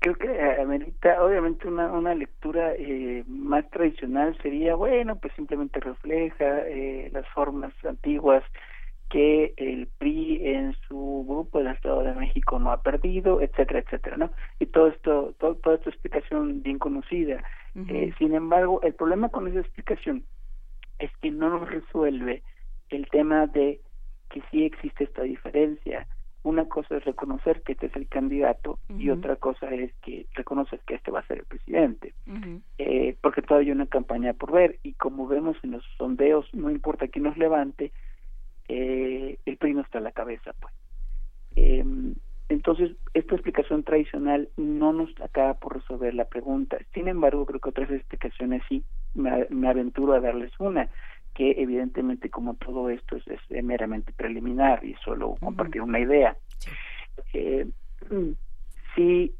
[0.00, 5.80] Creo que eh, amerita, obviamente, una, una lectura eh, más tradicional sería, bueno, pues simplemente
[5.80, 8.44] refleja eh, las formas antiguas
[9.16, 14.18] que el PRI en su grupo del Estado de México no ha perdido, etcétera, etcétera,
[14.18, 14.30] ¿no?
[14.60, 17.42] Y todo esto, todo, toda esta explicación bien conocida.
[17.88, 20.24] Eh, sin embargo, el problema con esa explicación
[20.98, 22.42] es que no nos resuelve
[22.90, 23.80] el tema de
[24.28, 26.06] que sí existe esta diferencia.
[26.42, 30.78] Una cosa es reconocer que este es el candidato y otra cosa es que reconoces
[30.82, 32.12] que este va a ser el presidente.
[32.76, 36.70] Eh, porque todavía hay una campaña por ver y como vemos en los sondeos, no
[36.70, 37.92] importa quién nos levante,
[38.68, 40.74] eh, el PRI no está a la cabeza, pues.
[41.56, 41.84] Eh,
[42.48, 46.78] entonces, esta explicación tradicional no nos acaba por resolver la pregunta.
[46.94, 48.84] Sin embargo, creo que otras explicaciones sí,
[49.14, 50.88] me, me aventuro a darles una,
[51.34, 56.36] que evidentemente como todo esto es, es meramente preliminar y solo compartir una idea.
[57.34, 57.66] Eh,
[58.94, 59.34] si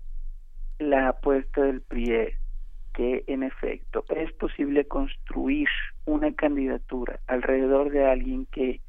[0.78, 2.34] la apuesta del PRI es
[2.92, 5.68] que en efecto es posible construir
[6.04, 8.80] una candidatura alrededor de alguien que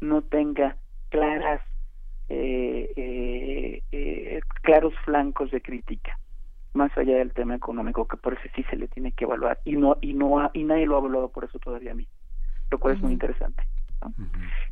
[0.00, 0.76] no tenga
[1.08, 1.60] claras
[2.28, 6.18] eh, eh, eh, claros flancos de crítica
[6.74, 9.76] más allá del tema económico que por eso sí se le tiene que evaluar y
[9.76, 12.06] no y no ha- y nadie lo ha evaluado por eso todavía a mí
[12.70, 13.62] lo cual es muy interesante
[14.02, 14.12] ¿no?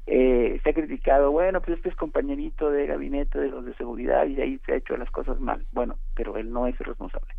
[0.07, 4.27] Eh, se ha criticado bueno pues este es compañerito de gabinete de los de seguridad
[4.27, 6.87] y de ahí se ha hecho las cosas mal bueno pero él no es el
[6.87, 7.33] responsable.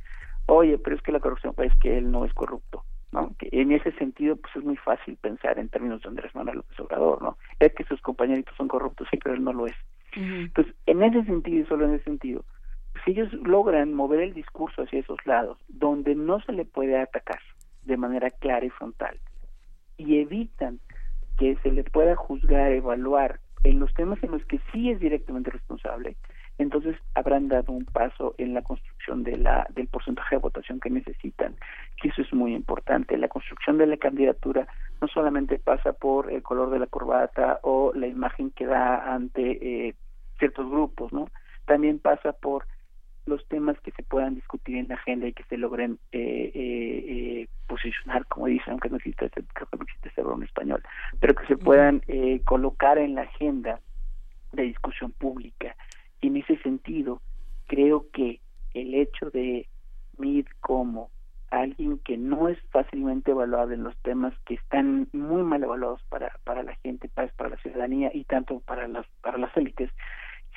[0.47, 2.85] Oye pero es que la corrupción pues es que él no es corrupto
[3.15, 3.35] ¿no?
[3.39, 6.79] Que en ese sentido, pues es muy fácil pensar en términos de Andrés Manuel López
[6.79, 7.37] Obrador, ¿no?
[7.59, 9.75] Es que sus compañeritos son corruptos, sí, pero él no lo es.
[10.13, 12.45] Entonces, en ese sentido y solo en ese sentido,
[13.03, 17.39] si ellos logran mover el discurso hacia esos lados, donde no se le puede atacar
[17.83, 19.19] de manera clara y frontal,
[19.97, 20.79] y evitan
[21.37, 25.51] que se le pueda juzgar, evaluar en los temas en los que sí es directamente
[25.51, 26.15] responsable,
[26.57, 30.89] entonces habrán dado un paso en la construcción de la del porcentaje de votación que
[30.89, 31.55] necesitan,
[32.01, 33.17] que eso es muy importante.
[33.17, 34.67] La construcción de la candidatura
[35.01, 39.87] no solamente pasa por el color de la corbata o la imagen que da ante
[39.87, 39.95] eh,
[40.39, 41.29] ciertos grupos, ¿no?
[41.65, 42.65] También pasa por
[43.25, 47.05] los temas que se puedan discutir en la agenda y que se logren eh, eh,
[47.07, 50.83] eh, posicionar, como dicen, aunque no existe ese, creo que no existe ese en español,
[51.19, 53.79] pero que se puedan eh, colocar en la agenda
[54.53, 55.75] de discusión pública.
[56.21, 57.21] Y en ese sentido,
[57.67, 58.39] creo que
[58.73, 59.67] el hecho de
[60.17, 61.09] MID como
[61.51, 66.31] alguien que no es fácilmente evaluable en los temas que están muy mal evaluados para,
[66.43, 69.89] para la gente, para, para la ciudadanía y tanto para las, para las élites,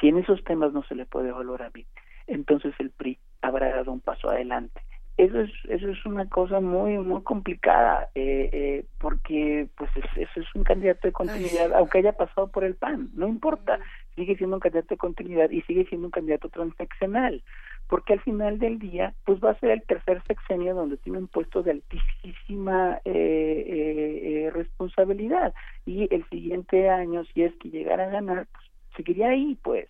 [0.01, 1.87] si en esos temas no se le puede evaluar a MID,
[2.27, 4.81] entonces el PRI habrá dado un paso adelante.
[5.17, 10.41] Eso es, eso es una cosa muy, muy complicada, eh, eh, porque pues es- eso
[10.41, 13.79] es un candidato de continuidad, aunque haya pasado por el PAN, no importa,
[14.19, 17.43] sigue siendo un candidato de continuidad y sigue siendo un candidato transeccional,
[17.89, 21.29] porque al final del día, pues va a ser el tercer sexenio donde tiene un
[21.29, 25.55] puesto de altísima eh, eh, eh, responsabilidad
[25.87, 28.65] y el siguiente año, si es que llegara a ganar, pues
[28.97, 29.89] seguiría ahí, pues.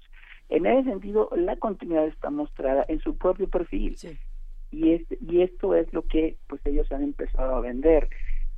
[0.50, 3.96] En ese sentido, la continuidad está mostrada en su propio perfil.
[4.70, 8.08] Y, es, y esto es lo que pues ellos han empezado a vender.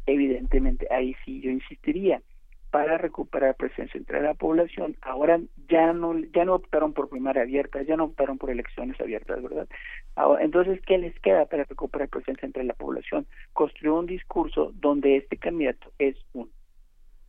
[0.07, 2.23] Evidentemente, ahí sí yo insistiría.
[2.71, 4.97] Para recuperar presencia entre la población.
[5.03, 9.43] Ahora ya no ya no optaron por primaria abierta, ya no optaron por elecciones abiertas,
[9.43, 9.69] ¿verdad?
[10.15, 13.27] Ahora, entonces, ¿qué les queda para recuperar presencia entre la población?
[13.53, 16.51] Construir un discurso donde este candidato es un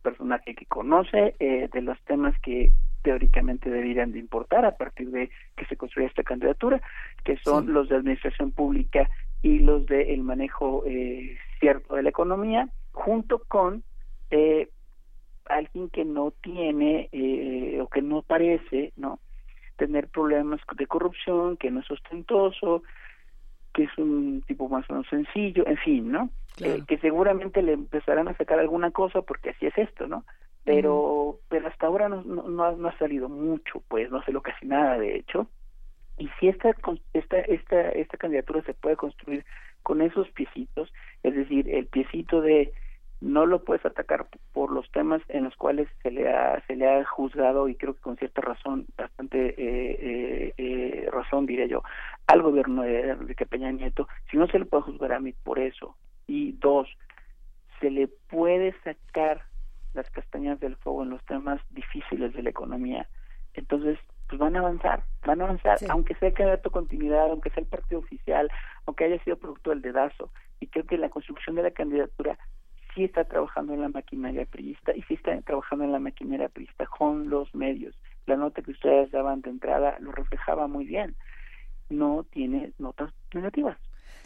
[0.02, 5.30] personaje que conoce eh, de los temas que teóricamente deberían de importar a partir de
[5.56, 6.80] que se construya esta candidatura,
[7.24, 9.08] que son los de administración pública
[9.42, 13.82] y los de el manejo eh, cierto de la economía, junto con
[14.30, 14.68] eh,
[15.46, 19.20] alguien que no tiene eh, o que no parece, ¿no?
[19.76, 22.82] Tener problemas de corrupción, que no es ostentoso,
[23.72, 26.30] que es un tipo más o menos sencillo, en fin, ¿no?
[26.60, 30.24] Eh, que seguramente le empezarán a sacar alguna cosa porque así es esto, ¿no?
[30.64, 34.32] Pero, pero hasta ahora no, no, no ha, no ha salido mucho, pues no sé
[34.32, 35.48] lo casi nada, de hecho.
[36.18, 36.74] Y si esta,
[37.14, 39.44] esta, esta, esta candidatura se puede construir
[39.82, 40.92] con esos piecitos,
[41.22, 42.72] es decir, el piecito de
[43.22, 46.88] no lo puedes atacar por los temas en los cuales se le ha se le
[46.88, 51.82] ha juzgado y creo que con cierta razón bastante eh, eh, eh, razón diría yo
[52.26, 55.60] al gobierno de Enrique Peña Nieto si no se le puede juzgar a mí por
[55.60, 55.96] eso.
[56.26, 56.88] Y dos
[57.80, 59.42] se le puede sacar
[59.94, 63.08] las castañas del fuego en los temas difíciles de la economía.
[63.54, 67.62] Entonces pues van a avanzar, van a avanzar, aunque sea el candidato continuidad, aunque sea
[67.62, 68.50] el partido oficial,
[68.86, 70.32] aunque haya sido producto del dedazo.
[70.58, 72.38] Y creo que la construcción de la candidatura
[72.94, 76.86] sí está trabajando en la maquinaria priista y sí está trabajando en la maquinaria priista
[76.86, 77.94] con los medios.
[78.26, 81.16] La nota que ustedes daban de entrada lo reflejaba muy bien.
[81.88, 83.78] No tiene notas negativas.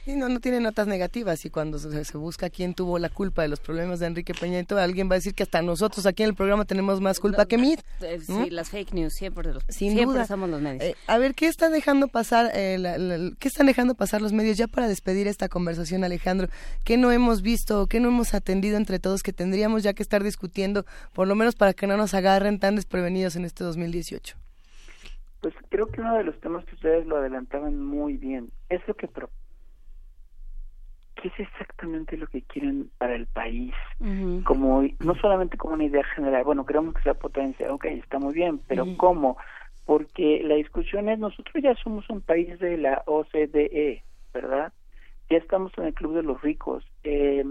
[0.09, 3.43] Y no, no tiene notas negativas y cuando se, se busca quién tuvo la culpa
[3.43, 6.23] de los problemas de Enrique Peña Nieto, alguien va a decir que hasta nosotros aquí
[6.23, 7.81] en el programa tenemos más culpa que Mid.
[8.01, 8.20] Eh.
[8.20, 10.27] Sí, las fake news, siempre, los, Sin siempre duda.
[10.27, 10.85] somos los medios.
[10.85, 14.33] Eh, a ver, ¿qué están dejando pasar eh, la- la- qué están dejando pasar los
[14.33, 16.49] medios ya para despedir esta conversación, Alejandro?
[16.85, 20.05] ¿Qué no hemos visto o qué no hemos atendido entre todos que tendríamos ya que
[20.05, 24.37] estar discutiendo, por lo menos para que no nos agarren tan desprevenidos en este 2018?
[25.41, 28.95] Pues creo que uno de los temas que ustedes lo adelantaban muy bien es lo
[28.95, 29.31] que pro-
[31.20, 33.74] ¿Qué es exactamente lo que quieren para el país?
[34.44, 38.34] Como no solamente como una idea general, bueno, queremos que sea potencia, ok, está muy
[38.34, 39.36] bien, pero ¿cómo?
[39.86, 44.02] Porque la discusión es, nosotros ya somos un país de la OCDE,
[44.34, 44.72] ¿verdad?
[45.30, 46.84] Ya estamos en el club de los ricos.
[47.02, 47.43] Eh,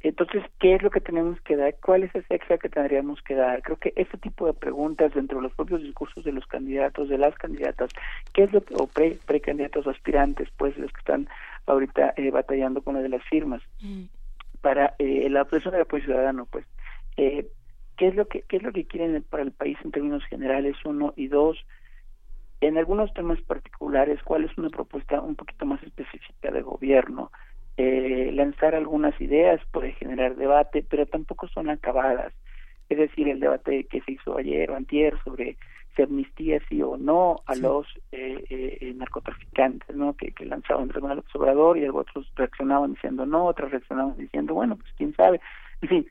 [0.00, 1.74] entonces, ¿qué es lo que tenemos que dar?
[1.82, 3.62] ¿Cuál es ese extra que tendríamos que dar?
[3.62, 7.18] Creo que ese tipo de preguntas dentro de los propios discursos de los candidatos, de
[7.18, 7.90] las candidatas,
[8.32, 11.28] ¿qué es lo que, o pre, precandidatos aspirantes, pues los que están
[11.72, 13.62] ahorita eh, batallando con lo de las firmas,
[14.60, 16.66] para eh, la obtención del apoyo ciudadano, pues,
[17.16, 17.46] eh,
[17.96, 20.76] ¿qué es lo que qué es lo que quieren para el país en términos generales?
[20.84, 21.58] Uno y dos,
[22.60, 27.30] en algunos temas particulares, ¿cuál es una propuesta un poquito más específica de gobierno?
[27.76, 32.32] Eh, lanzar algunas ideas puede generar debate, pero tampoco son acabadas.
[32.88, 35.56] Es decir, el debate que se hizo ayer o antier sobre
[35.94, 40.14] si amnistía sí o no a los eh, eh, narcotraficantes, ¿no?
[40.14, 44.76] Que, que lanzaba Andrés Manuel Obrador y otros reaccionaban diciendo no, otros reaccionaban diciendo bueno,
[44.76, 45.40] pues quién sabe.
[45.82, 46.06] En fin,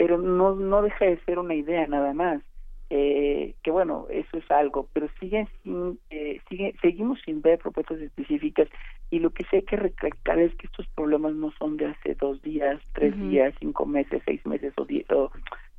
[0.00, 2.40] pero no no deja de ser una idea nada más
[2.88, 8.00] eh, que bueno eso es algo pero siguen sin eh, sigue, seguimos sin ver propuestas
[8.00, 8.66] específicas
[9.10, 12.14] y lo que sí hay que recalcar es que estos problemas no son de hace
[12.14, 15.30] dos días tres días cinco meses seis meses o diez, o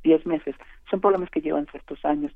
[0.04, 0.54] diez meses
[0.88, 2.32] son problemas que llevan ciertos años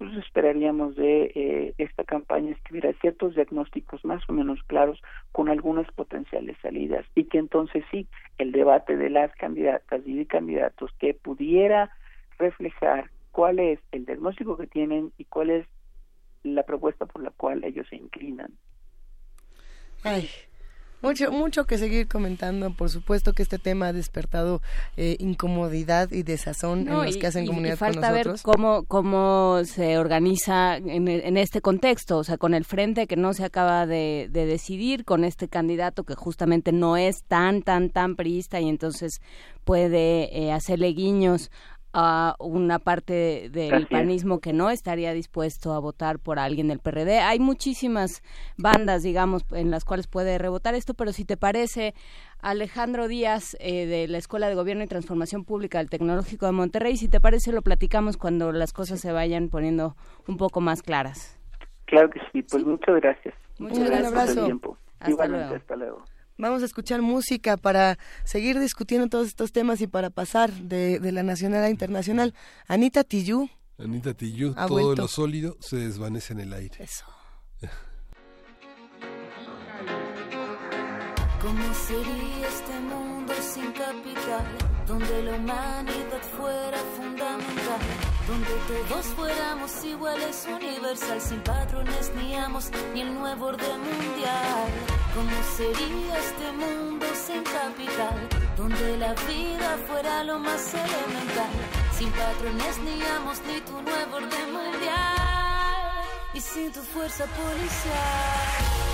[0.00, 5.00] nosotros esperaríamos de eh, esta campaña es que ciertos diagnósticos más o menos claros
[5.30, 8.06] con algunas potenciales salidas y que entonces sí
[8.38, 11.90] el debate de las candidatas y de candidatos que pudiera
[12.38, 15.66] reflejar cuál es el diagnóstico que tienen y cuál es
[16.42, 18.52] la propuesta por la cual ellos se inclinan.
[20.02, 20.30] Ay,
[21.02, 22.70] mucho, mucho que seguir comentando.
[22.72, 24.60] Por supuesto que este tema ha despertado
[24.96, 28.26] eh, incomodidad y desazón No, en los y- que hacen comunidad y falta con ver
[28.26, 28.42] nosotros.
[28.42, 33.32] cómo, cómo se organiza en, en este contexto, o sea, con el frente que no
[33.34, 38.16] se acaba de, de decidir, con este candidato que justamente no es tan, tan, tan
[38.16, 39.20] priista y entonces
[39.64, 41.50] puede eh, hacerle guiños
[41.92, 43.88] a una parte del Así es.
[43.90, 47.18] panismo que no estaría dispuesto a votar por alguien del PRD.
[47.20, 48.22] Hay muchísimas
[48.56, 51.94] bandas, digamos, en las cuales puede rebotar esto, pero si te parece,
[52.40, 56.96] Alejandro Díaz eh, de la Escuela de Gobierno y Transformación Pública del Tecnológico de Monterrey,
[56.96, 59.96] si te parece lo platicamos cuando las cosas se vayan poniendo
[60.28, 61.38] un poco más claras.
[61.86, 63.34] Claro que sí, pues muchas gracias.
[63.58, 64.12] Muchas gracias.
[64.12, 64.78] por el tiempo.
[65.00, 65.56] Hasta Igualmente, luego.
[65.60, 66.04] hasta luego.
[66.40, 71.12] Vamos a escuchar música para seguir discutiendo todos estos temas y para pasar de, de
[71.12, 72.34] la nacional a internacional.
[72.66, 73.50] Anita Tijoux.
[73.78, 75.02] Anita Ha todo vuelto.
[75.02, 76.76] lo sólido se desvanece en el aire.
[76.82, 77.04] Eso.
[81.42, 84.69] ¿Cómo sería este mundo sin capital?
[84.90, 87.80] Donde la humanidad fuera fundamental,
[88.26, 88.50] donde
[88.88, 94.66] todos fuéramos iguales, universal, sin patrones ni amos, ni el nuevo orden mundial.
[95.14, 98.28] ¿Cómo sería este mundo sin capital?
[98.56, 101.52] Donde la vida fuera lo más elemental,
[101.96, 106.02] sin patrones ni amos, ni tu nuevo orden mundial,
[106.34, 108.89] y sin tu fuerza policial.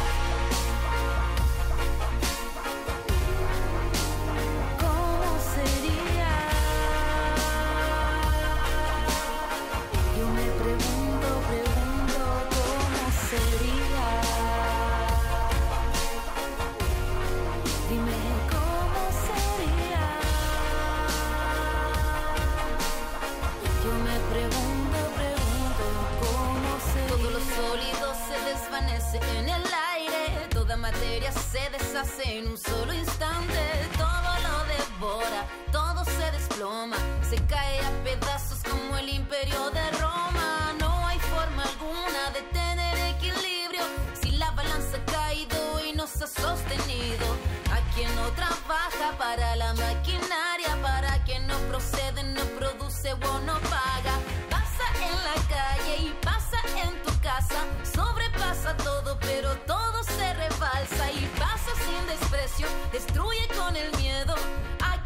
[37.23, 40.75] Se cae a pedazos como el imperio de Roma.
[40.81, 43.85] No hay forma alguna de tener equilibrio.
[44.21, 47.27] Si la balanza ha caído y no se ha sostenido.
[47.71, 53.55] A quien no trabaja para la maquinaria, para quien no procede, no produce o no
[53.71, 54.15] paga.
[54.51, 57.61] Pasa en la calle y pasa en tu casa.
[57.85, 62.67] Sobrepasa todo, pero todo se rebalsa y pasa sin desprecio.
[62.91, 64.35] Destruye con el miedo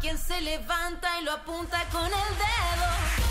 [0.01, 3.30] quien se levanta y lo apunta con el dedo.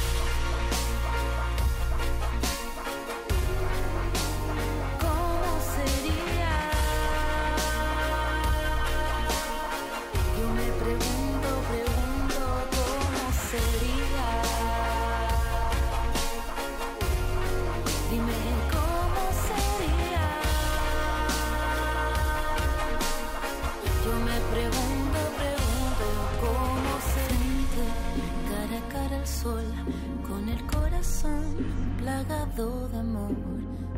[29.43, 31.57] Con el corazón
[31.99, 33.31] plagado de amor.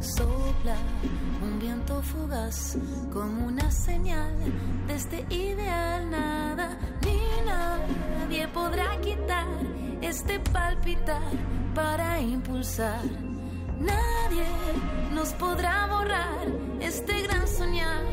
[0.01, 0.77] Sopla
[1.43, 2.77] un viento fugaz
[3.13, 4.33] como una señal
[4.87, 6.09] de este ideal.
[6.11, 9.49] Nada ni nadie podrá quitar
[10.01, 11.23] este palpitar
[11.75, 13.03] para impulsar.
[13.81, 14.47] Nadie
[15.13, 16.47] nos podrá borrar
[16.81, 18.05] este gran soñar,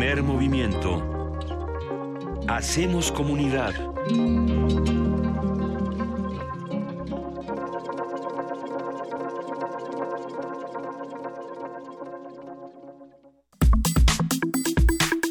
[0.05, 1.01] Primer movimiento.
[2.47, 3.73] Hacemos comunidad.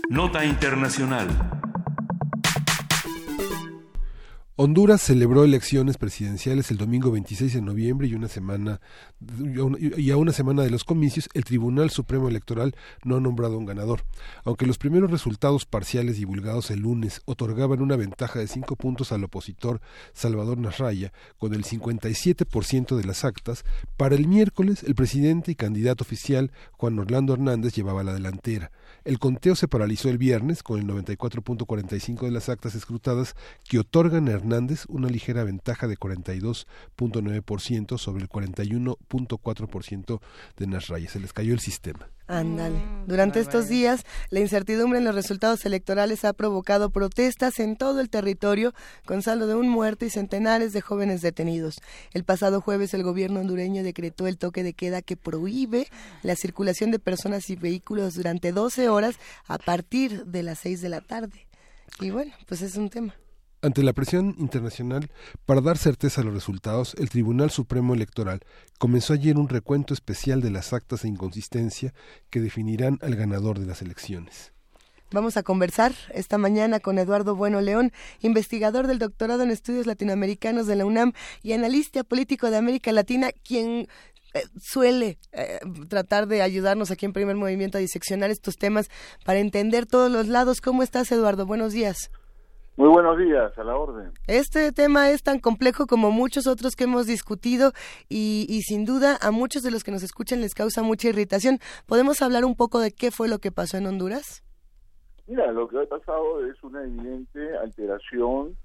[0.08, 1.63] Nota Internacional.
[4.56, 8.80] Honduras celebró elecciones presidenciales el domingo 26 de noviembre y una semana
[9.98, 13.66] y a una semana de los comicios el Tribunal Supremo Electoral no ha nombrado un
[13.66, 14.04] ganador.
[14.44, 19.24] Aunque los primeros resultados parciales divulgados el lunes otorgaban una ventaja de cinco puntos al
[19.24, 19.80] opositor
[20.12, 23.64] Salvador Nasralla con el 57% de las actas,
[23.96, 28.70] para el miércoles el presidente y candidato oficial Juan Orlando Hernández llevaba la delantera.
[29.04, 33.36] El conteo se paralizó el viernes con el 94.45 de las actas escrutadas
[33.68, 40.20] que otorgan a Hernández una ligera ventaja de 42.9% sobre el 41.4%
[40.56, 41.10] de Nasralla.
[41.10, 42.08] Se les cayó el sistema.
[42.26, 42.82] Ándale.
[43.06, 48.08] Durante estos días, la incertidumbre en los resultados electorales ha provocado protestas en todo el
[48.08, 48.72] territorio,
[49.04, 51.80] con saldo de un muerto y centenares de jóvenes detenidos.
[52.14, 55.86] El pasado jueves, el gobierno hondureño decretó el toque de queda que prohíbe
[56.22, 60.88] la circulación de personas y vehículos durante 12 horas a partir de las 6 de
[60.88, 61.46] la tarde.
[62.00, 63.14] Y bueno, pues es un tema.
[63.64, 65.08] Ante la presión internacional
[65.46, 68.40] para dar certeza a los resultados, el Tribunal Supremo Electoral
[68.78, 71.94] comenzó ayer un recuento especial de las actas de inconsistencia
[72.28, 74.52] que definirán al ganador de las elecciones.
[75.12, 80.66] Vamos a conversar esta mañana con Eduardo Bueno León, investigador del doctorado en estudios latinoamericanos
[80.66, 83.88] de la UNAM y analista político de América Latina, quien
[84.34, 85.58] eh, suele eh,
[85.88, 88.90] tratar de ayudarnos aquí en Primer Movimiento a diseccionar estos temas
[89.24, 90.60] para entender todos los lados.
[90.60, 91.46] ¿Cómo estás, Eduardo?
[91.46, 92.10] Buenos días.
[92.76, 94.10] Muy buenos días, a la orden.
[94.26, 97.70] Este tema es tan complejo como muchos otros que hemos discutido
[98.08, 101.60] y, y, sin duda a muchos de los que nos escuchan les causa mucha irritación.
[101.86, 104.42] ¿Podemos hablar un poco de qué fue lo que pasó en Honduras?
[105.28, 108.56] Mira, lo que ha pasado es una evidente alteración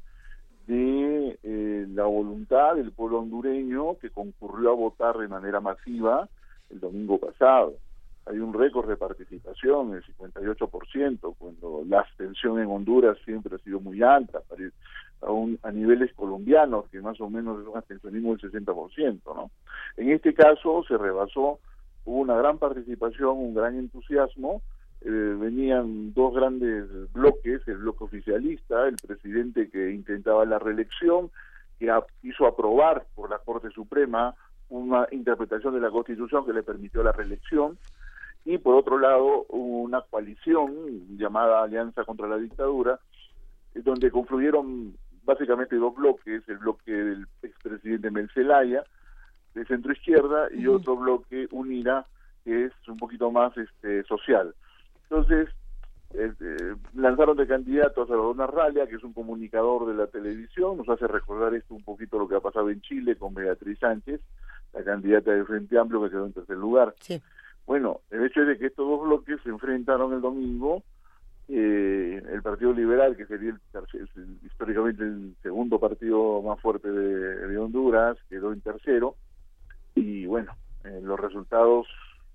[0.66, 6.28] de eh, la voluntad del pueblo hondureño que concurrió a votar de manera masiva
[6.72, 7.76] el domingo pasado.
[8.26, 13.80] Hay un récord de participación, el 58%, cuando la abstención en Honduras siempre ha sido
[13.80, 14.42] muy alta,
[15.22, 19.22] a, un, a niveles colombianos, que más o menos es un abstencionismo del 60%.
[19.36, 19.52] ¿no?
[19.98, 21.60] En este caso se rebasó,
[22.06, 24.62] hubo una gran participación, un gran entusiasmo,
[25.02, 31.32] eh, venían dos grandes bloques, el bloque oficialista, el presidente que intentaba la reelección,
[31.80, 34.36] que a, hizo aprobar por la Corte Suprema
[34.68, 37.78] una interpretación de la Constitución que le permitió la reelección,
[38.50, 40.72] y por otro lado una coalición
[41.18, 43.00] llamada Alianza contra la Dictadura,
[43.76, 48.84] eh, donde confluyeron básicamente dos bloques, el bloque del expresidente Mel Zelaya,
[49.54, 52.08] de centro izquierda, y otro bloque, UNIRA,
[52.44, 54.56] que es un poquito más este social.
[55.04, 55.50] Entonces,
[56.16, 60.76] eh, eh, lanzaron de candidato a Salvador Narralia, que es un comunicador de la televisión,
[60.78, 64.20] nos hace recordar esto un poquito lo que ha pasado en Chile con Beatriz Sánchez,
[64.74, 66.96] la candidata del Frente Amplio que quedó en tercer lugar.
[67.00, 67.22] Sí.
[67.70, 70.82] Bueno, el hecho es de que estos dos bloques se enfrentaron el domingo,
[71.48, 77.58] eh, el Partido Liberal, que sería el, históricamente el segundo partido más fuerte de, de
[77.60, 79.18] Honduras, quedó en tercero,
[79.94, 81.86] y bueno, eh, los resultados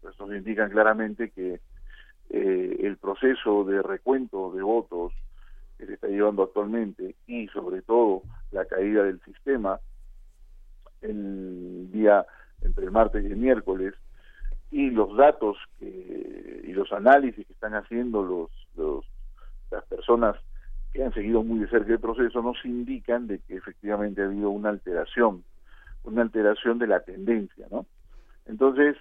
[0.01, 1.61] pues, nos indican claramente que
[2.31, 5.13] eh, el proceso de recuento de votos
[5.79, 9.81] que se está llevando actualmente y sobre todo la caída del sistema
[11.01, 12.25] el día
[12.61, 13.95] entre el martes y el miércoles
[14.71, 19.05] y los datos que, y los análisis que están haciendo los, los
[19.71, 20.37] las personas
[20.93, 24.51] que han seguido muy de cerca el proceso nos indican de que efectivamente ha habido
[24.51, 25.45] una alteración
[26.05, 27.87] una alteración de la tendencia no
[28.47, 28.97] entonces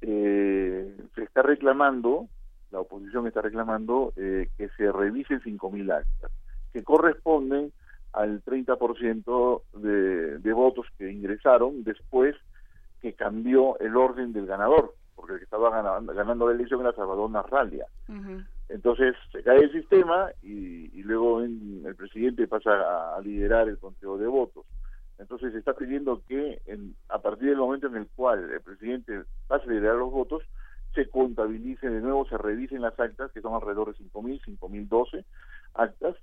[0.00, 2.28] eh, se está reclamando
[2.72, 6.30] la oposición está reclamando eh, que se revisen 5.000 actas,
[6.72, 7.72] que corresponden
[8.12, 12.34] al 30% de, de votos que ingresaron después
[13.02, 16.92] que cambió el orden del ganador, porque el que estaba ganando, ganando la elección era
[16.92, 17.86] Salvador Narralia.
[18.08, 18.46] Uh -huh.
[18.68, 23.68] Entonces se cae el sistema y, y luego en, el presidente pasa a, a, liderar
[23.68, 24.64] el conteo de votos.
[25.18, 29.24] Entonces se está pidiendo que en, a partir del momento en el cual el presidente
[29.46, 30.42] pase a liderar los votos,
[30.94, 35.24] se contabilicen de nuevo, se revisen las actas, que son alrededor de 5.000, 5.012
[35.74, 36.16] actas,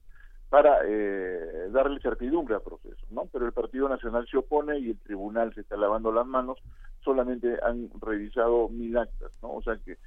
[0.49, 3.26] para eh, darle certidumbre al proceso, ¿no?
[3.31, 6.57] Pero el Partido Nacional se opone y el tribunal se está lavando las manos,
[7.03, 9.53] solamente han revisado mil actas, ¿no?
[9.53, 9.97] O sea que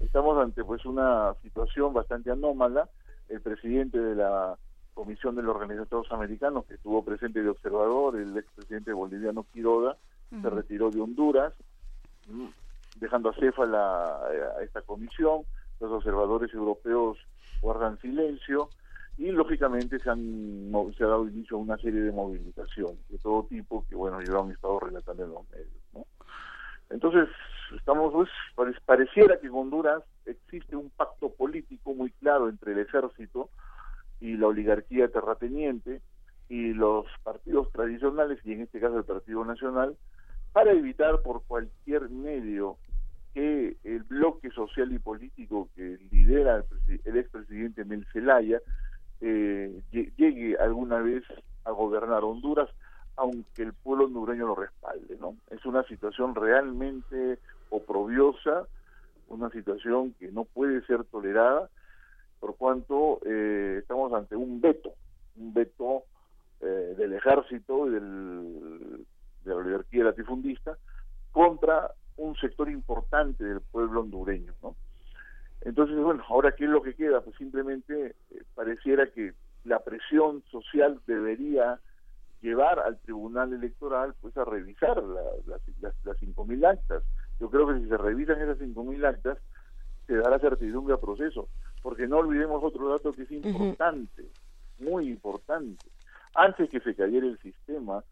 [0.00, 2.88] estamos ante pues una situación bastante anómala,
[3.28, 4.56] el presidente de la
[4.94, 9.96] Comisión de la de Estados Americanos, que estuvo presente de observador, el expresidente boliviano Quiroga,
[10.30, 10.42] uh -huh.
[10.42, 11.52] se retiró de Honduras,
[12.96, 14.20] dejando a Céfala
[14.58, 15.42] a esta comisión,
[15.80, 17.18] los observadores europeos
[17.60, 18.68] guardan silencio
[19.16, 23.44] y lógicamente se, han, se ha dado inicio a una serie de movilizaciones de todo
[23.44, 26.06] tipo que bueno yo han estado relatando en los medios ¿no?
[26.90, 27.28] entonces
[27.76, 28.12] estamos
[28.54, 33.50] pues pareciera que en Honduras existe un pacto político muy claro entre el ejército
[34.20, 36.00] y la oligarquía terrateniente
[36.48, 39.96] y los partidos tradicionales y en este caso el Partido Nacional
[40.52, 42.78] para evitar por cualquier medio
[43.32, 48.60] que el bloque social y político que lidera el, el expresidente Mel Zelaya
[49.26, 51.24] eh, llegue alguna vez
[51.64, 52.68] a gobernar Honduras,
[53.16, 55.36] aunque el pueblo hondureño lo respalde, ¿no?
[55.50, 57.38] Es una situación realmente
[57.70, 58.66] oprobiosa,
[59.28, 61.70] una situación que no puede ser tolerada,
[62.38, 64.92] por cuanto eh, estamos ante un veto,
[65.36, 66.02] un veto
[66.60, 69.06] eh, del ejército y del,
[69.44, 70.76] de la oligarquía latifundista
[71.32, 74.76] contra un sector importante del pueblo hondureño, ¿no?
[75.64, 77.22] Entonces, bueno, ahora qué es lo que queda?
[77.22, 79.32] Pues simplemente eh, pareciera que
[79.64, 81.80] la presión social debería
[82.42, 87.02] llevar al Tribunal Electoral pues a revisar la, la, las, las 5.000 actas.
[87.40, 89.38] Yo creo que si se revisan esas 5.000 actas,
[90.06, 91.48] se dará certidumbre al proceso,
[91.82, 94.90] porque no olvidemos otro dato que es importante, uh -huh.
[94.90, 95.86] muy importante.
[96.34, 98.04] Antes que se cayera el sistema,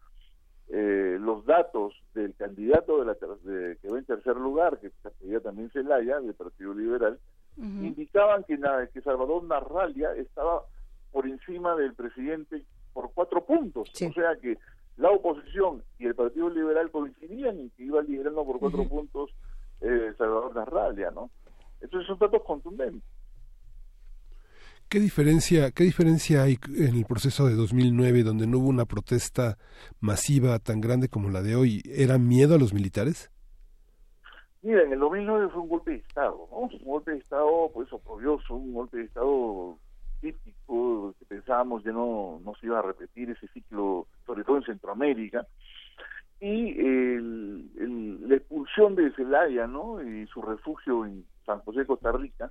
[0.69, 3.13] eh, los datos del candidato de la
[3.43, 7.19] de, que va en tercer lugar, que sería también Zelaya, del Partido Liberal,
[7.57, 7.87] uh -huh.
[7.87, 8.57] indicaban que,
[8.93, 10.63] que Salvador Narralia estaba
[11.11, 12.63] por encima del presidente
[12.93, 13.89] por cuatro puntos.
[13.93, 14.05] Sí.
[14.05, 14.57] O sea que
[14.97, 19.31] la oposición y el Partido Liberal coincidían en que iba liderando por cuatro puntos
[19.81, 21.29] eh, Salvador Narralia, ¿no?
[21.81, 23.03] Entonces son datos contundentes.
[24.87, 29.57] ¿Qué diferencia, ¿Qué diferencia hay en el proceso de 2009 donde no hubo una protesta
[29.99, 31.81] masiva tan grande como la de hoy?
[31.85, 33.32] ¿Era miedo a los militares?
[34.63, 36.57] Mira, en el 2009 fue un golpe de Estado, ¿no?
[36.59, 39.77] Un golpe de Estado, pues, oprobioso, un golpe de Estado
[40.21, 44.63] típico, que pensábamos ya no, no se iba a repetir ese ciclo, sobre todo en
[44.63, 45.45] Centroamérica.
[46.39, 50.01] Y el- la expulsión de Zelaya, ¿no?
[50.01, 52.49] Y su refugio en San José, Costa Rica,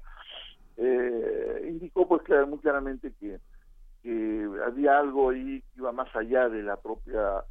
[0.76, 3.38] eh, indicó, pues, muy claramente que,
[4.02, 7.42] que había algo ahí que iba más allá de la propia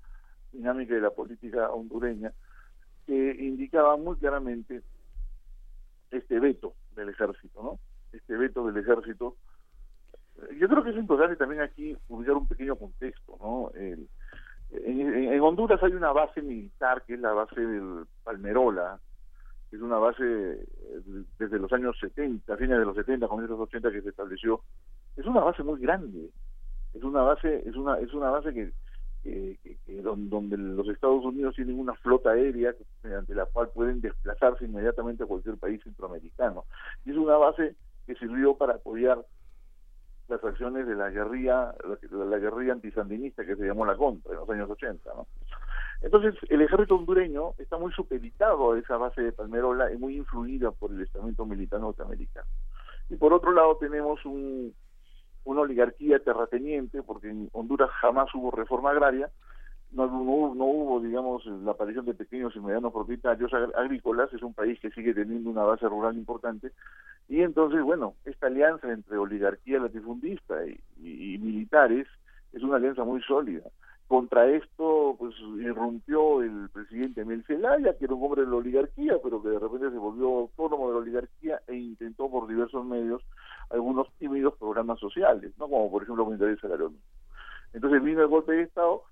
[0.52, 2.32] dinámica de la política hondureña,
[3.12, 4.82] que indicaba muy claramente
[6.12, 7.80] este veto del ejército, ¿no?
[8.18, 9.36] Este veto del ejército.
[10.58, 13.70] Yo creo que es importante también aquí ubicar un pequeño contexto, ¿no?
[13.76, 14.08] El-
[14.72, 18.98] en, Honduras hay una base militar que es la base del Palmerola,
[19.70, 20.66] que es una base
[21.38, 24.62] desde los años 70, fines de los 70, comienzos de los 80 que se estableció.
[25.18, 26.30] Es una base muy grande.
[26.94, 28.72] Es una base, es una, es una base que,
[29.24, 32.74] que- que don- donde los Estados Unidos tienen una flota aérea
[33.04, 36.66] mediante la cual pueden desplazarse inmediatamente a cualquier país centroamericano.
[37.06, 37.76] Y es una base
[38.08, 39.24] que sirvió para apoyar
[40.28, 41.76] las acciones de la guerrilla,
[42.12, 45.28] la, la guerrilla antisandinista que se llamó la Contra en los años 80, ¿no?
[46.02, 50.72] Entonces, el ejército hondureño está muy supeditado a esa base de Palmerola y muy influida
[50.72, 52.48] por el estamento militar norteamericano.
[53.10, 54.74] Y por otro lado tenemos un,
[55.44, 59.30] una oligarquía terrateniente, porque en Honduras jamás hubo reforma agraria,
[59.92, 64.42] no, no no hubo, digamos, la aparición de pequeños y medianos propietarios ag- agrícolas, es
[64.42, 66.72] un país que sigue teniendo una base rural importante,
[67.28, 72.08] y entonces, bueno, esta alianza entre oligarquía latifundista y, y- y militares
[72.54, 73.64] es una alianza muy sólida.
[74.08, 79.14] Contra esto, pues, irrumpió el presidente Emil Zelaya, que era un hombre de la oligarquía,
[79.24, 83.22] pero que de repente se volvió autónomo de la oligarquía e intentó por diversos medios
[83.72, 85.68] algunos tímidos programas sociales, ¿no?
[85.68, 86.26] Como por ejemplo
[86.60, 87.06] salario mínimo.
[87.74, 89.04] Entonces vino el golpe de Estado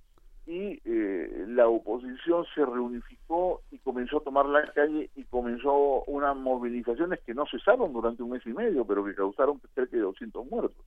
[0.45, 6.36] y eh, la oposición se reunificó y comenzó a tomar la calle y comenzó unas
[6.36, 10.49] movilizaciones que no cesaron durante un mes y medio, pero que causaron cerca de 200
[10.49, 10.86] muertos.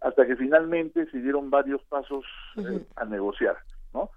[0.00, 2.24] Hasta que finalmente se dieron varios pasos
[2.56, 3.56] eh, a negociar,
[3.92, 4.10] ¿no?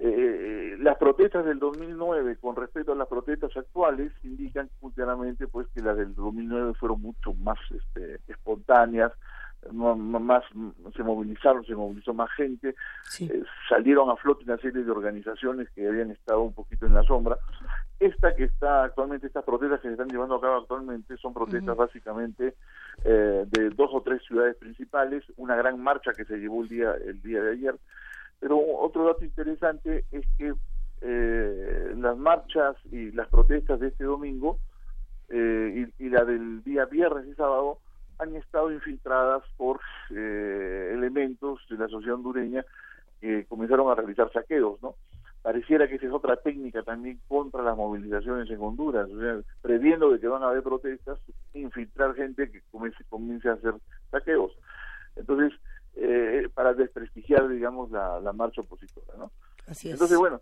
[0.00, 5.80] Eh, las protestas del 2009 con respecto a las protestas actuales indican claramente pues que
[5.80, 9.12] las del 2009 fueron mucho más este, espontáneas
[9.72, 10.44] más
[10.96, 12.76] se movilizaron se movilizó más gente
[13.20, 17.02] eh, salieron a flote una serie de organizaciones que habían estado un poquito en la
[17.02, 17.36] sombra.
[17.98, 21.76] Esta que está actualmente estas protestas que se están llevando a cabo actualmente son protestas
[21.76, 22.54] básicamente
[23.04, 26.94] eh, de dos o tres ciudades principales una gran marcha que se llevó el día
[27.04, 27.74] el día de ayer
[28.40, 30.54] pero otro dato interesante es que
[31.00, 34.58] eh, las marchas y las protestas de este domingo
[35.28, 37.78] eh, y, y la del día viernes y sábado
[38.18, 42.64] han estado infiltradas por eh, elementos de la sociedad hondureña
[43.20, 44.94] que comenzaron a realizar saqueos, ¿no?
[45.42, 50.10] Pareciera que esa es otra técnica también contra las movilizaciones en Honduras, o sea, previendo
[50.10, 51.18] de que van a haber protestas,
[51.54, 53.74] infiltrar gente que comience, comience a hacer
[54.10, 54.52] saqueos.
[55.14, 55.58] Entonces,
[56.00, 59.30] eh, para desprestigiar, digamos, la, la marcha opositora, ¿no?
[59.66, 59.94] Así es.
[59.94, 60.40] Entonces, bueno,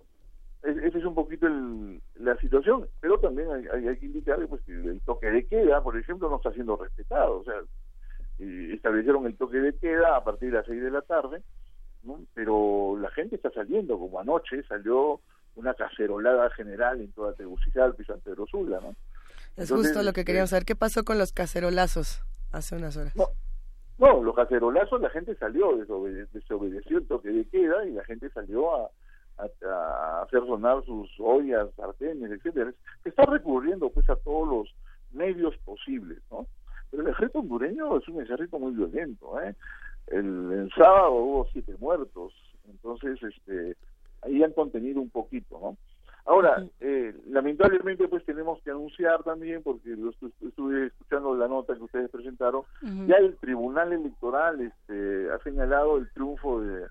[0.62, 4.38] es- esa es un poquito el- la situación, pero también hay, hay- hay que indicar
[4.48, 7.38] pues, que el toque de queda, por ejemplo, no está siendo respetado.
[7.40, 7.54] O sea,
[8.38, 11.42] eh, establecieron el toque de queda a partir de las 6 de la tarde,
[12.02, 12.20] ¿no?
[12.34, 15.20] pero la gente está saliendo, como anoche salió
[15.54, 18.90] una cacerolada general en toda Tegucigalpa y San Pedro Sula, ¿no?
[19.56, 20.66] Es Entonces, justo lo que queríamos saber.
[20.66, 22.20] ¿Qué pasó con los cacerolazos
[22.52, 23.16] hace unas horas?
[23.16, 23.28] No,
[23.98, 28.74] los cacerolazos, la gente salió, desobede- desobedeció el toque de queda y la gente salió
[28.76, 28.90] a,
[30.22, 32.72] hacer sonar sus ollas, sartenes, etcétera.
[33.04, 34.74] Está recurriendo pues a todos los
[35.12, 36.46] medios posibles, ¿no?
[36.90, 39.54] Pero el ejército hondureño es un ejército muy violento, ¿eh?
[40.06, 42.32] El, el sábado hubo siete muertos,
[42.68, 43.76] entonces este
[44.22, 45.76] ahí han contenido un poquito, ¿no?
[46.26, 51.74] Ahora, eh, lamentablemente pues tenemos que anunciar también, porque lo estu- estuve escuchando la nota
[51.76, 52.62] que ustedes presentaron,
[53.06, 56.86] ya el Tribunal Electoral este, ha señalado el triunfo de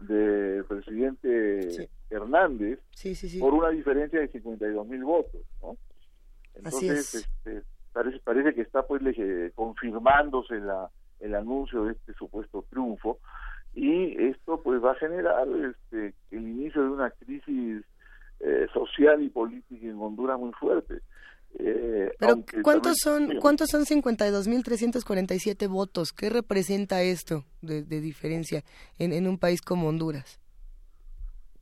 [0.00, 3.38] del presidente Hernández Sí, sí, sí.
[3.38, 5.76] por una diferencia de 52 mil votos, ¿no?
[6.64, 7.26] Así Entonces, es.
[7.44, 10.90] este, parece, parece que está pues le- confirmándose la,
[11.20, 13.18] el anuncio de este supuesto triunfo
[13.74, 17.84] y esto pues va a generar este, el inicio de una crisis
[18.42, 21.00] eh, social y política en Honduras muy fuerte.
[21.58, 26.12] Eh, Pero ¿cuántos también- son cuántos son 52.347 votos?
[26.12, 28.62] ¿Qué representa esto de, de diferencia
[28.98, 30.40] en, en un país como Honduras?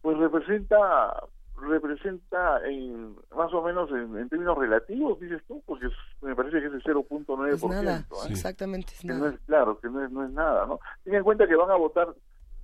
[0.03, 1.15] Pues representa
[1.63, 5.93] representa en, más o menos en, en términos relativos, dices tú, porque es-
[6.23, 7.53] me parece que es el 0.9%.
[7.53, 8.31] Es nada, ¿eh?
[8.31, 9.31] exactamente, es Que no nada.
[9.35, 10.81] es, claro, que no es, no es nada, ¿no?
[11.05, 12.09] Ten en cuenta que van a votar,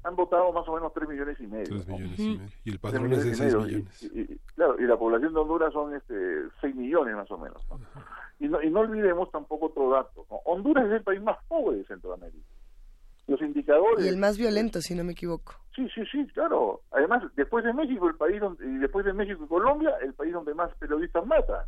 [0.07, 1.65] han votado más o menos 3 millones y medio.
[1.65, 1.95] Tres ¿no?
[1.99, 2.51] millones y medio.
[2.65, 4.03] Y el padrón es de millones y 6 medio, millones.
[4.03, 6.15] Y, y- claro, y la población de Honduras son este
[6.61, 7.63] 6 millones más o menos.
[7.71, 7.81] ¿no?
[8.39, 10.27] Y, no, y no olvidemos tampoco otro dato.
[10.31, 10.37] ¿no?
[10.45, 12.47] Honduras es el país más pobre de Centroamérica.
[13.27, 14.05] Los indicadores...
[14.05, 15.55] Y el más violento, si no me equivoco.
[15.75, 16.83] Sí, sí, sí, claro.
[16.93, 20.33] Además, después de México, el país donde, y después de México y Colombia, el país
[20.33, 21.67] donde más periodistas matan.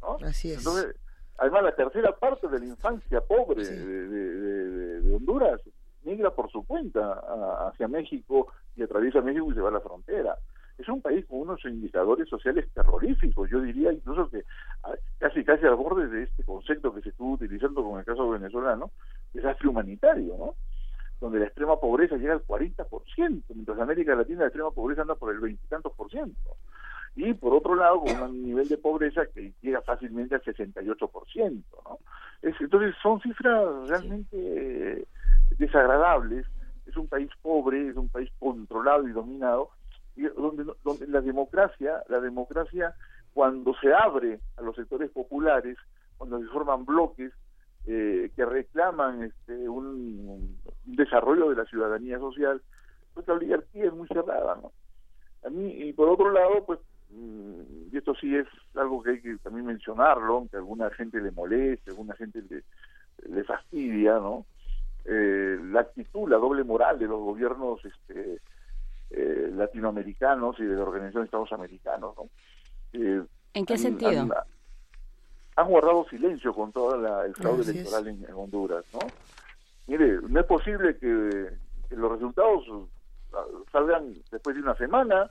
[0.00, 0.16] ¿no?
[0.24, 0.58] Así es.
[0.58, 0.94] Entonces,
[1.38, 4.34] además, la tercera parte de la infancia pobre de, de- de-
[4.70, 5.60] de- de Honduras
[6.04, 9.80] migra por su cuenta a- hacia México y atraviesa México y se va a la
[9.80, 10.36] frontera.
[10.78, 13.50] Es un país con unos indicadores sociales terroríficos.
[13.50, 14.44] Yo diría incluso que
[14.84, 18.28] ah, casi casi al borde de este concepto que se estuvo utilizando con el caso
[18.30, 18.90] venezolano,
[19.32, 20.54] desastre humanitario, ¿no?
[21.20, 25.16] donde la extrema pobreza llega al 40%, mientras en América Latina la extrema pobreza anda
[25.16, 26.56] por el veintitantos por ciento.
[27.16, 31.64] Y por otro lado, con un nivel de pobreza que llega fácilmente al 68%.
[31.84, 31.98] ¿no?
[32.42, 35.04] Es, entonces son cifras realmente eh,
[35.56, 36.46] desagradables.
[36.86, 39.70] Es un país pobre, es un país controlado y dominado,
[40.16, 42.94] y donde, donde la democracia, la democracia
[43.34, 45.76] cuando se abre a los sectores populares,
[46.16, 47.32] cuando se forman bloques,
[47.86, 52.60] eh, que reclaman este, un, un desarrollo de la ciudadanía social,
[53.14, 54.72] pues la oligarquía es muy cerrada, ¿no?
[55.44, 56.80] A mí, y por otro lado, pues,
[57.10, 61.20] mm, y esto sí es algo que hay que también mencionarlo, aunque a alguna gente
[61.20, 62.64] le moleste, a alguna gente le,
[63.34, 64.44] le fastidia, ¿no?
[65.10, 68.40] Eh, la actitud, la doble moral de los gobiernos este,
[69.10, 72.24] eh, latinoamericanos y de la Organización de Estados Americanos, ¿no?
[72.92, 73.22] Eh,
[73.54, 74.10] ¿En qué han- sentido?
[74.20, 74.32] han-
[75.56, 78.98] han guardado silencio con todo la- el fraude electoral en, en Honduras, ¿no?
[79.86, 81.52] Mire, no es posible que,
[81.88, 82.64] que los resultados
[83.32, 85.30] ah, salgan después de una semana.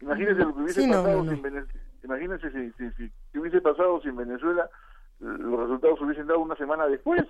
[0.00, 1.30] Imagínense lo que hubiese Sí, pasado no, no.
[1.32, 1.66] sin Vene-
[2.04, 4.70] Imagínense si, si, si- si hubiese pasado si en Venezuela
[5.18, 7.22] los resultados hubiesen dado una semana después,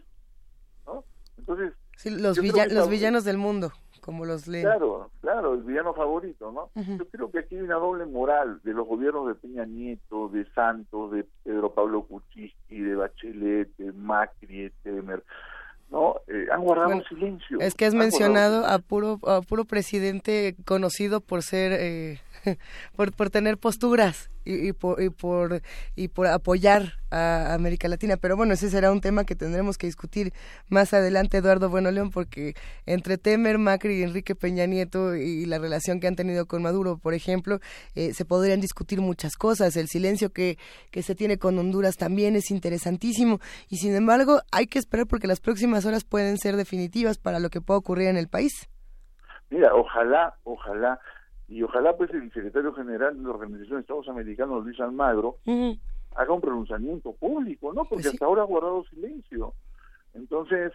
[0.86, 1.04] ¿no?
[1.38, 3.72] Entonces, Sí, los, villa- los villanos del mundo,
[4.02, 4.64] como los leen.
[4.66, 6.70] Claro, claro, el villano favorito, ¿no?
[6.80, 6.98] Ujú.
[6.98, 10.44] Yo creo que aquí hay una doble moral de los gobiernos de Peña Nieto, de
[10.52, 15.24] Santos, de Pedro Pablo Kuczynski, de Bachelet, de Macri, de Temer,
[15.90, 16.16] ¿no?
[16.26, 17.58] Eh, han guardado Bueno, silencio.
[17.60, 22.20] Es que has mencionado guardado a puro, a puro presidente conocido por ser, eh,
[22.96, 25.60] por, por tener posturas y, y por, y, por,
[25.94, 28.16] y por apoyar a América Latina.
[28.16, 30.32] Pero bueno, ese será un tema que tendremos que discutir
[30.68, 32.54] más adelante, Eduardo Bueno León, porque
[32.86, 36.98] entre Temer, Macri y Enrique Peña Nieto y la relación que han tenido con Maduro,
[36.98, 37.58] por ejemplo,
[37.94, 39.76] eh, se podrían discutir muchas cosas.
[39.76, 40.58] El silencio que,
[40.90, 45.26] que se tiene con Honduras también es interesantísimo y sin embargo hay que esperar porque
[45.26, 48.68] las próximas horas pueden ser definitivas para lo que pueda ocurrir en el país.
[49.50, 50.98] Mira, ojalá, ojalá,
[51.48, 55.36] y ojalá pues el secretario general de la Organización de Estados Americanos, Luis Almagro,
[56.16, 57.84] haga un pronunciamiento público, ¿no?
[57.84, 59.52] Porque hasta ahora ha guardado silencio.
[60.14, 60.72] Entonces,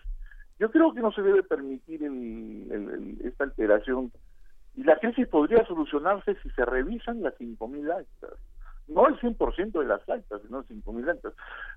[0.60, 4.12] yo creo que no se debe permitir el- el- el- esta alteración.
[4.76, 8.32] Y la crisis podría solucionarse si se revisan las 5.000 actas.
[8.88, 11.34] No el 100% de las actas, sino 5.000 actas.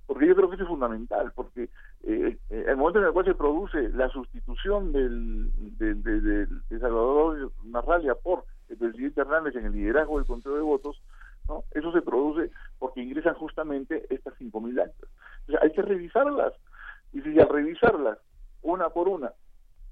[0.07, 1.65] Porque yo creo que eso es fundamental, porque
[2.03, 6.79] eh, eh, el momento en el cual se produce la sustitución del, de, de- de
[6.81, 11.01] Salvador Narralia por el presidente Hernández en el liderazgo del conteo de votos,
[11.49, 11.65] ¿no?
[11.73, 15.11] Eso se produce porque ingresan justamente estas 5.000 actas.
[15.49, 16.53] O sea, hay que revisarlas.
[17.13, 18.19] Y si al revisarlas,
[18.63, 19.33] una por una,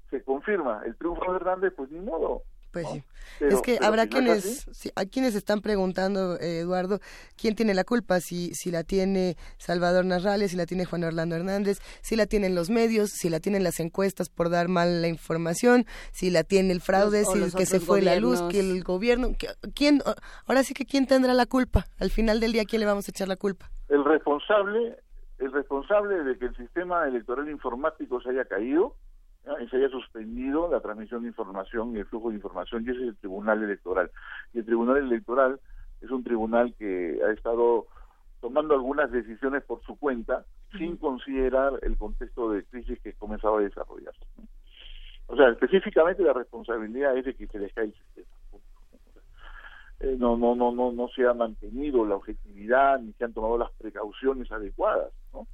[0.09, 2.43] se confirma el triunfo de Hernández, pues ni modo.
[2.73, 2.93] Pues ¿no?
[2.95, 3.03] sí.
[3.39, 6.99] Pero- es que habrá quienes, sí, hay quienes están preguntando, eh, Eduardo,
[7.37, 11.35] quién tiene la culpa, si, si la tiene Salvador Narrales, si la tiene Juan Orlando
[11.35, 15.07] Hernández, si la tienen los medios, si la tienen las encuestas por dar mal la
[15.07, 18.59] información, si la tiene el fraude, Los- si los que se fue la luz, que
[18.59, 20.01] el gobierno, que- quién,
[20.45, 23.11] ahora sí que quién tendrá la culpa, al final del día quién le vamos a
[23.11, 23.69] echar la culpa.
[23.89, 24.97] el responsable
[25.39, 28.95] el responsable de que el sistema electoral informático se haya caído
[29.69, 33.07] se haya suspendido la transmisión de información y el flujo de información y ese es
[33.09, 34.11] el tribunal electoral.
[34.53, 35.59] Y el tribunal electoral
[36.01, 37.87] es un tribunal que ha estado
[38.41, 40.45] tomando algunas decisiones por su cuenta
[40.77, 44.25] sin considerar el contexto de crisis que comenzaba a desarrollarse
[45.27, 48.27] o sea específicamente la responsabilidad es de que se les cae el sistema
[50.01, 53.57] eh, no, no, no, no, no se ha mantenido la objetividad ni se han tomado
[53.57, 55.47] las precauciones adecuadas, ¿no?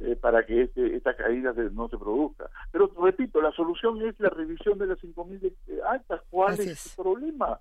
[0.00, 2.48] Eh, para que este, esta caída se- no se produzca.
[2.70, 6.20] Pero repito, la solución es la revisión de las 5.000 de- actas.
[6.30, 7.58] ¿Cuál Así es el problema?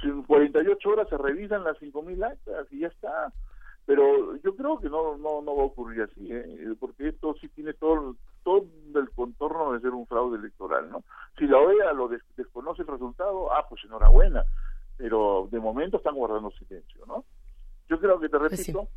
[0.00, 3.32] Si en 48 horas se revisan las 5.000 actas y ya está.
[3.86, 6.74] Pero yo creo que no no, no va a ocurrir así, ¿eh?
[6.78, 8.66] porque esto sí tiene todo, todo
[8.96, 10.90] el contorno de ser un fraude electoral.
[10.90, 11.02] ¿no?
[11.38, 14.44] Si la OEA lo des- desconoce el resultado, ah, pues enhorabuena
[14.98, 17.24] pero de momento están guardando silencio, ¿no?
[17.88, 18.88] Yo creo que, te Pues repito,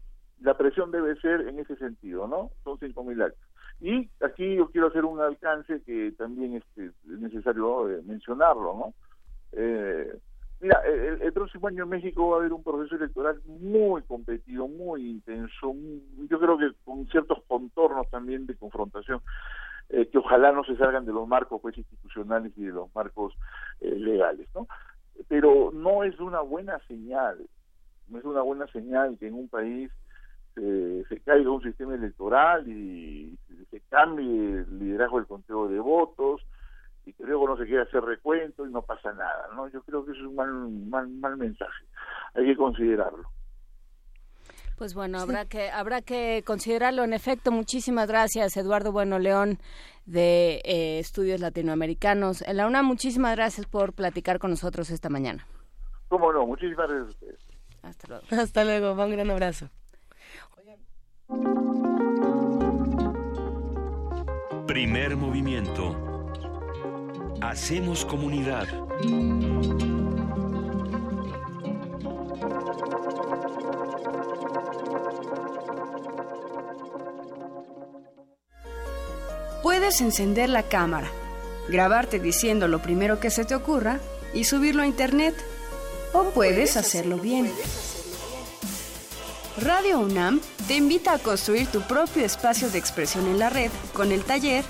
[0.41, 2.51] la presión debe ser en ese sentido, ¿no?
[2.63, 3.47] Son 5.000 actos.
[3.79, 8.93] Y aquí yo quiero hacer un alcance que también este, es necesario eh, mencionarlo, ¿no?
[9.53, 10.13] Eh,
[10.59, 14.67] mira, el, el próximo año en México va a haber un proceso electoral muy competido,
[14.67, 15.73] muy intenso,
[16.29, 19.21] yo creo que con ciertos contornos también de confrontación,
[19.89, 23.33] eh, que ojalá no se salgan de los marcos pues, institucionales y de los marcos
[23.81, 24.67] eh, legales, ¿no?
[25.27, 27.37] Pero no es una buena señal,
[28.07, 29.91] no es una buena señal que en un país
[30.55, 33.37] se, se caiga un sistema electoral y
[33.69, 36.41] se cambie el liderazgo del conteo de votos
[37.05, 39.67] y que luego no se quiera hacer recuento y no pasa nada, ¿no?
[39.69, 40.51] Yo creo que eso es un mal,
[40.89, 41.85] mal, mal mensaje,
[42.35, 43.29] hay que considerarlo.
[44.77, 47.03] Pues bueno, habrá que habrá que considerarlo.
[47.03, 49.59] En efecto, muchísimas gracias, Eduardo Bueno León
[50.07, 52.41] de eh, Estudios Latinoamericanos.
[52.41, 55.45] En la UNAM, muchísimas gracias por platicar con nosotros esta mañana.
[56.07, 56.47] ¿Cómo no?
[56.47, 57.39] Muchísimas gracias a ustedes.
[57.83, 58.25] Hasta luego.
[58.31, 59.69] Hasta luego, va un gran abrazo.
[64.71, 66.33] Primer movimiento.
[67.41, 68.69] Hacemos comunidad.
[79.61, 81.11] Puedes encender la cámara,
[81.67, 83.99] grabarte diciendo lo primero que se te ocurra
[84.33, 85.35] y subirlo a internet.
[86.13, 87.51] O puedes hacerlo bien.
[89.57, 94.13] Radio UNAM te invita a construir tu propio espacio de expresión en la red con
[94.13, 94.63] el taller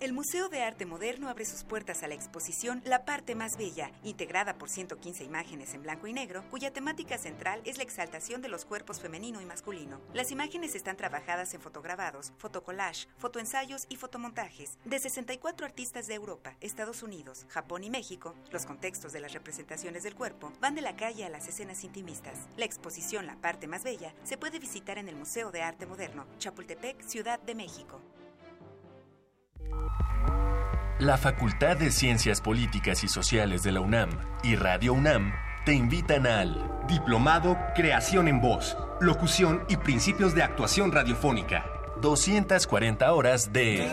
[0.04, 3.90] El Museo de Arte Moderno abre sus puertas a la exposición La parte más bella,
[4.02, 8.50] integrada por 115 imágenes en blanco y negro, cuya temática central es la exaltación de
[8.50, 10.02] los cuerpos femenino y masculino.
[10.12, 16.54] Las imágenes están trabajadas en fotograbados, fotocollage, fotoensayos y fotomontajes de 64 artistas de Europa,
[16.60, 18.34] Estados Unidos, Japón y México.
[18.50, 22.40] Los contextos de las representaciones del cuerpo van de la calle a las escenas intimistas.
[22.58, 26.26] La exposición La parte más bella se puede visitar en el Museo de Arte Moderno,
[26.36, 28.02] Chapultepec, Ciudad de México.
[30.98, 34.10] La Facultad de Ciencias Políticas y Sociales de la UNAM
[34.42, 35.32] y Radio UNAM
[35.64, 41.64] te invitan al Diplomado Creación en Voz, Locución y Principios de Actuación Radiofónica.
[42.00, 43.88] 240 horas de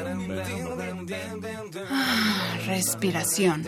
[2.66, 3.66] Respiración.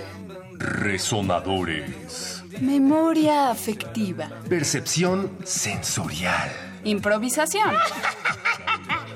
[0.53, 2.43] Resonadores.
[2.61, 4.30] Memoria afectiva.
[4.47, 6.72] Percepción sensorial.
[6.84, 7.73] Improvisación.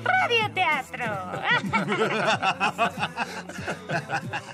[0.04, 1.04] Radioteatro.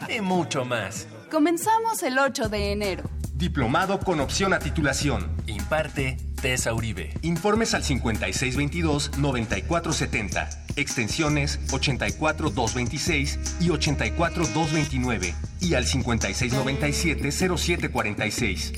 [0.17, 1.07] y mucho más.
[1.31, 3.05] Comenzamos el 8 de enero.
[3.35, 5.31] Diplomado con opción a titulación.
[5.47, 7.13] Imparte Tessa Uribe.
[7.23, 10.49] Informes al 5622-9470.
[10.77, 15.35] Extensiones 84226 y 84229.
[15.61, 18.73] Y al 5697-0746.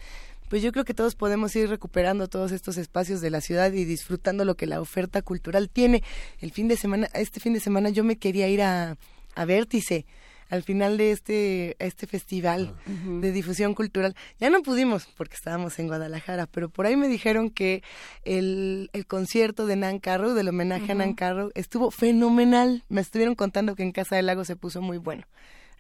[0.49, 3.85] pues yo creo que todos podemos ir recuperando todos estos espacios de la ciudad y
[3.85, 6.03] disfrutando lo que la oferta cultural tiene.
[6.39, 8.97] El fin de semana, este fin de semana yo me quería ir a,
[9.35, 10.05] a Vértice
[10.49, 12.75] al final de este este festival
[13.21, 14.15] de difusión cultural.
[14.39, 17.83] Ya no pudimos porque estábamos en Guadalajara, pero por ahí me dijeron que
[18.25, 22.83] el, el concierto de Nan Carrow, del homenaje a Nan Carrow, estuvo fenomenal.
[22.89, 25.25] Me estuvieron contando que en Casa del Lago se puso muy bueno.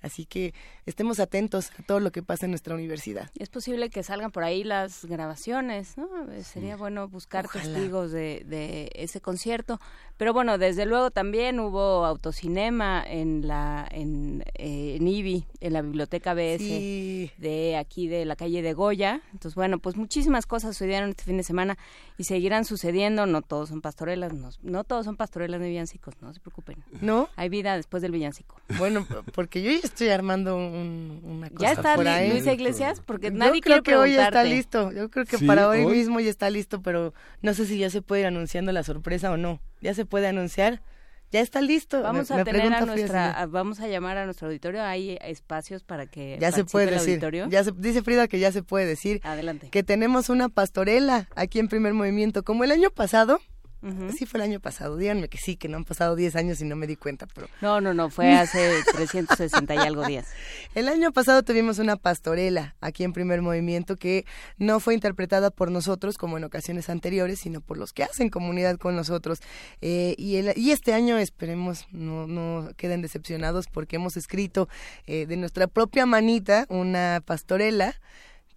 [0.01, 0.53] Así que
[0.85, 3.29] estemos atentos a todo lo que pasa en nuestra universidad.
[3.37, 6.07] Es posible que salgan por ahí las grabaciones, ¿no?
[6.43, 7.63] Sería bueno buscar Ojalá.
[7.65, 9.79] testigos de, de ese concierto.
[10.17, 15.81] Pero bueno, desde luego también hubo autocinema en la en, eh, en IBI, en la
[15.81, 17.31] biblioteca BS Sí.
[17.37, 19.21] de aquí de la calle de Goya.
[19.31, 21.77] Entonces, bueno, pues muchísimas cosas sucedieron este fin de semana
[22.17, 23.25] y seguirán sucediendo.
[23.25, 26.83] No todos son pastorelas, no, no todos son pastorelas de villancicos, no se preocupen.
[27.01, 27.29] ¿No?
[27.35, 28.55] Hay vida después del villancico.
[28.77, 32.29] Bueno, porque yo ya estoy armando un- una cosa ¿Ya está por ahí.
[32.31, 33.01] Luisa Iglesias?
[33.05, 34.91] Porque Yo nadie creo quiere que hoy ya está listo.
[34.91, 35.93] Yo creo que Sí, para hoy, hoy.
[35.97, 39.31] mismo ya está listo, pero no sé si ya se puede ir anunciando la sorpresa
[39.31, 39.59] o no.
[39.81, 40.81] ¿Ya se puede anunciar?
[41.31, 42.01] Ya está listo.
[42.01, 44.81] Vamos Me- a me tener a nuestra, a- vamos a llamar a nuestro auditorio.
[44.83, 47.09] Hay espacios para que Ya se puede el decir.
[47.11, 47.47] auditorio.
[47.49, 49.69] Ya se, dice Frida que ya se puede decir Adelante.
[49.69, 53.41] que tenemos una pastorela aquí en Primer Movimiento, como el año pasado.
[54.17, 54.97] Sí fue el año pasado.
[54.97, 57.47] Díganme que sí, que no han pasado 10 años y no me di cuenta, pero
[57.61, 60.27] No, no, no, fue hace 360 y algo días.
[60.75, 64.25] El año pasado tuvimos una pastorela aquí en Primer Movimiento que
[64.57, 68.77] no fue interpretada por nosotros como en ocasiones anteriores, sino por los que hacen comunidad
[68.77, 69.39] con nosotros.
[69.81, 74.67] Eh, y, el- y este año esperemos no, no queden decepcionados porque hemos escrito
[75.07, 77.95] eh, de nuestra propia manita una pastorela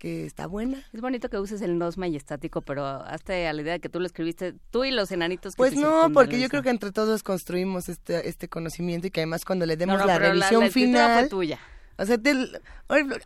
[0.02, 0.82] que está buena.
[0.92, 4.00] Es bonito que uses el nos majestático, pero hazte a la idea de que tú
[4.00, 7.22] lo escribiste, tú y los enanitos que Pues no, porque yo creo que entre todos
[7.22, 10.70] construimos este, este conocimiento y que además cuando le demos No, no, la revisión la
[10.70, 11.20] final...
[11.20, 11.60] fue tuya.
[11.98, 12.18] O sea,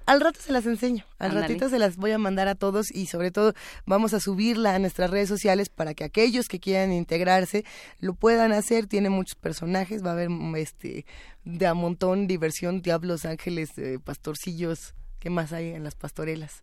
[0.04, 3.06] al rato se las enseño, al ratito se las voy a mandar a todos y
[3.06, 3.54] sobre todo
[3.86, 7.64] vamos a subirla a nuestras redes sociales para que aquellos que quieran integrarse
[8.00, 8.86] lo puedan hacer.
[8.86, 11.06] Tiene muchos personajes, va a haber este
[11.44, 14.94] de a montón diversión, diablos, ángeles, eh, pastorcillos,
[15.26, 16.62] ¿qué más hay en las pastorelas?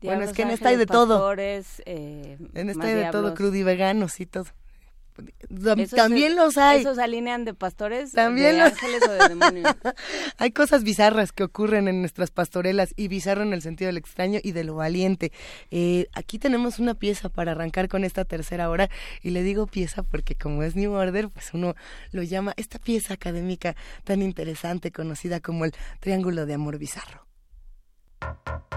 [0.00, 1.30] bueno, es que en esta hay de todo.
[1.36, 4.46] eh, En esta hay de todo, crudiveganos y todo.
[5.50, 6.80] Tam- Esos También los hay.
[6.80, 9.74] Esos alinean de pastores, También de los- ángeles o de demonios.
[10.38, 14.38] Hay cosas bizarras que ocurren en nuestras pastorelas y bizarro en el sentido del extraño
[14.42, 15.32] y de lo valiente.
[15.70, 18.88] Eh, aquí tenemos una pieza para arrancar con esta tercera hora
[19.22, 21.74] y le digo pieza porque como es New Order, pues uno
[22.12, 23.74] lo llama esta pieza académica
[24.04, 27.27] tan interesante conocida como el Triángulo de Amor Bizarro.
[28.22, 28.67] you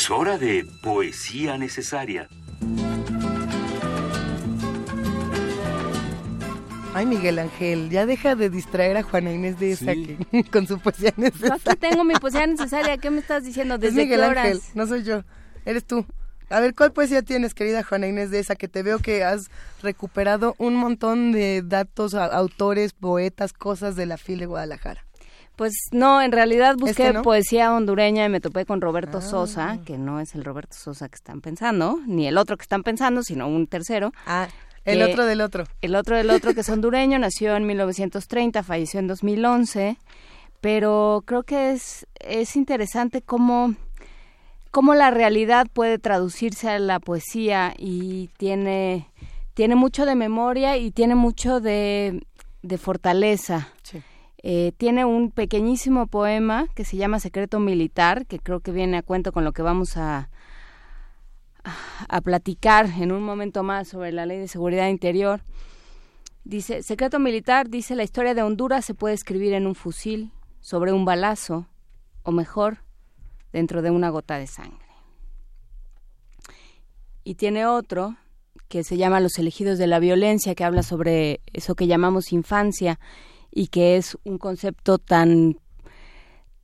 [0.00, 2.26] Es hora de poesía necesaria.
[6.94, 10.16] Ay, Miguel Ángel, ya deja de distraer a Juana Inés de esa Sí.
[10.30, 11.56] que, con su poesía Yo necesaria.
[11.66, 12.96] aquí tengo mi poesía necesaria.
[12.96, 13.74] ¿Qué me estás diciendo?
[13.74, 14.46] Es ¿Desde Miguel qué horas?
[14.46, 15.22] Ángel, no soy yo,
[15.66, 16.06] eres tú.
[16.48, 18.56] A ver, ¿cuál poesía tienes, querida Juana Inés de esa?
[18.56, 19.50] Que te veo que has
[19.82, 25.04] recuperado un montón de datos, a- autores, poetas, cosas de la FIL de Guadalajara.
[25.60, 27.20] Pues no, en realidad busqué ¿Este no?
[27.20, 29.20] poesía hondureña y me topé con Roberto Ah.
[29.20, 32.82] Sosa, que no es el Roberto Sosa que están pensando, ni el otro que están
[32.82, 34.10] pensando, sino un tercero.
[34.24, 34.48] Ah,
[34.86, 35.64] el otro del otro.
[35.82, 39.98] El otro del otro que es hondureño, nació en 1930, falleció en 2011,
[40.62, 43.74] pero creo que es, es interesante cómo,
[44.70, 49.10] cómo la realidad puede traducirse a la poesía y tiene,
[49.52, 52.22] tiene mucho de memoria y tiene mucho de,
[52.62, 53.68] de fortaleza.
[54.42, 59.02] Eh, tiene un pequeñísimo poema que se llama Secreto Militar, que creo que viene a
[59.02, 60.30] cuento con lo que vamos a,
[62.08, 65.42] a platicar en un momento más sobre la ley de seguridad interior.
[66.44, 70.92] Dice, Secreto Militar dice, la historia de Honduras se puede escribir en un fusil, sobre
[70.92, 71.66] un balazo,
[72.22, 72.78] o mejor,
[73.52, 74.86] dentro de una gota de sangre.
[77.24, 78.16] Y tiene otro
[78.68, 82.98] que se llama Los elegidos de la violencia, que habla sobre eso que llamamos infancia
[83.50, 85.58] y que es un concepto tan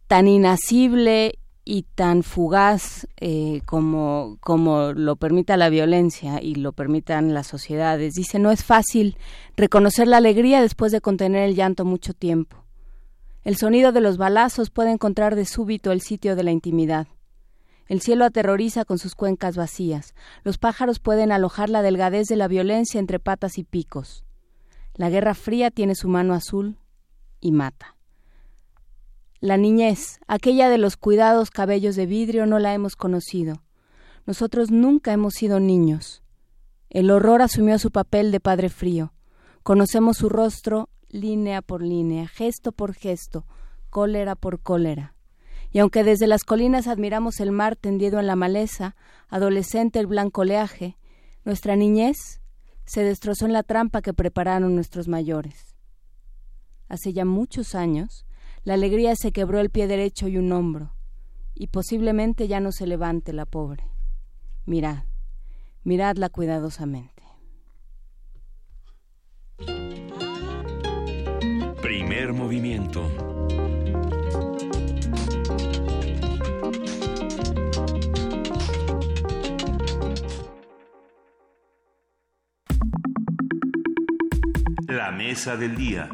[0.07, 1.39] tan inacible
[1.69, 8.15] y tan fugaz eh, como, como lo permita la violencia y lo permitan las sociedades.
[8.15, 9.19] Dice, no es fácil
[9.57, 12.59] reconocer la alegría después de contener el llanto mucho tiempo.
[13.43, 17.09] El sonido de los balazos puede encontrar de súbito el sitio de la intimidad.
[17.89, 20.15] El cielo aterroriza con sus cuencas vacías.
[20.45, 24.25] Los pájaros pueden alojar la delgadez de la violencia entre patas y picos.
[24.97, 26.79] La guerra fría tiene su mano azul
[27.41, 27.97] y mata.
[29.41, 33.63] La niñez, aquella de los cuidados cabellos de vidrio, no la hemos conocido.
[34.25, 36.23] Nosotros nunca hemos sido niños.
[36.89, 39.13] El horror asumió su papel de padre frío.
[39.63, 43.45] Conocemos su rostro línea por línea, gesto por gesto,
[43.91, 45.15] cólera por cólera.
[45.71, 48.97] Y aunque desde las colinas admiramos el mar tendido en la maleza,
[49.29, 50.97] adolescente el blanco oleaje,
[51.45, 52.41] nuestra niñez
[52.87, 55.77] se destrozó en la trampa que prepararon nuestros mayores.
[56.89, 58.27] Hace ya muchos años,
[58.63, 60.95] la alegría se quebró el pie derecho y un hombro,
[61.55, 63.85] y posiblemente ya no se levante la pobre.
[64.65, 65.05] Mirad,
[65.85, 67.23] miradla cuidadosamente.
[71.83, 73.36] Primer movimiento.
[84.97, 86.09] La mesa del día.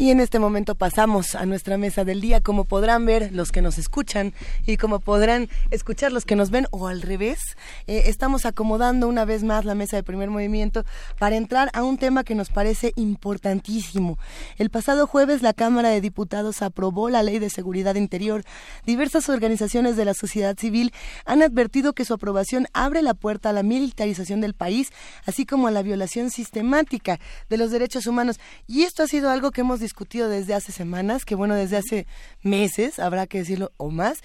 [0.00, 3.60] Y en este momento pasamos a nuestra mesa del día, como podrán ver los que
[3.60, 4.32] nos escuchan
[4.64, 7.38] y como podrán escuchar los que nos ven o al revés.
[7.86, 10.86] eh, estamos acomodando una vez más la mesa de primer movimiento
[11.18, 14.18] para entrar a un tema que nos parece importantísimo.
[14.56, 18.42] El pasado jueves la Cámara de Diputados aprobó la Ley de Seguridad Interior.
[18.86, 20.94] Diversas organizaciones de la sociedad civil
[21.26, 24.88] han advertido que su aprobación abre la puerta a la militarización del país,
[25.26, 27.20] así como a la violación sistemática
[27.50, 28.40] de los derechos humanos.
[28.66, 29.89] Y esto ha sido algo que hemos discutido
[30.28, 32.06] desde hace semanas, que bueno, desde hace
[32.42, 34.18] meses, habrá que decirlo, o más,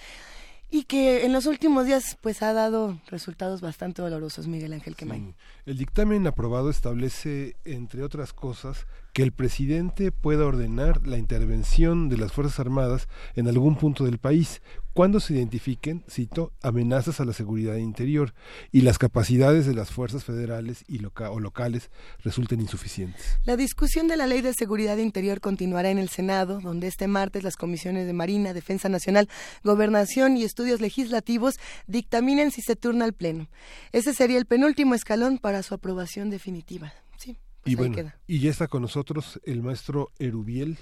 [0.69, 5.35] y que en los últimos días pues ha dado resultados bastante dolorosos, Miguel Ángel Quemain.
[5.65, 12.17] El dictamen aprobado establece, entre otras cosas, que el presidente pueda ordenar la intervención de
[12.17, 14.61] las Fuerzas Armadas en algún punto del país
[14.95, 18.33] cuando se identifiquen, cito, amenazas a la seguridad interior
[18.71, 21.91] y las capacidades de las fuerzas federales y loca o locales
[22.23, 23.37] resulten insuficientes.
[23.43, 27.43] La discusión de la Ley de Seguridad Interior continuará en el Senado, donde este martes
[27.43, 29.27] las comisiones de Marina, Defensa Nacional,
[29.65, 31.55] Gobernación y Estudios Legislativos
[31.87, 33.49] dictaminen si se turna al Pleno.
[33.91, 36.93] Ese sería el penúltimo escalón para su aprobación definitiva.
[37.17, 38.15] Sí, pues y ahí bueno, queda.
[38.27, 40.77] y ya está con nosotros el maestro Erubiel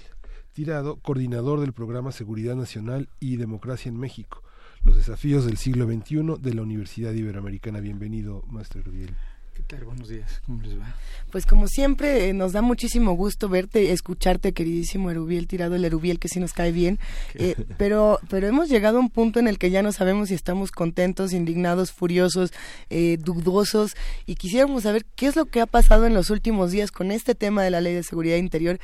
[0.54, 4.44] Tirado, coordinador del programa Seguridad Nacional y Democracia en México,
[4.84, 7.80] los desafíos del siglo XXI de la Universidad Iberoamericana.
[7.80, 9.16] Bienvenido, maestro Erubiel.
[9.66, 9.86] ¿Qué tal?
[9.86, 10.42] Buenos días.
[10.44, 10.94] ¿Cómo les va?
[11.32, 16.18] Pues como siempre, eh, nos da muchísimo gusto verte, escucharte, queridísimo Erubiel Tirado, el Erubiel
[16.18, 16.98] que sí nos cae bien,
[17.34, 20.34] Eh, pero, pero hemos llegado a un punto en el que ya no sabemos si
[20.34, 22.52] estamos contentos, indignados, furiosos,
[22.90, 23.96] eh, dudosos,
[24.26, 27.34] y quisiéramos saber qué es lo que ha pasado en los últimos días con este
[27.34, 28.78] tema de la Ley de Seguridad Interior.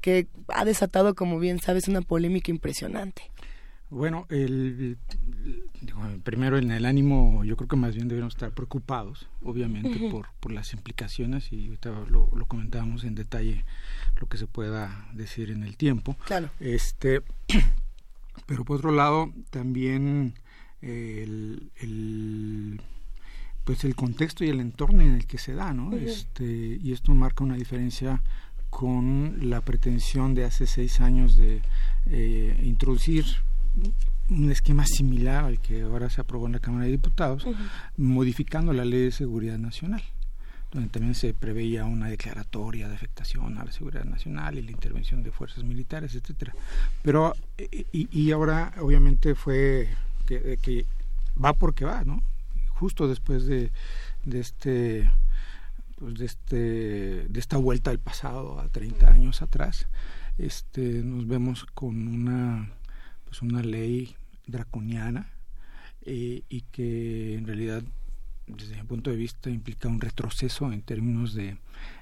[0.00, 3.22] que ha desatado, como bien sabes, una polémica impresionante.
[3.90, 4.98] Bueno, el,
[6.22, 10.52] primero en el ánimo, yo creo que más bien debemos estar preocupados, obviamente, por, por
[10.52, 13.64] las implicaciones y ahorita lo, lo comentábamos en detalle
[14.20, 16.16] lo que se pueda decir en el tiempo.
[16.26, 16.50] Claro.
[16.60, 17.22] Este,
[18.46, 20.34] pero por otro lado, también
[20.82, 22.80] el, el
[23.64, 25.94] pues el contexto y el entorno en el que se da, ¿no?
[25.94, 28.22] Este, y esto marca una diferencia
[28.70, 31.60] con la pretensión de hace seis años de
[32.06, 33.26] eh, introducir
[34.30, 37.46] un esquema similar al que ahora se aprobó en la Cámara de Diputados,
[37.96, 40.02] modificando la Ley de Seguridad Nacional,
[40.70, 45.22] donde también se preveía una declaratoria de afectación a la seguridad nacional y la intervención
[45.22, 46.54] de fuerzas militares, etcétera.
[47.02, 47.34] Pero
[47.92, 49.88] y, y ahora obviamente fue
[50.26, 50.84] que, que
[51.42, 52.22] va porque va, ¿no?
[52.70, 53.72] Justo después de,
[54.24, 55.10] de este
[55.98, 56.56] pues de este
[57.28, 59.88] de esta vuelta al pasado a 30 años atrás
[60.38, 62.70] este nos vemos con una
[63.28, 65.30] pues una ley draconiana
[66.02, 67.82] eh, y que en realidad
[68.46, 71.58] desde mi punto de vista implica un retroceso en términos de,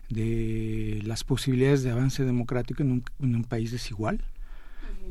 [0.09, 4.23] de las posibilidades de avance democrático en un, en un país desigual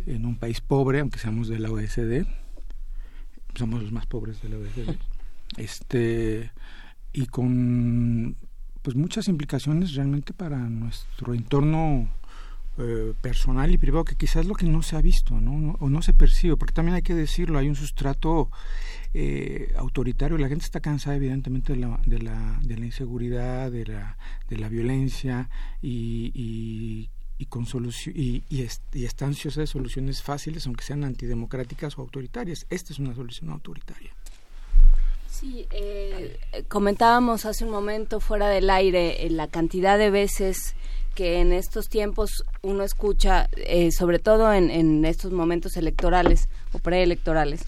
[0.05, 2.25] en un país pobre aunque seamos de la OSD
[3.55, 4.97] somos los más pobres de la OSD
[5.57, 6.51] este
[7.11, 8.37] y con
[8.81, 12.07] pues muchas implicaciones realmente para nuestro entorno
[12.77, 15.51] eh, personal y privado que quizás lo que no se ha visto ¿no?
[15.59, 18.49] No- o no se percibe porque también hay que decirlo hay un sustrato
[19.13, 23.85] eh, autoritario la gente está cansada evidentemente de la, de la, de la inseguridad de
[23.85, 24.17] la,
[24.49, 25.49] de la violencia
[25.81, 27.65] y, y, y con
[28.13, 32.99] y, y, y está ansiosa de soluciones fáciles aunque sean antidemocráticas o autoritarias esta es
[32.99, 34.11] una solución autoritaria
[35.29, 36.37] Sí, eh,
[36.69, 40.75] comentábamos hace un momento fuera del aire la cantidad de veces
[41.15, 46.79] que en estos tiempos uno escucha, eh, sobre todo en, en estos momentos electorales o
[46.79, 47.65] preelectorales,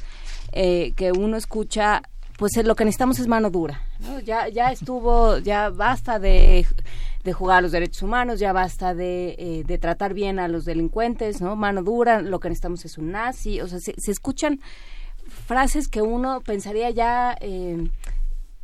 [0.52, 2.04] eh, que uno escucha,
[2.38, 3.82] pues eh, lo que necesitamos es mano dura.
[4.00, 4.20] ¿no?
[4.20, 6.68] Ya, ya estuvo, ya basta de,
[7.24, 10.66] de jugar a los derechos humanos, ya basta de, eh, de tratar bien a los
[10.66, 11.56] delincuentes, ¿no?
[11.56, 14.60] Mano dura, lo que necesitamos es un nazi, o sea, se, se escuchan
[15.46, 17.90] frases que uno pensaría ya eh,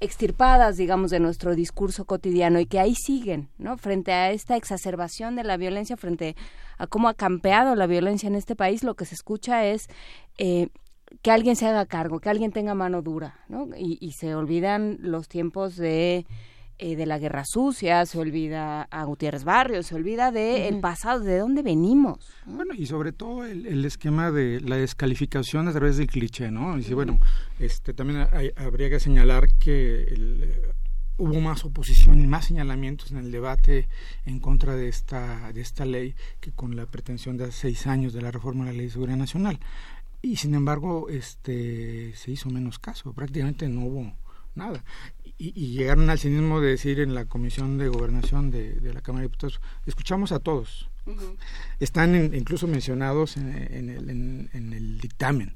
[0.03, 3.77] extirpadas, digamos, de nuestro discurso cotidiano y que ahí siguen, ¿no?
[3.77, 6.35] Frente a esta exacerbación de la violencia, frente
[6.77, 9.88] a cómo ha campeado la violencia en este país, lo que se escucha es
[10.38, 10.67] eh,
[11.21, 13.67] que alguien se haga cargo, que alguien tenga mano dura, ¿no?
[13.77, 16.25] Y, y se olvidan los tiempos de
[16.79, 21.19] eh, de la guerra sucia, se olvida a Gutiérrez Barrios, se olvida de el pasado,
[21.21, 22.31] de dónde venimos.
[22.45, 26.77] Bueno, y sobre todo el, el esquema de la descalificación a través del cliché, ¿no?
[26.77, 27.19] Y sí, bueno,
[27.60, 30.61] este, también hay- habría que señalar que el,
[31.18, 33.87] hubo más oposición y más señalamientos en el debate
[34.26, 38.13] en contra de esta, de esta ley que con la pretensión de hace seis años
[38.13, 39.60] de la reforma de la Ley de Seguridad Nacional.
[40.23, 44.13] Y sin embargo, este, se hizo menos caso, prácticamente no hubo
[44.55, 44.84] nada.
[45.37, 49.02] Y, y llegaron al cinismo de decir en la Comisión de Gobernación de, de la
[49.02, 50.89] Cámara de Diputados, escuchamos a todos,
[51.79, 55.55] están en- incluso mencionados en, en el, en- el dictamen,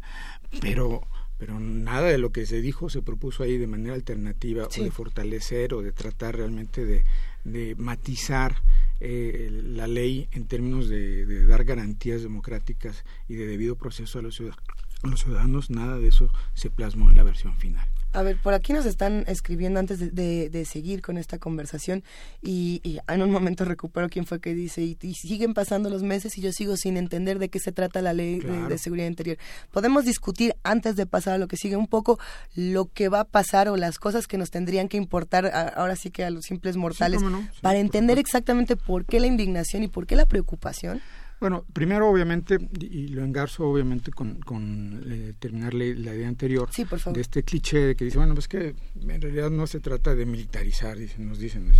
[0.61, 1.01] pero
[1.39, 4.81] pero nada de lo que se dijo se propuso ahí de manera alternativa Sí.
[4.81, 7.03] o de fortalecer o de tratar realmente de,
[7.43, 8.63] de matizar
[8.99, 14.23] eh, la ley en términos de, de dar garantías democráticas y de debido proceso a
[14.23, 14.57] los, ciudad-
[15.03, 17.87] a los ciudadanos, nada de eso se plasmó en la versión final.
[18.17, 22.03] A ver, por aquí nos están escribiendo antes de, de- de seguir con esta conversación
[22.41, 26.01] y, y en un momento recupero quién fue que dice y, y siguen pasando los
[26.03, 29.37] meses y yo sigo sin entender de qué se trata la ley de- seguridad interior.
[29.71, 32.19] Podemos discutir antes de pasar a lo que sigue un poco
[32.55, 35.95] lo que va a pasar o las cosas que nos tendrían que importar a- ahora
[35.95, 39.27] sí que a los simples mortales cómo no, sí, para entender exactamente por qué la
[39.27, 41.01] indignación y por qué la preocupación.
[41.39, 46.67] Bueno, primero obviamente, y lo engarzo obviamente con, con eh, terminar la, la idea anterior
[46.71, 47.15] Sí, por favor.
[47.15, 50.25] de este cliché de que dice, bueno, pues que en realidad no se trata de
[50.25, 51.71] militarizar, dicen, nos dicen,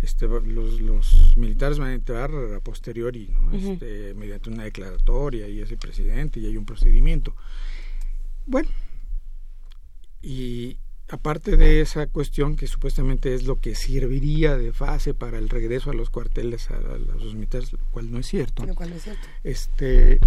[0.00, 3.52] este, los, los militares van a entrar a posteriori, ¿no?
[3.52, 7.34] Este, mediante una declaratoria y es el presidente y hay un procedimiento.
[8.46, 8.70] Bueno,
[10.22, 15.48] y aparte de esa cuestión que supuestamente es lo que serviría de fase para el
[15.48, 18.64] regreso a los cuarteles a, a los militares, lo cual no es cierto.
[18.66, 19.26] Lo cual no es cierto.
[19.44, 20.18] Este,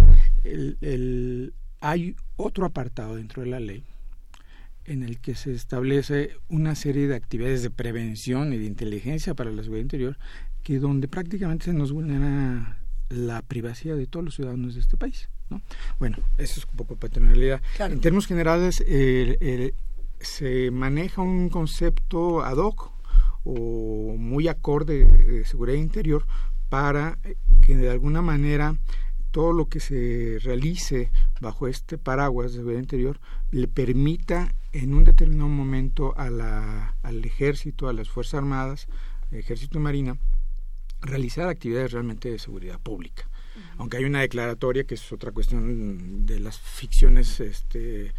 [0.44, 3.84] el, el- hay otro apartado dentro de la ley
[4.84, 9.50] en el que se establece una serie de actividades de prevención y de inteligencia para
[9.52, 10.18] la seguridad interior
[10.62, 12.78] que donde prácticamente se nos vulnera
[13.10, 15.28] la privacidad de todos los ciudadanos de este país.
[15.50, 15.62] ¿no?
[15.98, 17.60] Bueno, eso es un poco paternalidad.
[17.76, 17.94] Claro.
[17.94, 19.74] En términos generales, el- el-
[20.20, 22.90] se maneja un concepto ad hoc
[23.44, 26.26] o muy acorde de seguridad interior
[26.68, 27.18] para
[27.62, 28.76] que de alguna manera
[29.30, 35.04] todo lo que se realice bajo este paraguas de seguridad interior le permita en un
[35.04, 38.88] determinado momento a la, al ejército, a las Fuerzas Armadas,
[39.30, 40.18] ejército y marina,
[41.00, 43.28] realizar actividades realmente de seguridad pública.
[43.76, 48.12] Aunque hay una declaratoria que es otra cuestión de las ficciones este,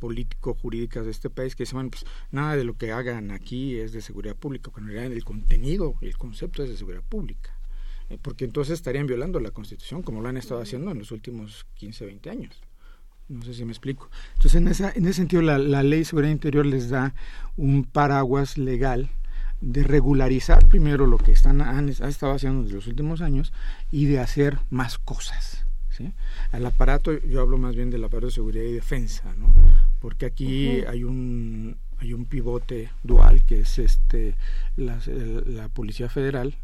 [0.00, 3.92] político-jurídicas de este país que dicen, bueno, pues nada de lo que hagan aquí es
[3.92, 7.50] de seguridad pública, cuando en realidad el contenido el concepto es de seguridad pública.
[8.08, 11.66] Eh, porque entonces estarían violando la Constitución como lo han estado haciendo en los últimos
[11.74, 12.60] 15, 20 años.
[13.28, 14.10] No sé si me explico.
[14.32, 17.14] Entonces, en, esa, en ese sentido, la, la ley de seguridad interior les da
[17.56, 19.08] un paraguas legal
[19.60, 23.52] de regularizar primero lo que están han, han estado haciendo desde los últimos años
[23.92, 25.64] y de hacer más cosas.
[25.90, 26.12] ¿Sí?
[26.52, 29.52] Al aparato, yo hablo más bien del aparato de seguridad y defensa, ¿no?
[30.00, 34.34] porque aquí hay un hay un pivote dual que es este
[34.78, 36.56] el- la policía federal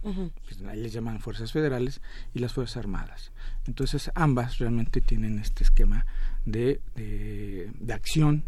[0.48, 2.00] que ahí les llaman fuerzas federales
[2.34, 3.32] y las fuerzas armadas
[3.66, 6.06] entonces ambas realmente tienen este esquema
[6.46, 8.44] de, de, de acción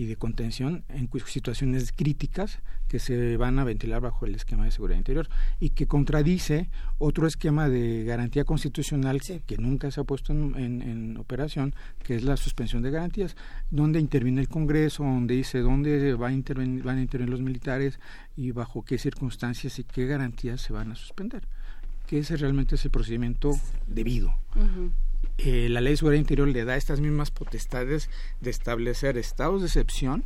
[0.00, 4.70] y de contención en situaciones críticas que se van a ventilar bajo el esquema de
[4.70, 5.28] seguridad interior
[5.60, 10.82] y que contradice otro esquema de garantía constitucional que nunca se ha puesto en, en-
[10.82, 13.36] en operación, que es la suspensión de garantías,
[13.70, 18.00] donde interviene el Congreso, donde dice dónde va a intervenir, van a intervenir los militares
[18.36, 21.42] y bajo qué circunstancias y qué garantías se van a suspender,
[22.06, 23.50] que ese realmente es el procedimiento
[23.86, 24.34] debido
[25.44, 28.08] eh, la ley de seguridad interior le da estas mismas potestades
[28.40, 30.24] de establecer estados de excepción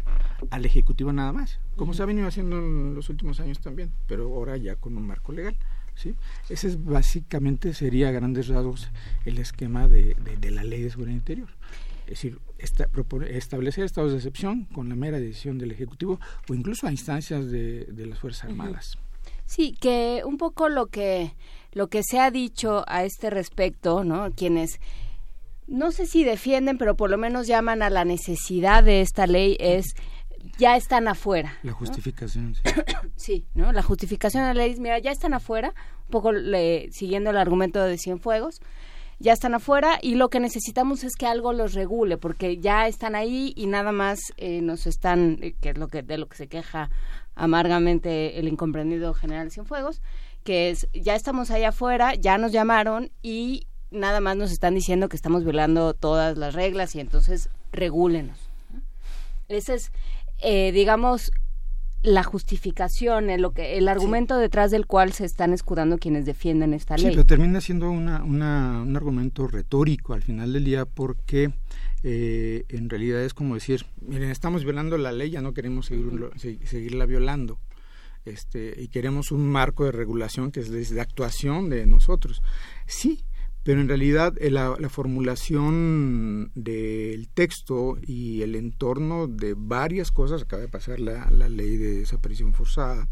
[0.50, 4.26] al Ejecutivo nada más, como se ha venido haciendo en los últimos años también, pero
[4.34, 5.56] ahora ya con un marco legal.
[5.94, 6.14] ¿sí?
[6.48, 8.88] Ese es básicamente sería a grandes rasgos
[9.24, 11.48] el esquema de, de- de la ley de seguridad interior.
[12.06, 16.18] Es decir, esta- propone- establecer estados de excepción con la mera decisión del Ejecutivo
[16.48, 18.98] o incluso a instancias de, de las Fuerzas Armadas.
[19.46, 21.34] Sí, que un poco lo que
[21.72, 24.30] lo que se ha dicho a este respecto, ¿no?
[24.32, 24.78] Quienes
[25.66, 29.56] no sé si defienden, pero por lo menos llaman a la necesidad de esta ley
[29.60, 29.94] es
[30.58, 31.54] ya están afuera.
[31.62, 31.76] La ¿no?
[31.78, 32.54] justificación.
[32.54, 32.62] sí.
[33.16, 33.72] Sí, ¿no?
[33.72, 35.72] La justificación de la ley es, mira, ya están afuera,
[36.06, 38.60] un poco le- siguiendo el argumento de Cienfuegos,
[39.20, 43.14] ya están afuera y lo que necesitamos es que algo los regule, porque ya están
[43.14, 46.36] ahí y nada más eh, nos están, eh, que es lo que de lo que
[46.36, 46.90] se queja
[47.36, 50.02] amargamente el incomprendido general Cienfuegos,
[50.42, 55.08] que es, ya estamos allá afuera, ya nos llamaron y nada más nos están diciendo
[55.08, 58.38] que estamos violando todas las reglas y entonces regúlenos.
[58.72, 58.80] ¿no?
[59.48, 59.92] Ese es,
[60.42, 61.30] eh, digamos,
[62.02, 66.74] la justificación, el, lo que, el argumento detrás del cual se están escudando quienes defienden
[66.74, 67.12] esta Sí, ley.
[67.12, 71.52] pero termina siendo una, una- un argumento retórico al final del día porque
[72.02, 76.30] eh, en realidad es como decir, miren, estamos violando la ley, ya no queremos seguirlo-
[76.36, 77.58] se- seguirla violando.
[78.26, 82.42] Este, y queremos un marco de regulación que es de, de actuación de nosotros.
[82.86, 83.24] Sí,
[83.64, 90.42] pero en realidad eh, la, la formulación del texto y el entorno de varias cosas,
[90.42, 93.08] acaba de pasar la, la ley de desaparición forzada,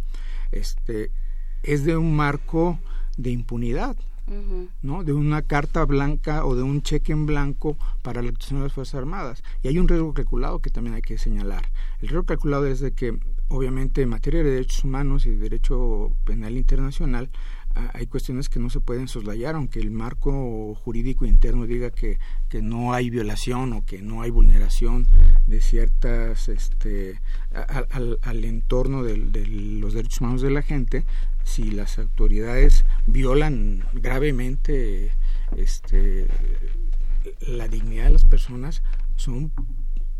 [0.52, 1.10] este,
[1.62, 2.78] es de un marco
[3.16, 3.96] de impunidad.
[4.82, 5.04] ¿no?
[5.04, 8.72] de una carta blanca o de un cheque en blanco para la actuación de las
[8.72, 9.42] Fuerzas Armadas.
[9.62, 11.68] Y hay un riesgo calculado que también hay que señalar.
[12.00, 16.56] El riesgo calculado es de que, obviamente, en materia de derechos humanos y derecho penal
[16.56, 17.30] internacional,
[17.94, 22.18] hay cuestiones que no se pueden soslayar, aunque el marco jurídico interno diga que,
[22.48, 25.06] que no hay violación o que no hay vulneración
[25.46, 27.20] de ciertas, este,
[27.54, 31.04] a- a- al, al entorno del- de, los derechos humanos de la gente,
[31.44, 35.10] si las autoridades violan gravemente
[35.56, 36.26] este,
[37.46, 38.82] la dignidad de las personas,
[39.16, 39.52] son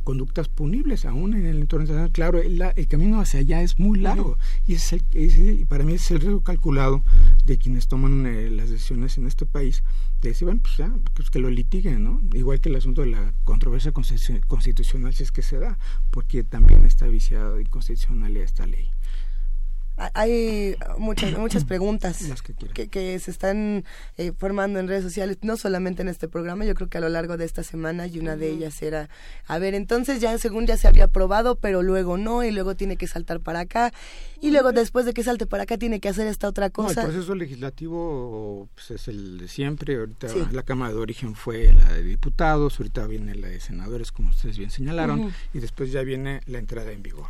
[0.02, 2.12] conductas punibles aún en el entorno internacional.
[2.12, 5.84] Claro, el, la- el camino hacia allá es muy largo y es el, y para
[5.84, 7.04] mí es el riesgo calculado
[7.44, 9.82] de quienes toman eh, las decisiones en este país
[10.20, 12.20] de decir, bueno, pues ya, pues que lo litiguen, ¿no?
[12.32, 15.78] Igual que el asunto de la controversia constitu- constitucional, si es que se da,
[16.12, 18.88] porque también está viciada de inconstitucionalidad esta ley.
[19.96, 22.74] Ha- Hay muchas, muchas preguntas que quieran.
[22.74, 23.84] que, que se están
[24.16, 27.08] eh, formando en redes sociales, no solamente en este programa, yo creo que a lo
[27.08, 29.08] largo de esta semana y una de ellas era,
[29.46, 32.96] a ver, entonces ya según ya se había aprobado, pero luego no, y luego tiene
[32.96, 33.92] que saltar para acá,
[34.40, 36.94] y luego después de que salte para acá tiene que hacer esta otra No, el
[36.94, 37.02] cosa.
[37.04, 39.96] proceso legislativo pues, es el de siempre.
[39.96, 40.40] Ahorita Sí.
[40.52, 44.56] la Cámara de Origen fue la de diputados, ahorita viene la de senadores, como ustedes
[44.58, 47.26] bien señalaron, y después ya viene la entrada en vigor.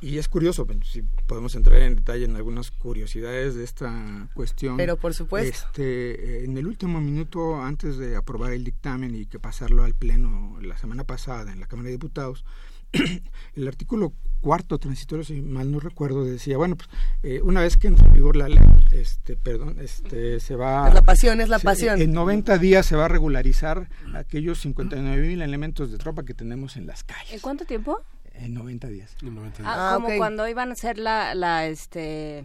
[0.00, 4.28] Y es curioso, pues, si podemos entrar en en detalle en algunas curiosidades de esta
[4.34, 4.76] cuestión.
[4.76, 5.66] Pero por supuesto.
[5.68, 9.94] Este, eh, en el último minuto, antes de aprobar el dictamen y que pasarlo al
[9.94, 12.44] Pleno la semana pasada en la Cámara de Diputados,
[13.54, 16.88] el artículo cuarto transitorio, si mal no recuerdo, decía, bueno, pues
[17.22, 18.58] eh, una vez que entre en vigor la ley,
[18.92, 20.86] este, perdón, este, se va...
[20.88, 22.00] Es la pasión, es la se- pasión.
[22.00, 26.76] En 90 días se va a regularizar aquellos 59 mil elementos de tropa que tenemos
[26.76, 27.32] en las calles.
[27.32, 28.02] ¿En cuánto tiempo?
[28.34, 29.16] En 90 días.
[29.62, 32.44] Ah, Ah, como cuando iban a hacer la, la este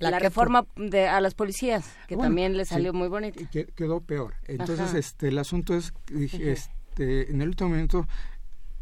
[0.00, 3.42] La reforma de, a las policías, que Bueno, también le sí, salió muy bonito.
[3.42, 4.34] y que- quedó peor.
[4.46, 4.98] Entonces, Ajá.
[4.98, 8.06] este, el asunto es, que dije, este, en el último momento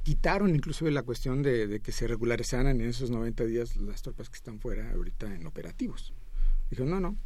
[0.03, 4.29] quitaron inclusive la cuestión de, de que se regularizaran en esos 90 días las tropas
[4.29, 6.13] que están fuera ahorita en operativos.
[6.71, 7.17] Dijo, no, no,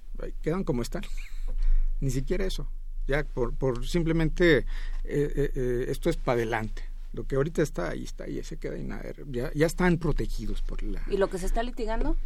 [0.41, 1.03] quedan como están.
[2.01, 2.71] Ni siquiera eso.
[3.09, 4.65] Ya por, por simplemente eh,
[5.05, 6.85] eh, eh, esto es para adelante.
[7.13, 9.13] Lo que ahorita está ahí está ahí, se queda nada.
[9.31, 12.17] Ya, ya están protegidos por la, ¿Y lo que se está litigando?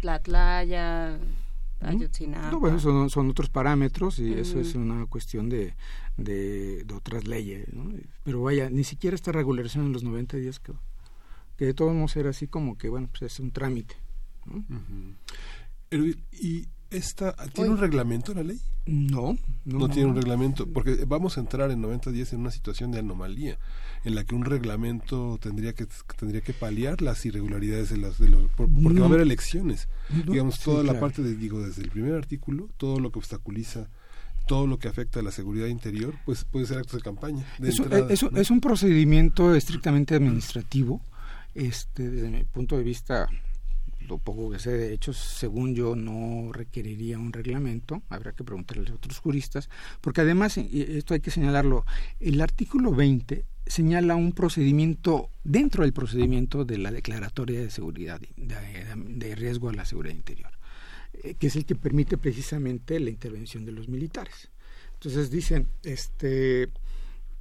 [0.00, 1.18] Tlatlaya,
[1.80, 2.50] Ayotzinapa.
[2.50, 5.74] No, bueno, son, son otros parámetros y eso es una cuestión de,
[6.16, 7.72] de, de otras leyes.
[7.72, 7.90] ¿no?
[8.24, 10.80] Pero vaya, ni siquiera esta regularización en los 90 días quedó.
[11.56, 13.96] Que de todos modos era así como que, bueno, pues es un trámite.
[14.44, 14.64] ¿no?
[15.88, 18.60] Pero, ¿Y esta tiene un reglamento la ley?
[18.86, 22.90] No, no, tiene un reglamento, porque vamos a entrar en 90 días en una situación
[22.90, 23.58] de anomalía,
[24.04, 25.86] en la que un reglamento tendría que
[26.18, 29.88] tendría que paliar las irregularidades de los, de los por- porque va a haber elecciones.
[30.10, 31.00] No, Digamos, sí, toda la claro.
[31.00, 33.88] parte de, digo, desde el primer artículo, todo lo que obstaculiza,
[34.48, 37.46] todo lo que afecta a la seguridad interior, pues puede ser actos de campaña.
[37.60, 38.40] De Es, un- entrada, es un- ¿no?
[38.40, 41.00] es un procedimiento estrictamente administrativo.
[41.54, 43.28] Este, desde mi punto de vista,
[44.08, 48.02] lo poco que sé de hechos, según yo, no requeriría un reglamento.
[48.08, 49.68] Habrá que preguntarle a otros juristas,
[50.00, 51.84] porque además, y esto hay que señalarlo,
[52.20, 58.56] el artículo 20 señala un procedimiento dentro del procedimiento de la declaratoria de seguridad de,
[58.96, 60.50] de- riesgo a la seguridad interior
[61.22, 64.50] eh, que es el que permite precisamente la intervención de los militares.
[64.94, 66.68] Entonces dicen, este,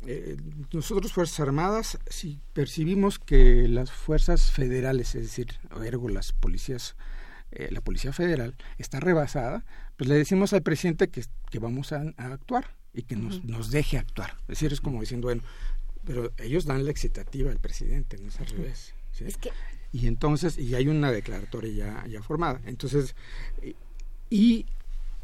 [0.06, 0.38] eh,
[0.74, 6.96] nosotros Fuerzas Armadas, si percibimos que las fuerzas federales, es decir, ergo las policías,
[7.52, 9.64] eh, la Policía Federal está rebasada,
[9.98, 13.72] pues le decimos al presidente que, que vamos a, a actuar y que nos, nos
[13.72, 14.38] deje actuar.
[14.44, 15.44] Es decir, es como diciendo, bueno,
[16.04, 18.94] pero ellos dan la excitativa al presidente, no es al revés.
[19.12, 19.26] ¿sí?
[19.92, 23.14] y entonces y hay una declaratoria ya, ya formada entonces
[23.62, 23.76] y,
[24.30, 24.66] y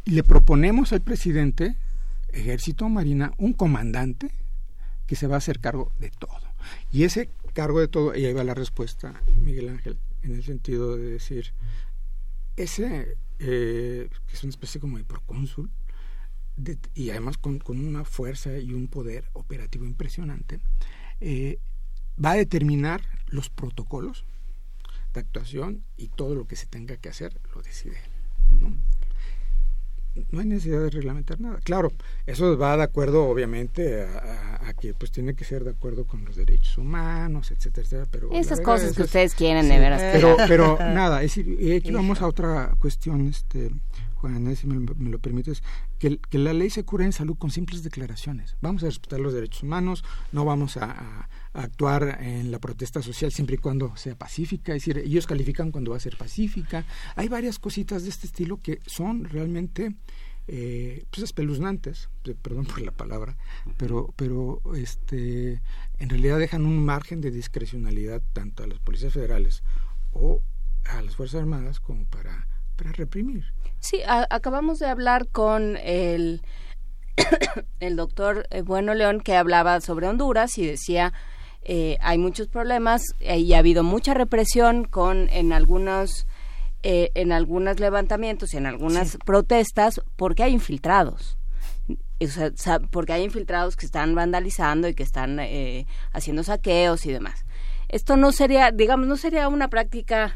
[0.03, 1.77] le proponemos al presidente
[2.33, 4.30] ejército o marina un comandante
[5.08, 6.38] que se va a hacer cargo de todo
[6.92, 10.98] y ese cargo de todo y ahí va la respuesta Miguel Ángel en el sentido
[10.98, 11.53] de decir
[12.56, 15.69] ese eh, que es una especie como de procónsul
[16.95, 20.60] y además con, con una fuerza y un poder operativo impresionante
[21.22, 21.60] eh,
[22.24, 24.26] va a determinar los protocolos
[25.14, 28.60] de actuación y todo lo que se tenga que hacer lo decide él.
[28.60, 28.74] ¿no?
[30.31, 31.59] No hay necesidad de reglamentar nada.
[31.63, 31.91] Claro,
[32.25, 36.05] eso va de acuerdo, obviamente, a, a- a que pues tiene que ser de acuerdo
[36.05, 38.07] con los derechos humanos, etcétera, etcétera.
[38.11, 40.01] Pero Esas verdad cosas es- que ustedes quieren de veras.
[40.13, 43.71] Pero, pero nada, es decir, y aquí vamos a otra cuestión, este,
[44.56, 45.64] Si me, me lo permites,
[45.99, 48.56] que, la ley se cura en salud con simples declaraciones.
[48.61, 53.56] Vamos a respetar los derechos humanos, no vamos a, actuar en la protesta social siempre
[53.56, 56.85] y cuando sea pacífica, es decir, ellos califican cuando va a ser pacífica.
[57.15, 59.95] Hay varias cositas de este estilo que son realmente
[60.47, 62.09] eh, pues espeluznantes,
[62.41, 63.38] perdón por la palabra,
[63.77, 65.61] pero, pero este,
[65.97, 69.64] en realidad dejan un margen de discrecionalidad tanto a las policías federales
[70.14, 70.41] o
[70.85, 72.47] a las Fuerzas Armadas como para,
[72.77, 73.43] para reprimir.
[73.80, 76.41] Sí, a- acabamos de hablar con el,
[77.80, 81.14] el doctor eh, Bueno León que hablaba sobre Honduras y decía
[81.64, 86.25] eh, hay muchos problemas eh, y ha habido mucha represión con en algunos
[86.83, 91.38] eh, en algunos levantamientos y en algunas protestas porque hay infiltrados.
[92.22, 97.06] O sea, sa- porque hay infiltrados que están vandalizando y que están eh, haciendo saqueos
[97.06, 97.45] y demás.
[97.89, 100.35] Esto no sería, digamos, no sería una práctica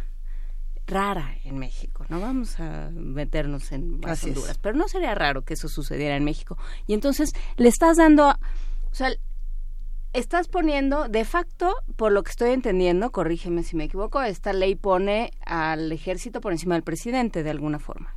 [0.87, 2.05] rara en México.
[2.09, 4.23] No vamos a meternos en es.
[4.23, 6.57] Honduras, pero no sería raro que eso sucediera en México.
[6.87, 9.11] Y entonces le estás dando, o sea,
[10.13, 14.75] estás poniendo, de facto, por lo que estoy entendiendo, corrígeme si me equivoco, esta ley
[14.75, 18.15] pone al ejército por encima del presidente de alguna forma.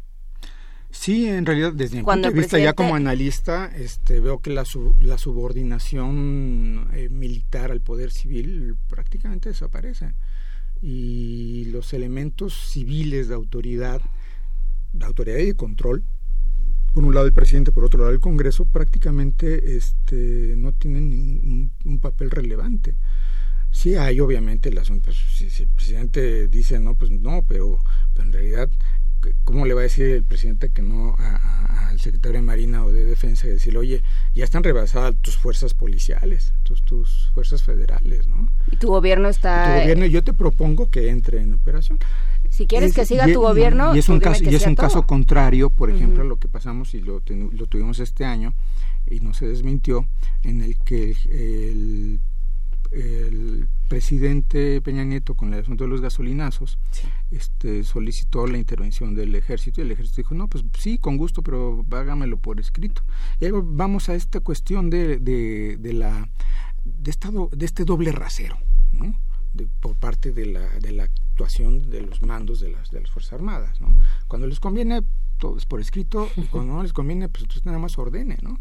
[0.90, 4.62] Sí, en realidad, desde mi punto de vista, ya como analista, este, veo que la,
[5.00, 10.14] la subordinación eh, militar al poder civil prácticamente desaparece.
[10.86, 14.02] Y los elementos civiles de autoridad,
[14.92, 16.04] de autoridad y de control,
[16.92, 21.72] por un lado el presidente, por otro lado el Congreso, prácticamente este, no tienen ningún
[21.84, 22.94] un papel relevante.
[23.70, 25.06] Sí, hay obviamente el asunto.
[25.06, 25.16] pues,
[25.52, 27.80] si, el presidente dice no, pues no, pero,
[28.12, 28.70] pero en realidad,
[29.44, 33.04] ¿cómo le va a decir el presidente que no al secretario de Marina o de
[33.04, 33.46] Defensa?
[33.46, 34.02] Decirle, oye,
[34.34, 38.48] ya están rebasadas tus fuerzas policiales, tus, tus fuerzas federales, ¿no?
[38.70, 39.74] Y tu gobierno está...
[39.76, 41.98] tu gobierno, yo te propongo que entre en operación.
[42.50, 44.50] Si quieres Es- que siga y- tu y- gobierno, y es un dime caso que
[44.50, 44.86] y es sea un todo.
[44.86, 48.54] caso contrario por ejemplo a lo que pasamos y lo, ten- lo tuvimos este año
[49.10, 50.06] y no se desmintió
[50.42, 52.20] en el que el, el
[53.88, 56.78] presidente Peña Nieto con el asunto de los gasolinazos
[57.30, 61.42] este solicitó la intervención del ejército y el ejército dijo no pues sí con gusto
[61.42, 63.02] pero hágamelo por escrito
[63.40, 66.28] y luego vamos a esta cuestión de, de, de la
[66.84, 68.56] de, esta de este doble rasero
[68.92, 69.18] ¿no?
[69.52, 73.10] de- por parte de la, de la actuación de los mandos de las, de las
[73.10, 73.80] Fuerzas Armadas.
[73.80, 73.96] ¿no?
[74.28, 75.02] Cuando les conviene,
[75.38, 78.58] todo es por escrito, y cuando no les conviene, pues entonces nada más ordene, ¿no?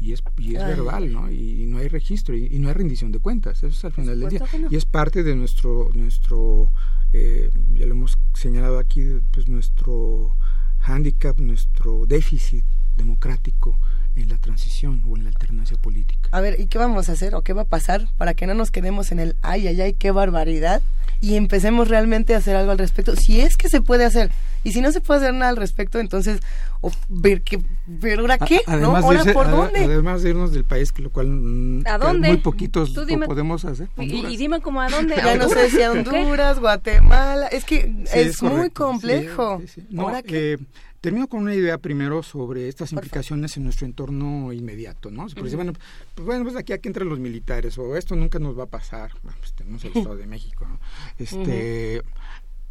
[0.00, 0.68] Y es, y es Ay.
[0.74, 1.30] verbal, ¿no?
[1.30, 3.92] Y, y no hay registro, y, y no hay rendición de cuentas, eso es al
[3.92, 4.40] final del día.
[4.58, 4.68] no.
[4.70, 6.70] Y es parte de nuestro, nuestro
[7.12, 9.02] eh, ya lo hemos señalado aquí,
[9.32, 10.36] pues nuestro
[10.80, 12.64] hándicap, nuestro déficit
[12.96, 13.78] democrático
[14.16, 16.28] en la transición o en la alternancia política.
[16.32, 18.54] A ver, ¿y qué vamos a hacer o qué va a pasar para que no
[18.54, 20.82] nos quedemos en el ay, ay, ay, qué barbaridad
[21.20, 23.14] y empecemos realmente a hacer algo al respecto?
[23.16, 24.30] Si es que se puede hacer.
[24.62, 26.40] Y si no se puede hacer nada al respecto, entonces,
[26.82, 28.94] o ver qué, ver ahora qué, A- ¿no?
[28.94, 29.84] Ahora irse- por dónde.
[29.84, 32.28] Además de irnos del país, que lo cual mm, ¿A que dónde?
[32.28, 33.88] muy poquitos Tú lo dime- podemos hacer.
[33.98, 35.14] Y, dime cómo a dónde.
[35.24, 35.92] Ya no sé si a.
[35.92, 38.84] Honduras, Guatemala, es que Sí, es, muy correcto.
[38.84, 39.58] complejo.
[39.62, 39.86] Sí, sí, sí.
[39.90, 40.52] No, ¿Ahora qué?
[40.54, 40.58] eh,
[41.00, 45.26] termino con una idea primero sobre estas implicaciones en nuestro entorno inmediato, ¿no?
[45.28, 45.56] Porque Ujú.
[45.56, 45.72] bueno,
[46.14, 49.12] pues, bueno, pues aquí, aquí entran los militares o esto nunca nos va a pasar.
[49.22, 50.78] Bueno, pues tenemos el Estado de México, ¿no?
[51.18, 52.02] Este,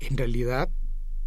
[0.02, 0.70] en realidad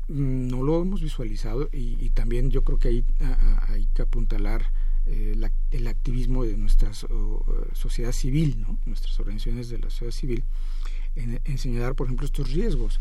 [0.08, 3.32] mm, no lo hemos visualizado y, y también yo creo que hay, a-
[3.68, 4.72] a- hay que apuntalar
[5.06, 8.78] eh, la- el activismo de nuestra so- sociedad civil, ¿no?
[8.86, 10.44] nuestras organizaciones de la sociedad civil,
[11.16, 13.00] en, en señalar, por ejemplo, estos riesgos.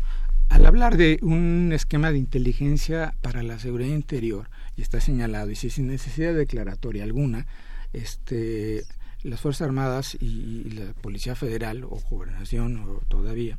[0.52, 5.56] Al hablar de un esquema de inteligencia para la seguridad interior, y está señalado, y
[5.56, 7.46] si sin necesidad declaratoria alguna,
[7.94, 8.84] este,
[9.22, 13.56] las Fuerzas Armadas y, la Policía Federal o Gobernación o todavía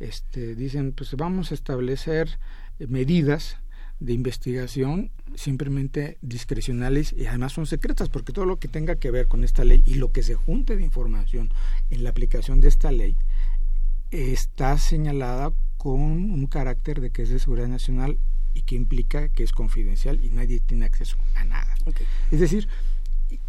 [0.00, 2.38] este, dicen pues vamos a establecer
[2.78, 3.56] medidas
[3.98, 9.28] de investigación simplemente discrecionales y además son secretas porque todo lo que tenga que ver
[9.28, 11.50] con esta ley y lo que se junte de información
[11.88, 13.16] en la aplicación de esta ley
[14.10, 15.52] está señalada
[15.84, 18.16] con un carácter de que es de seguridad nacional
[18.54, 21.74] y que implica que es confidencial y nadie tiene acceso a nada.
[22.32, 22.68] Es decir,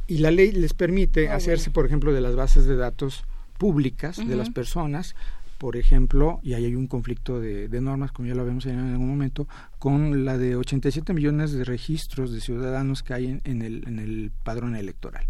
[0.08, 1.74] y- la ley les permite Ah, hacerse, bueno.
[1.76, 3.24] por ejemplo, de las bases de datos
[3.58, 5.16] públicas de las personas,
[5.60, 8.88] por ejemplo, y ahí hay un conflicto de, de normas, como ya lo habíamos señalado
[8.90, 9.48] en algún momento,
[9.80, 14.00] con la de 87 millones de registros de ciudadanos que hay en, en el, en
[14.00, 15.26] el padrón electoral.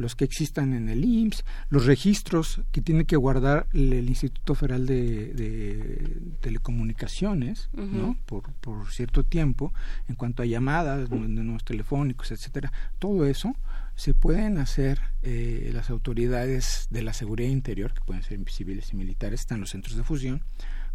[0.00, 4.86] Los que existan en el IMSS, los registros que tiene que guardar el, Instituto Federal
[4.86, 8.16] de, de Telecomunicaciones, ¿no?
[8.26, 9.72] Por, por cierto tiempo,
[10.08, 13.54] en cuanto a llamadas, números telefónicos, etcétera, todo eso
[14.00, 18.96] se pueden hacer eh, las autoridades de la seguridad interior, que pueden ser civiles y
[18.96, 20.42] militares, están los centros de fusión,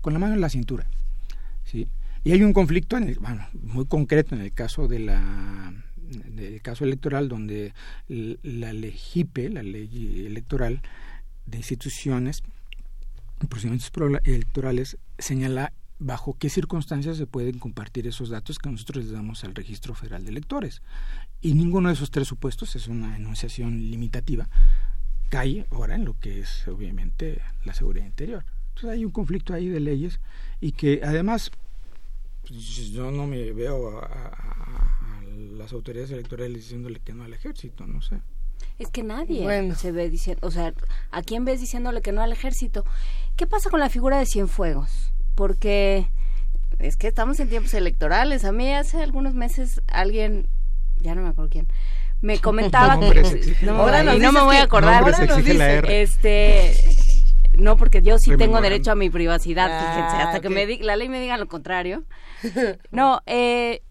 [0.02, 0.88] con la mano en la cintura.
[1.64, 1.88] ¿sí?
[2.24, 5.72] Y hay un conflicto en el, bueno, muy concreto en el caso de la
[6.10, 7.74] del caso electoral donde
[8.08, 10.82] la LEGIPE, la ley electoral
[11.46, 12.44] de instituciones
[13.50, 19.14] procedimientos pro- electorales señala bajo qué circunstancias se pueden compartir esos datos que nosotros les
[19.14, 20.82] damos al registro federal de electores.
[21.42, 24.50] Y ninguno de esos tres supuestos es una enunciación limitativa,
[25.30, 28.46] cae ahora en lo que es obviamente la seguridad interior.
[28.70, 30.20] Entonces hay un conflicto ahí de leyes
[30.60, 31.50] y que además
[32.48, 32.60] pues,
[32.92, 35.05] yo no me veo a- a
[35.36, 38.20] las autoridades electorales diciéndole que no al ejército, no sé.
[38.80, 39.76] Es que nadie Bueno.
[39.76, 40.74] se ve diciendo, o sea,
[41.12, 42.84] ¿a quién ves diciéndole que no al ejército?
[43.36, 45.12] ¿Qué pasa con la figura de Cienfuegos?
[45.36, 46.08] Porque
[46.80, 48.44] es que estamos en tiempos electorales.
[48.46, 50.48] A mí hace algunos meses alguien,
[51.00, 51.68] ya no me acuerdo quién,
[52.22, 55.04] me comentaba Nombres, que exige no, la Ahora y nos no me voy a acordar.
[55.04, 56.02] Ahora nos dice.
[56.02, 56.74] Este,
[57.58, 60.80] no, porque yo sí tengo derecho a mi privacidad, Ah, fíjense, hasta que me di-
[60.80, 62.04] la ley me diga lo contrario.
[62.92, 63.82] No, eh,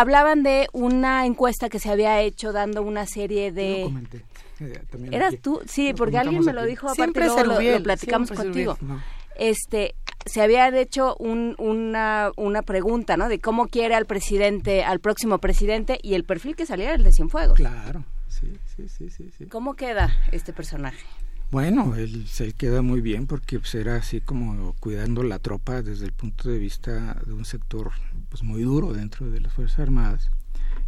[0.00, 3.82] hablaban de una encuesta que se había hecho dando una serie Yo lo de...
[3.84, 4.22] comenté,
[4.60, 5.42] eh, también ¿Eras aquí.
[5.42, 5.60] tú?
[5.66, 7.44] Sí, Lo porque alguien me lo dijo, aparte Siempre luego
[7.78, 8.76] lo, platicamos contigo.
[8.80, 9.02] No.
[9.38, 9.94] Este,
[10.24, 13.28] se había hecho un- una, una pregunta, ¿no?
[13.28, 17.04] De cómo quiere al presidente, al próximo presidente, y el perfil que salía era el
[17.04, 17.56] de Cienfuegos.
[17.56, 19.46] Claro, sí, sí, sí, sí, sí.
[19.46, 21.04] ¿Cómo queda este personaje?
[21.50, 26.04] Bueno, él se queda muy bien porque pues, era así como cuidando la tropa desde
[26.06, 27.92] el punto de vista de un sector
[28.36, 30.30] pues muy duro dentro de las Fuerzas Armadas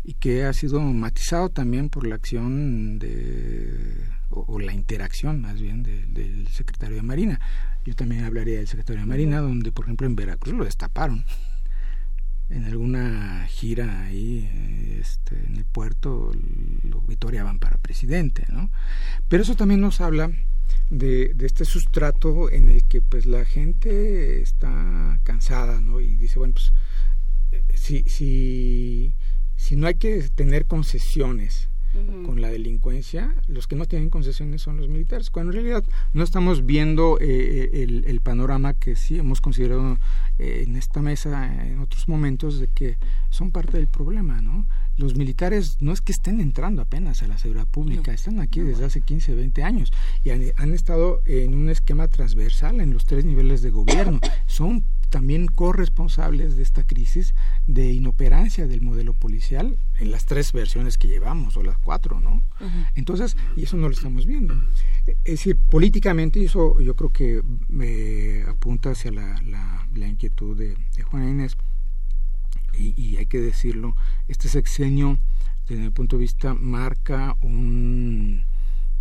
[0.05, 5.83] y que ha sido matizado también por la acción de o, la interacción más bien
[5.83, 7.41] de- del secretario de Marina.
[7.87, 11.25] Yo también hablaría del secretario de Marina, donde por ejemplo en Veracruz lo destaparon
[12.51, 16.31] en alguna gira ahí este, en el puerto
[16.83, 18.69] lo vitoreaban para presidente, ¿no?
[19.29, 20.31] Pero eso también nos habla
[20.91, 26.01] de, este sustrato en el que pues la gente está cansada, ¿no?
[26.01, 26.73] Y dice, bueno, pues
[27.75, 29.15] si, si,
[29.57, 31.69] si no hay que tener concesiones
[32.27, 36.23] con la delincuencia, los que no tienen concesiones son los militares, cuando en realidad no
[36.23, 39.99] estamos viendo eh, el, el panorama que sí hemos considerado
[40.39, 42.99] eh, en esta mesa en otros momentos de que
[43.31, 44.67] son parte del problema, ¿no?
[44.97, 48.85] Los militares no es que estén entrando apenas a la seguridad pública, están aquí desde
[48.85, 49.93] hace 15, 20 años
[50.25, 54.21] y han, han estado en un esquema transversal en los tres niveles de gobierno.
[54.47, 57.35] Son también corresponsables de esta crisis
[57.67, 62.43] de inoperancia del modelo policial en las tres versiones que llevamos, o las cuatro, ¿no?
[62.95, 64.55] Entonces, y eso no lo estamos viendo.
[65.07, 70.57] Es decir, políticamente, y eso yo creo que me apunta hacia la, la, la inquietud
[70.57, 71.57] de, de Juana Inés,
[72.75, 73.97] y, y hay que decirlo,
[74.29, 75.19] este sexenio,
[75.69, 78.45] desde mi punto de vista, marca un,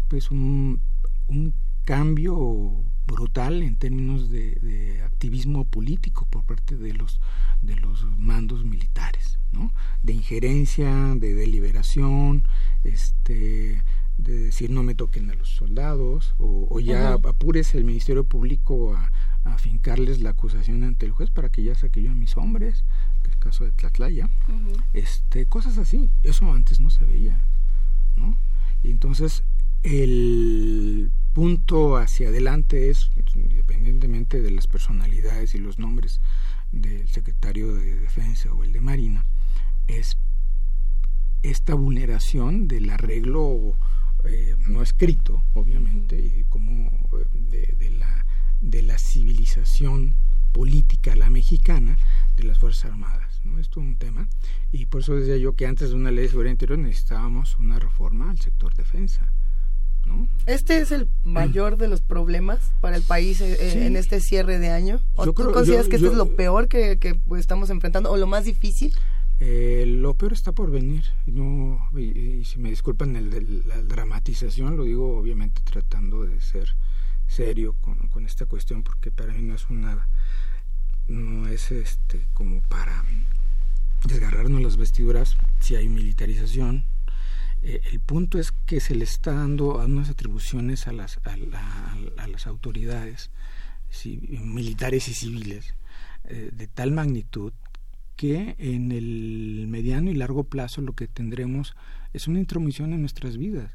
[0.07, 0.81] pues un,
[1.27, 1.53] un
[1.85, 7.19] cambio brutal en términos de, de activismo político por parte de los
[7.61, 9.71] de los mandos militares, ¿no?
[10.03, 12.47] De injerencia, de deliberación,
[12.83, 13.83] este
[14.17, 18.95] de decir no me toquen a los soldados o, o ya apures el Ministerio Público
[18.95, 19.11] a,
[19.43, 22.83] a afincarles la acusación ante el juez para que ya saque yo a mis hombres,
[23.21, 24.29] que es el caso de Tlatlaya,
[24.93, 27.39] este, cosas así, eso antes no se veía,
[28.15, 28.35] ¿no?
[28.83, 29.43] Y entonces
[29.87, 36.19] el punto hacia adelante es, independientemente de las personalidades y los nombres
[36.73, 39.25] del secretario de Defensa o el de Marina,
[39.87, 40.17] es
[41.41, 43.77] esta vulneración del arreglo
[44.25, 48.25] eh, no escrito, obviamente, y como eh, de, de la,
[48.59, 50.15] de la civilización
[50.51, 51.97] política, la mexicana,
[52.35, 53.39] de las Fuerzas Armadas.
[53.45, 53.57] ¿no?
[53.57, 54.27] Esto es un tema.
[54.73, 57.79] Y por eso decía yo que antes de una ley de seguridad interior necesitábamos una
[57.79, 59.31] reforma al sector defensa.
[60.07, 60.27] ¿No?
[60.45, 63.79] Este es el mayor de los problemas para el país eh, eh, Sí.
[63.79, 64.99] en este cierre de año.
[65.15, 67.69] ¿O Yo tú creo- consideras yo- que esto yo- es lo peor que, que, estamos
[67.69, 68.93] enfrentando o lo más difícil?
[69.39, 71.03] Eh, lo peor está por venir.
[71.27, 76.23] y No, y, y si me disculpan el de la dramatización, lo digo obviamente tratando
[76.25, 76.69] de ser
[77.27, 80.07] serio con, con esta cuestión, porque para mí no es una,
[81.07, 83.03] no es este como para
[84.07, 86.85] desgarrarnos las vestiduras si hay militarización.
[87.69, 91.97] Eh, el punto es que se le está dando unas atribuciones a las, a, la-
[92.17, 93.29] a las autoridades
[94.43, 95.73] militares y civiles
[96.25, 97.51] eh, de tal magnitud
[98.15, 101.75] que en el mediano y largo plazo lo que tendremos
[102.13, 103.71] es una intromisión en nuestras vidas.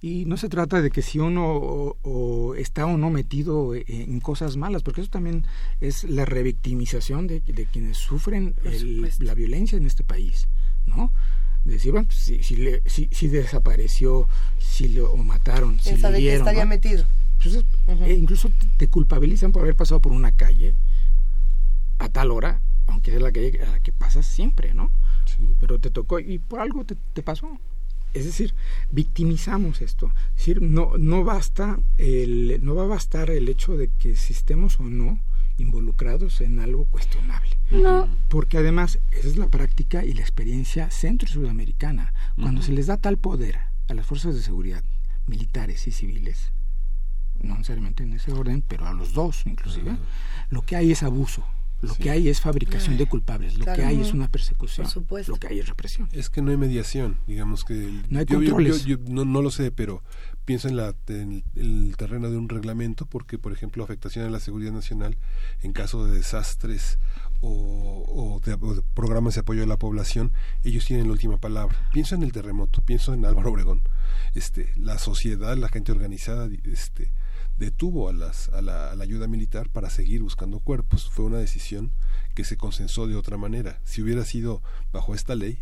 [0.00, 4.20] Y no se trata de que si uno o- o está o no metido en
[4.20, 5.44] cosas malas, porque eso también
[5.80, 10.48] es la revictimización de, de quienes sufren el- la violencia en este país,
[10.86, 11.12] ¿no?
[11.72, 14.28] Decir, bueno, pues, si, si, le- si- si desapareció,
[14.58, 16.68] si lo mataron, si ¿Quién le sabe qué dieron, estaría ¿no?
[16.70, 17.04] metido?
[17.42, 17.64] Pues es-
[18.06, 20.74] e incluso te- te culpabilizan por haber pasado por una calle
[21.98, 24.90] a tal hora, aunque es la calle a la que pasas siempre, ¿no?
[25.58, 27.58] Pero te tocó y por algo te, te pasó.
[28.14, 28.54] Es decir,
[28.92, 30.12] victimizamos esto.
[30.30, 34.32] Es decir, no, no basta el, no va a bastar el hecho de que si
[34.32, 35.20] estemos o no
[35.58, 37.50] involucrados en algo cuestionable.
[37.70, 38.08] No.
[38.28, 42.12] Porque además esa es la práctica y la experiencia centro y sudamericana.
[42.36, 44.84] Cuando se les da tal poder a las fuerzas de seguridad,
[45.26, 46.52] militares y civiles,
[47.42, 49.96] no necesariamente en ese orden, pero a los dos inclusive,
[50.50, 51.44] lo que hay es abuso,
[51.82, 53.80] lo que hay es fabricación de culpables, lo Claro.
[53.82, 54.86] que hay es una persecución,
[55.26, 56.08] lo que hay es represión.
[56.12, 57.74] Es que no hay mediación, digamos que
[58.08, 58.84] No hay yo, yo- controles.
[58.84, 60.02] yo- yo no, no lo sé, pero
[60.46, 64.72] pienso en, la, el terreno de un reglamento porque, por ejemplo, afectación a la seguridad
[64.72, 65.18] nacional
[65.62, 66.98] en caso de desastres
[67.40, 70.32] o, o de, o de programas de apoyo a la población,
[70.64, 71.76] ellos tienen la última palabra.
[71.92, 73.82] Pienso en el terremoto, pienso en Álvaro Obregón.
[74.34, 77.10] Este, la sociedad, la gente organizada, este,
[77.58, 81.10] detuvo a, las, a, la, a la ayuda militar para seguir buscando cuerpos.
[81.10, 81.90] Fue una decisión
[82.36, 83.80] que se consensó de otra manera.
[83.84, 85.58] Si hubiera sido bajo esta ley,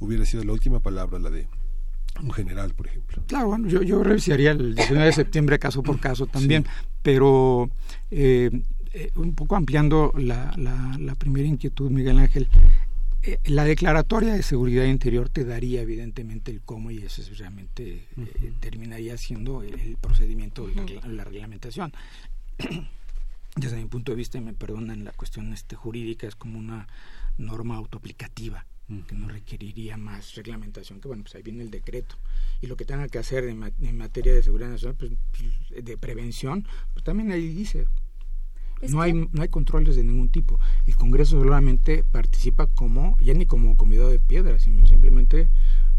[0.00, 1.48] hubiera sido la última palabra la de
[2.22, 3.22] un general, por ejemplo.
[3.26, 6.64] Claro, bueno, yo, yo revisaría el 19 de septiembre caso por caso también,
[7.02, 7.70] pero
[8.10, 8.50] eh,
[8.92, 12.48] eh, un poco ampliando la, la, la primera inquietud, Miguel Ángel,
[13.22, 18.06] eh, la declaratoria de seguridad interior te daría evidentemente el cómo y eso es realmente
[18.16, 21.92] eh, terminaría siendo el, el procedimiento, la, regla- la reglamentación.
[23.56, 26.86] Desde mi punto de vista, y me perdonan la cuestión este, jurídica, es como una
[27.38, 28.66] norma autoaplicativa.
[29.06, 32.16] Que no requeriría más reglamentación, que bueno, pues ahí viene el decreto.
[32.62, 35.84] Y lo que tenga que hacer en, ma- en materia de seguridad nacional, pues, pues,
[35.84, 37.86] de prevención, pues también ahí dice,
[38.80, 40.58] Es no que- hay no hay controles de ningún tipo.
[40.86, 45.48] El Congreso solamente participa como, ya ni como convidado de piedra, sino simplemente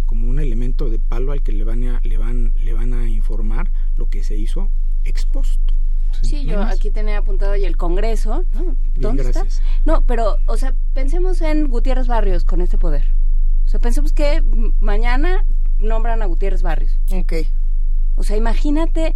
[0.07, 3.07] como un elemento de palo al que le van a, le van, le van a
[3.07, 4.71] informar lo que se hizo
[5.03, 5.75] expuesto.
[6.21, 8.75] Sí, yo aquí tenía apuntado y el Congreso, ¿no?
[8.95, 9.59] ¿Dónde gracias.
[9.59, 9.63] está?
[9.85, 13.05] No, pero, o sea, pensemos en Gutiérrez Barrios con este poder.
[13.65, 14.43] O sea, pensemos que
[14.79, 15.45] mañana
[15.79, 16.97] nombran a Gutiérrez Barrios.
[17.11, 17.33] Ok.
[18.15, 19.15] O sea, imagínate,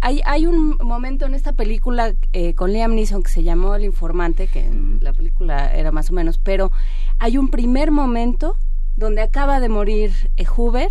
[0.00, 3.84] hay, hay un momento en esta película eh, con Liam Neeson que se llamó El
[3.84, 6.70] Informante, que la película era más o menos, pero
[7.18, 8.56] hay un primer momento
[8.96, 10.90] donde acaba de morir eh, Hoover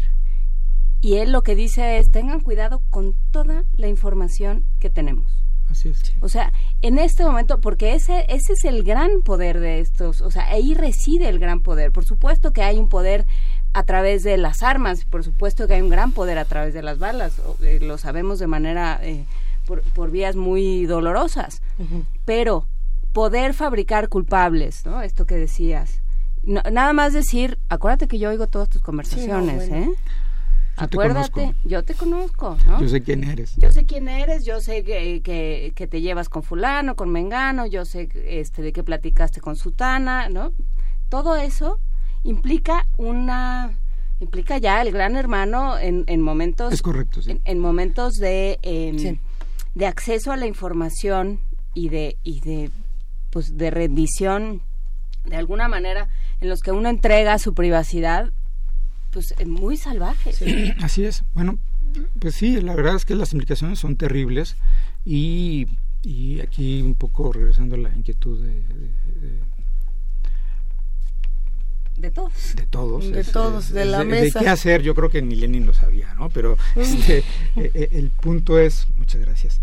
[1.05, 5.31] y él lo que dice es, tengan cuidado con toda la información que tenemos.
[5.69, 6.13] Así es.
[6.21, 6.51] O sea,
[6.81, 10.73] en este momento, porque ese, ese es el gran poder de estos, o sea, ahí
[10.73, 11.91] reside el gran poder.
[11.91, 13.25] Por supuesto que hay un poder
[13.73, 16.81] a través de las armas, por supuesto que hay un gran poder a través de
[16.81, 19.25] las balas, o, eh, lo sabemos de manera, eh,
[19.65, 21.61] por, por vías muy dolorosas,
[22.25, 22.67] pero
[23.13, 25.01] poder fabricar culpables, ¿no?
[25.01, 25.99] Esto que decías.
[26.43, 29.85] No- nada más decir, acuérdate que yo oigo todas tus conversaciones, bueno.
[29.91, 29.95] ¿eh?
[30.77, 32.81] Te Acuérdate, yo te conozco, ¿no?
[32.81, 33.55] Yo sé quién eres.
[33.55, 37.65] Yo sé quién eres, yo sé que, que, que te llevas con fulano, con mengano,
[37.65, 40.51] yo sé este de qué platicaste con sutana, ¿no?
[41.07, 41.79] Todo eso
[42.23, 43.77] implica una
[44.19, 47.31] implica ya el gran hermano en, en momentos Es correcto, sí.
[47.31, 49.19] en, en momentos de em, Sí.
[49.75, 51.39] de acceso a la información
[51.73, 52.69] y de y de
[53.29, 54.61] pues de rendición
[55.25, 56.07] de alguna manera
[56.41, 58.31] en los que uno entrega su privacidad
[59.15, 60.31] pues eh, muy salvaje
[60.81, 61.23] Así es.
[61.33, 61.57] Bueno,
[62.19, 64.57] pues sí, la verdad es que las implicaciones son terribles
[65.05, 65.67] y,
[66.03, 69.41] y aquí un poco regresando a la inquietud de, de-
[71.97, 73.09] de todos de todos.
[73.09, 74.41] De es- todos, es- de la mesa.
[74.41, 76.29] qué hacer, yo creo que ni Lenin lo sabía, ¿no?
[76.29, 77.19] Pero este,
[77.55, 79.61] eh, eh, el punto es, muchas gracias.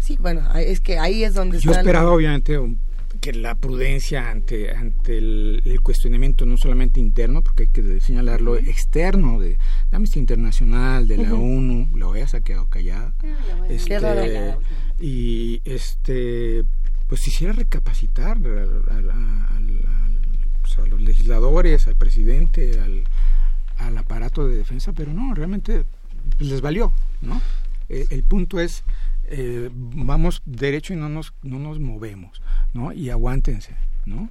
[0.00, 2.76] Sí, bueno, ahí- es que ahí es donde Yo el- esperaba obviamente un-
[3.22, 8.56] que la prudencia ante ante el, el cuestionamiento no solamente interno, porque hay que señalarlo
[8.56, 9.58] externo de, de
[9.96, 11.42] Amnistía Internacional, de la Ujú.
[11.58, 13.14] ONU, la OEA se ha quedado callada.
[13.68, 14.60] Este, Qué raro.
[15.00, 16.64] y este
[17.06, 19.86] pues quisiera recapacitar al-
[20.62, 23.04] pues, a los legisladores, al presidente, al,
[23.78, 25.84] al aparato de defensa, pero no, realmente
[26.38, 27.40] pues, les valió, ¿no?
[27.88, 28.82] Eh, el punto es
[29.32, 32.40] eh, vamos derecho y no nos no nos movemos,
[32.74, 32.92] ¿no?
[32.92, 33.74] Y aguántense,
[34.06, 34.28] ¿no?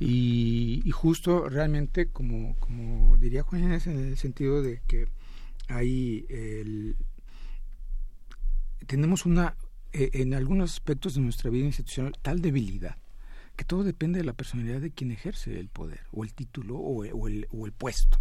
[0.00, 5.06] Y, y justo realmente como como diría Juan Inés, en el sentido de que
[5.68, 6.96] hay el,
[8.86, 9.56] tenemos una
[9.92, 12.96] eh, en algunos aspectos de nuestra vida institucional tal debilidad
[13.56, 17.04] que todo depende de la personalidad de quien ejerce el poder o el título o,
[17.06, 18.18] o el, o el puesto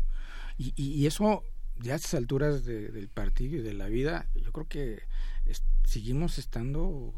[0.57, 1.43] y- y eso
[1.81, 5.01] ya a estas alturas de- del partido y de la vida yo creo que
[5.45, 7.13] es- seguimos estando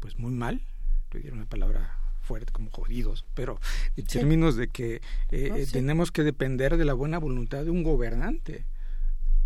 [0.00, 0.62] pues muy mal
[1.10, 3.58] pedir una palabra fuerte como jodidos pero
[3.96, 4.18] en Sí.
[4.18, 5.00] términos de que
[5.30, 5.72] eh, No, eh, sí.
[5.72, 8.66] tenemos que depender de la buena voluntad de un gobernante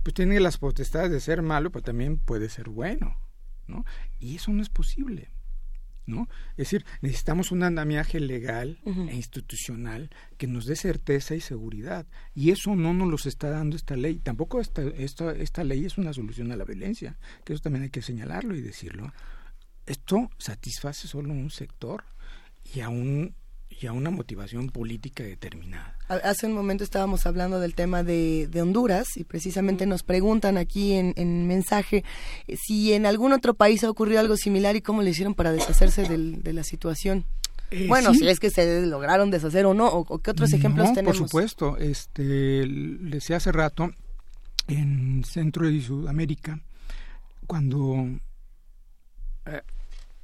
[0.02, 3.16] pues tiene las potestades de ser malo, pero también puede ser bueno,
[3.68, 3.84] ¿no?
[4.18, 5.28] Y eso no es posible,
[6.06, 6.28] ¿no?
[6.52, 12.50] Es decir, necesitamos un andamiaje legal e institucional que nos dé certeza y seguridad, y
[12.50, 14.18] eso no nos los está dando esta ley.
[14.18, 17.90] Tampoco esta, esta, esta ley es una solución a la violencia, que eso también hay
[17.90, 19.12] que señalarlo y decirlo.
[19.86, 22.04] Esto satisface solo un sector
[22.74, 23.34] y a un
[23.80, 25.96] y a una motivación política determinada.
[26.08, 30.56] Ha- Hace un momento estábamos hablando del tema de, de Honduras y precisamente nos preguntan
[30.58, 32.04] aquí en, en mensaje
[32.46, 35.52] eh, si en algún otro país ha ocurrido algo similar y cómo le hicieron para
[35.52, 37.24] deshacerse del- de la situación.
[37.70, 38.20] Eh, bueno, sí.
[38.20, 41.18] si es que se lograron deshacer o no, o, o qué otros ejemplos no, tenemos.
[41.18, 43.90] Por supuesto, este, le decía hace rato,
[44.68, 46.60] en Centro y Sudamérica,
[47.46, 48.08] cuando
[49.46, 49.62] eh,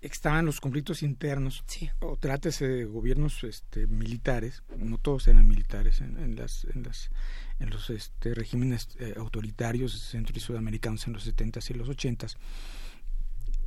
[0.01, 1.65] estaban los conflictos internos,
[2.01, 7.11] o trátese de gobiernos este, militares, no todos eran militares en, en las, en, las,
[7.59, 12.37] en los este, regímenes eh, autoritarios centro y sudamericanos en los 70s y los 80s,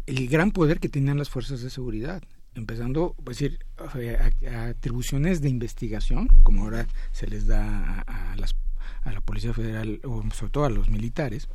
[0.08, 2.24] el gran poder que tenían las fuerzas de seguridad,
[2.56, 8.36] empezando, es decir, a- a atribuciones de investigación, como ahora se les da a, a
[8.38, 8.56] las,
[9.04, 11.48] a la Policía Federal, o sobre todo a los militares,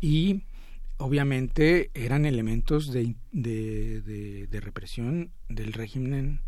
[0.00, 0.44] y
[1.00, 6.40] obviamente eran elementos de, de, de- represión del régimen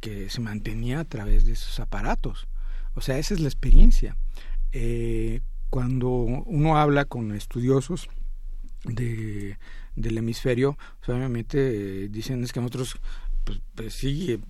[0.00, 2.48] que se mantenía a través de esos aparatos.
[2.94, 4.16] O sea, esa es la experiencia.
[4.72, 8.08] Eh, cuando uno habla con estudiosos
[8.84, 9.58] de,
[9.94, 12.96] del hemisferio, pues, obviamente eh, dicen es que nosotros,
[13.44, 14.40] pues, pues sí,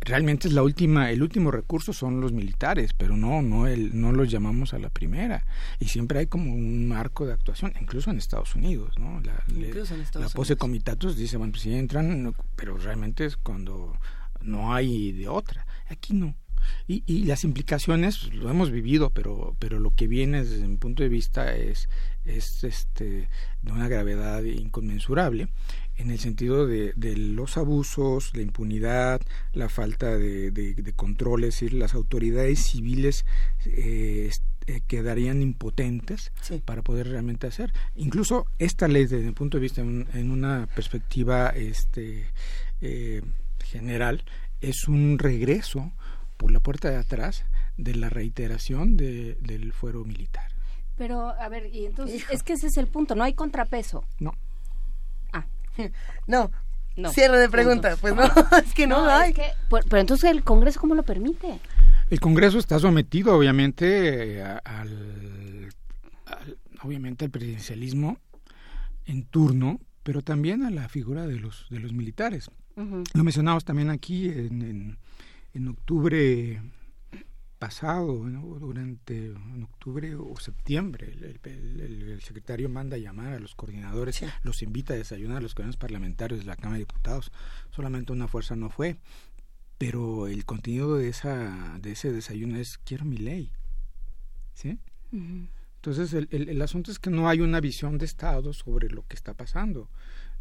[0.00, 4.12] realmente es la última, el último recurso son los militares, pero no, no, el, no
[4.12, 5.46] los llamamos a la primera.
[5.80, 9.20] Y siempre hay como un marco de actuación, incluso en Estados Unidos, ¿no?
[9.20, 9.72] La, le-
[10.20, 10.58] la pose Unidos.
[10.58, 13.98] comitatus dice, bueno, pues si entran, pero realmente es cuando
[14.40, 15.66] no hay de otra.
[15.88, 16.34] Aquí no.
[16.88, 20.76] Y, y las implicaciones pues, lo hemos vivido, pero, pero lo que viene desde mi
[20.78, 21.88] punto de vista es,
[22.24, 23.28] es este,
[23.62, 25.48] de una gravedad inconmensurable
[25.98, 29.20] en el sentido de, de los abusos, la impunidad,
[29.52, 33.24] la falta de, de- de control, es decir, las autoridades civiles
[33.64, 34.30] eh,
[34.66, 36.32] eh, quedarían impotentes
[36.64, 37.72] para poder realmente hacer.
[37.94, 42.26] Incluso esta ley, desde mi punto de vista, en, en una perspectiva este,
[42.80, 43.22] eh,
[43.64, 44.22] general,
[44.60, 45.92] es un regreso
[46.36, 47.44] por la puerta de atrás
[47.76, 50.50] de la reiteración de- del fuero militar.
[50.96, 54.04] Pero, a ver, y entonces, es que ese es el punto, no hay contrapeso.
[54.18, 54.32] No.
[56.26, 56.50] No.
[56.96, 57.10] No.
[57.12, 57.52] Cierre de Punto.
[57.52, 57.96] pregunta.
[58.00, 58.22] Pues no,
[58.64, 59.30] es que no, hay.
[59.30, 61.60] es que- por- pero entonces el Congreso, ¿cómo lo permite?
[62.08, 65.68] El Congreso está sometido, obviamente, a- al,
[66.24, 68.18] al- obviamente al presidencialismo
[69.04, 72.50] en turno, pero también a la figura de los de los militares.
[72.76, 74.98] Lo mencionamos también aquí en, en,
[75.54, 76.60] en octubre
[77.66, 78.42] pasado, ¿no?
[78.60, 84.22] durante en octubre o septiembre, el, el- el- el secretario manda llamar a los coordinadores,
[84.44, 87.32] los invita a desayunar a los coordinadores parlamentarios de la Cámara de Diputados.
[87.70, 88.98] Solamente una fuerza no fue,
[89.78, 93.50] pero el contenido de esa de ese desayuno es quiero mi ley,
[94.54, 94.78] ¿sí?
[95.76, 99.04] Entonces el, el, el asunto es que no hay una visión de Estado sobre lo
[99.08, 99.88] que está pasando.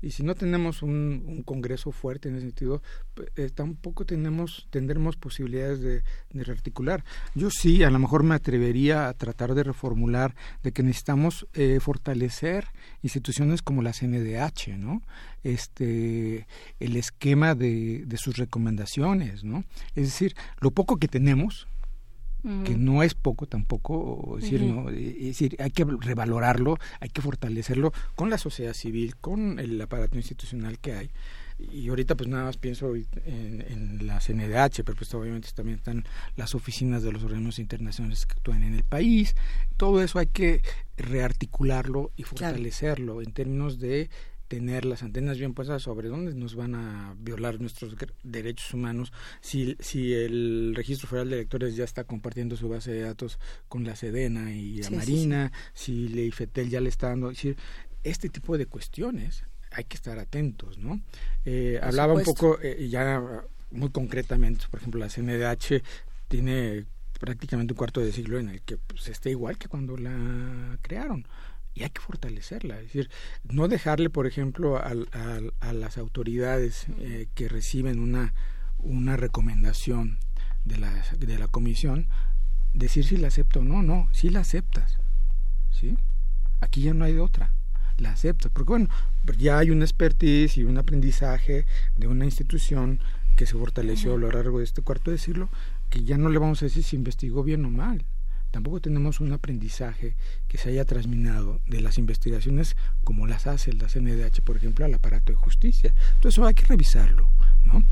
[0.01, 2.81] Y si no tenemos un, un Congreso fuerte en ese sentido,
[3.35, 7.03] eh, tampoco tenemos, tendremos posibilidades de, de rearticular.
[7.33, 11.79] Yo sí, a lo mejor me atrevería a tratar de reformular de que necesitamos eh,
[11.79, 12.67] fortalecer
[13.01, 15.01] instituciones como la CNDH, ¿no?
[15.43, 16.47] Este,
[16.79, 19.63] el esquema de, de sus recomendaciones, ¿no?
[19.95, 21.67] Es decir, lo poco que tenemos,
[22.63, 24.61] que no es poco tampoco, es decir.
[24.61, 24.89] ¿no?
[24.89, 29.81] Eh, es decir, hay que revalorarlo, hay que fortalecerlo con la sociedad civil, con el
[29.81, 31.09] aparato institucional que hay.
[31.57, 33.07] Y ahorita pues nada más pienso en,
[33.67, 36.03] en la CNDH, pero pues obviamente también están
[36.35, 39.35] las oficinas de los organismos internacionales que actúan en el país.
[39.77, 40.61] Todo eso hay que
[40.97, 44.09] rearticularlo y fortalecerlo en términos de
[44.47, 49.75] tener las antenas bien puestas sobre dónde nos van a violar nuestros derechos humanos si,
[49.79, 53.95] si el registro federal de electores ya está compartiendo su base de datos con la
[53.95, 57.57] Sedena y la Sí, sí, Marina si la IFETEL ya le está dando es decir,
[58.03, 61.01] este tipo de cuestiones hay que estar atentos no
[61.43, 63.21] Eh, hablaba un poco eh, ya
[63.71, 65.81] muy concretamente por ejemplo la CNDH
[66.27, 66.85] tiene
[67.19, 71.25] prácticamente un cuarto de siglo en el que pues, está igual que cuando la crearon
[71.75, 73.09] y hay que fortalecerla, es decir,
[73.43, 78.33] no dejarle, por ejemplo, al- al- a, las autoridades eh, que reciben una,
[78.79, 80.17] una recomendación
[80.63, 82.07] de la, de la comisión,
[82.73, 84.97] decir si la acepta o no, no, si la aceptas,
[85.71, 85.97] ¿sí?
[86.61, 87.51] Aquí ya no hay de otra,
[87.97, 88.87] la aceptas, porque bueno,
[89.37, 91.65] ya hay una expertise y un aprendizaje
[91.97, 92.99] de una institución
[93.35, 95.49] que se fortaleció a lo largo de este cuarto de siglo,
[95.89, 98.05] que ya no le vamos a decir si investigó bien o mal,
[98.55, 100.15] tampoco tenemos un aprendizaje
[100.47, 104.93] que se haya transminado de las investigaciones como las hace la CNDH, por ejemplo, al
[104.93, 105.93] aparato de justicia.
[106.13, 107.29] Entonces hay que revisarlo,
[107.65, 107.83] ¿no?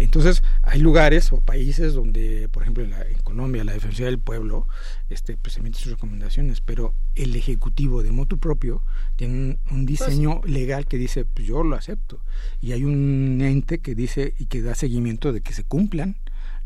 [0.00, 4.20] Entonces hay lugares o países donde, por ejemplo, en, la- en Colombia, la Defensoría del
[4.20, 4.68] Pueblo
[5.08, 8.80] este, pues, emite sus recomendaciones, pero el Ejecutivo de motu propio
[9.16, 12.20] tiene un, un diseño legal que dice, pues yo lo acepto.
[12.60, 16.14] Y hay un ente que dice y que da seguimiento de que se cumplan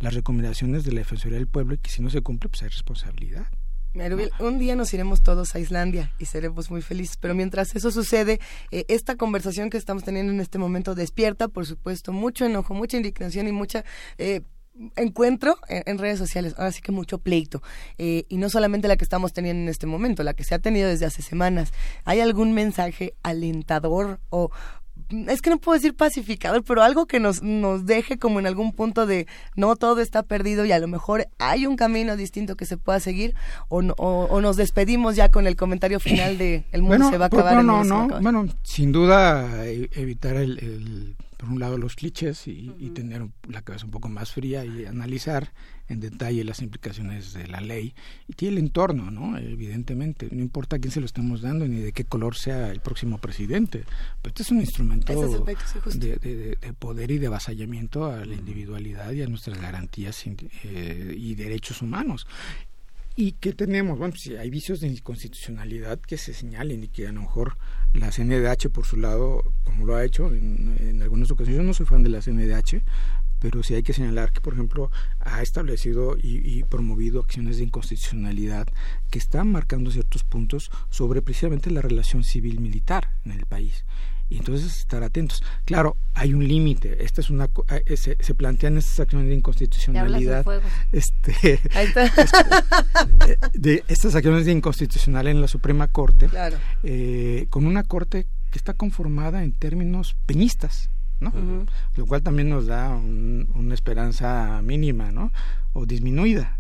[0.01, 2.69] las recomendaciones de la Defensoría del Pueblo y que si no se cumple, pues hay
[2.69, 3.47] responsabilidad.
[3.95, 7.91] Marubil, un día nos iremos todos a Islandia y seremos muy felices, pero mientras eso
[7.91, 12.75] sucede, eh, esta conversación que estamos teniendo en este momento despierta, por supuesto, mucho enojo,
[12.75, 13.87] mucha indignación y mucha
[14.19, 14.43] eh,
[14.97, 17.63] encuentro en, en redes sociales, ahora sí que mucho pleito,
[17.97, 20.59] Eh, y no solamente la que estamos teniendo en este momento, la que se ha
[20.59, 21.73] tenido desde hace semanas.
[22.05, 24.51] ¿Hay algún mensaje alentador o
[25.11, 28.73] es que no puedo decir pacificador, pero algo que nos, nos deje como en algún
[28.73, 32.67] punto de no todo está perdido y a lo mejor hay un camino distinto que
[32.67, 33.35] se pueda seguir
[33.69, 37.19] o, no- o, o nos despedimos ya con el comentario final de el mundo se
[37.19, 37.61] va a acabar.
[37.61, 38.23] el no, a no, acabar.
[38.23, 43.27] bueno, sin duda e- evitar el, el- por un lado los clichés y, y tener
[43.49, 45.53] la cabeza un poco más fría y analizar
[45.89, 47.95] en detalle las implicaciones de la ley
[48.39, 49.39] y el entorno, ¿no?
[49.39, 52.81] Evidentemente, no importa a quién se lo estemos dando ni de qué color sea el
[52.81, 53.85] próximo presidente,
[54.23, 58.25] pero este es un instrumento es de, de- de- de poder y de avasallamiento a
[58.25, 60.25] la individualidad y a nuestras garantías
[60.65, 62.27] eh, y derechos humanos.
[63.19, 63.99] ¿Y qué tenemos?
[63.99, 67.57] Bueno, pues hay vicios de inconstitucionalidad que se señalen y que a lo mejor
[67.95, 71.73] la CNDH por su lado, como lo ha hecho en, en algunas ocasiones, yo no
[71.73, 72.83] soy fan de la CNDH,
[73.41, 74.91] pero sí hay que señalar que, por ejemplo,
[75.21, 78.67] ha establecido y, y promovido acciones de inconstitucionalidad
[79.11, 83.85] que están marcando ciertos puntos sobre precisamente la relación civil-militar en el país.
[84.29, 85.41] Y entonces estar atentos.
[85.65, 87.05] Claro, hay un límite.
[87.05, 90.45] Esta es una co- eh, se, se plantean estas acciones de inconstitucionalidad.
[90.91, 92.07] Este, Ahí está.
[93.29, 96.57] eh, de estas acciones de inconstitucional en la Suprema Corte, Claro.
[96.83, 100.91] eh, con una corte que está conformada en términos peñistas,
[101.21, 105.33] Lo cual también nos da un- una esperanza mínima, ¿no?
[105.73, 106.59] O disminuida.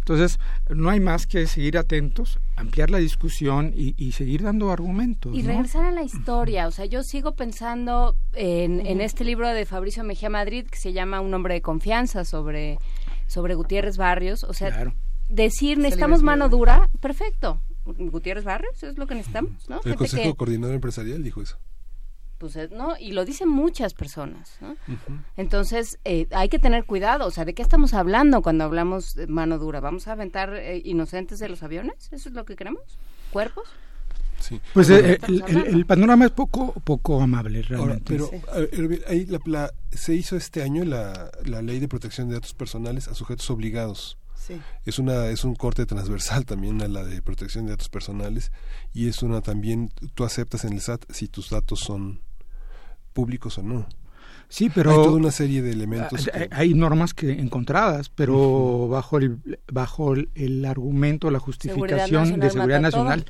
[0.00, 5.32] Entonces, no hay más que seguir atentos, ampliar la discusión y, y seguir dando argumentos.
[5.36, 5.48] Y ¿no?
[5.50, 10.02] regresar a la historia, o sea, yo sigo pensando en, en este libro de Fabricio
[10.02, 12.78] Mejía Madrid que se llama Un hombre de confianza sobre,
[13.28, 14.94] sobre Gutiérrez Barrios, o sea, Claro.
[15.28, 17.60] decir necesitamos mano dura, perfecto.
[17.84, 19.76] Gutiérrez Barrios es lo que necesitamos, ¿no?
[19.76, 21.56] El Gente Consejo que, Coordinador Empresarial dijo eso.
[22.38, 22.94] Pues, eh, ¿no?
[22.98, 24.76] Y lo dicen muchas personas, ¿no?
[25.36, 27.26] Entonces, eh, hay que tener cuidado.
[27.26, 29.80] O sea, ¿de qué estamos hablando cuando hablamos de mano dura?
[29.80, 32.08] ¿Vamos a aventar eh, inocentes de los aviones?
[32.12, 32.82] ¿Eso es lo que queremos?
[33.32, 33.64] ¿Cuerpos?
[34.40, 34.60] Sí.
[34.72, 38.04] Pues eh, el, el- el panorama es poco, poco amable Ahora, realmente.
[38.06, 42.28] pero a ver, ahí la- la- se hizo este año la, la ley de protección
[42.28, 44.16] de datos personales a sujetos obligados.
[44.36, 44.60] Sí.
[44.86, 48.52] Es una es un corte transversal también a la de protección de datos personales
[48.94, 52.20] y es una también tú aceptas en el SAT si tus datos son
[53.18, 53.86] públicos o no.
[54.48, 56.28] Sí, pero hay toda una serie de elementos.
[56.32, 59.38] Hay- que- Hay normas que encontradas, pero bajo el
[59.72, 63.04] bajo el, el argumento, la justificación de seguridad todo.
[63.04, 63.24] nacional,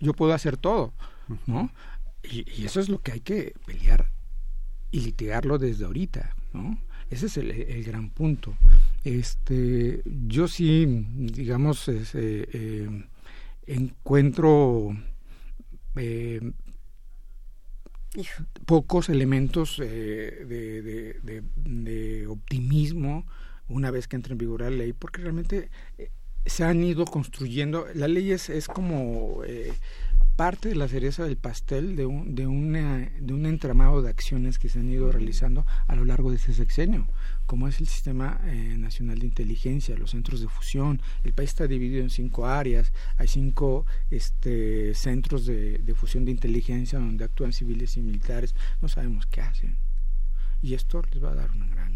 [0.00, 0.92] yo puedo hacer todo,
[1.46, 1.70] ¿no?
[2.22, 4.10] Y, y eso es lo que hay que pelear
[4.92, 6.78] y litigarlo desde ahorita, ¿no?
[7.10, 8.54] Ese es el, el gran punto.
[9.04, 10.86] Este, yo sí,
[11.16, 12.88] digamos, es, eh, eh,
[13.66, 14.96] encuentro
[15.96, 16.40] eh,
[18.66, 23.26] pocos elementos eh, de, de- optimismo
[23.68, 26.10] una vez que entra en vigor la ley, porque realmente eh,
[26.44, 29.72] se han ido construyendo, la ley es, es como eh,
[30.36, 34.58] parte de la cereza del pastel de un, de, una, de un entramado de acciones
[34.58, 37.06] que se han ido realizando a lo largo de este sexenio,
[37.46, 41.00] como es el Sistema eh, Nacional de Inteligencia, los centros de fusión.
[41.24, 46.30] El país está dividido en cinco áreas, hay cinco este, centros de, de fusión de
[46.30, 49.76] inteligencia donde actúan civiles y militares, no sabemos qué hacen.
[50.62, 51.91] Y esto les va a dar una gran.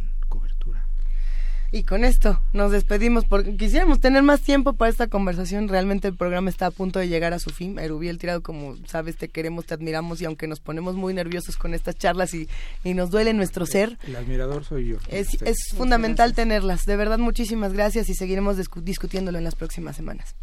[1.72, 5.68] Y con esto nos despedimos porque quisiéramos tener más tiempo para esta conversación.
[5.68, 7.78] Realmente el programa está a punto de llegar a su fin.
[7.78, 11.74] Erubiel Tirado, como sabes, te queremos, te admiramos y aunque nos ponemos muy nerviosos con
[11.74, 12.48] estas charlas y,
[12.84, 14.96] y nos duele nuestro ser, El admirador soy yo.
[15.08, 15.46] es, Usted.
[15.48, 16.84] es fundamental tenerlas.
[16.86, 20.34] De verdad, muchísimas gracias y seguiremos discu- discutiéndolo en las próximas semanas.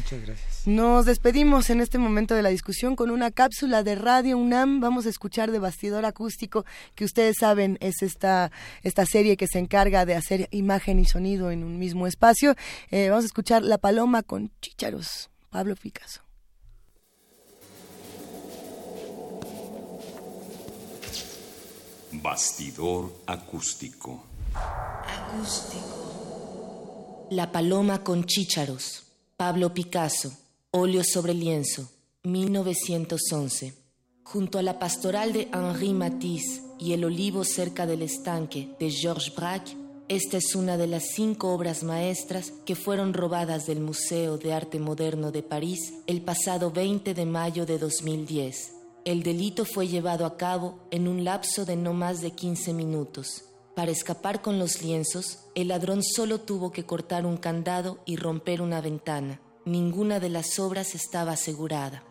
[0.00, 0.66] Muchas gracias.
[0.66, 4.80] Nos despedimos en este momento de la discusión con una cápsula de Radio UNAM.
[4.80, 6.64] Vamos a escuchar de Bastidor Acústico,
[6.94, 8.50] que ustedes saben es esta,
[8.82, 12.54] esta serie que se encarga de hacer imagen y sonido en un mismo espacio.
[12.90, 16.22] Eh, vamos a escuchar La Paloma con Chícharos, Pablo Picasso.
[22.12, 24.24] Bastidor acústico.
[27.30, 29.09] La paloma con chícharos.
[29.40, 30.30] Pablo Picasso.
[30.70, 31.90] Óleo sobre lienzo.
[32.24, 33.72] 1911.
[34.22, 39.34] Junto a la pastoral de Henri Matisse y el olivo cerca del estanque de Georges
[39.34, 39.78] Braque,
[40.08, 44.78] esta es una de las cinco obras maestras que fueron robadas del Museo de Arte
[44.78, 48.74] Moderno de París el pasado 20 de mayo de 2010.
[49.06, 53.44] El delito fue llevado a cabo en un lapso de no más de 15 minutos.
[53.80, 58.60] Para escapar con los lienzos, el ladrón solo tuvo que cortar un candado y romper
[58.60, 59.40] una ventana.
[59.64, 62.04] Ninguna de las obras estaba asegurada.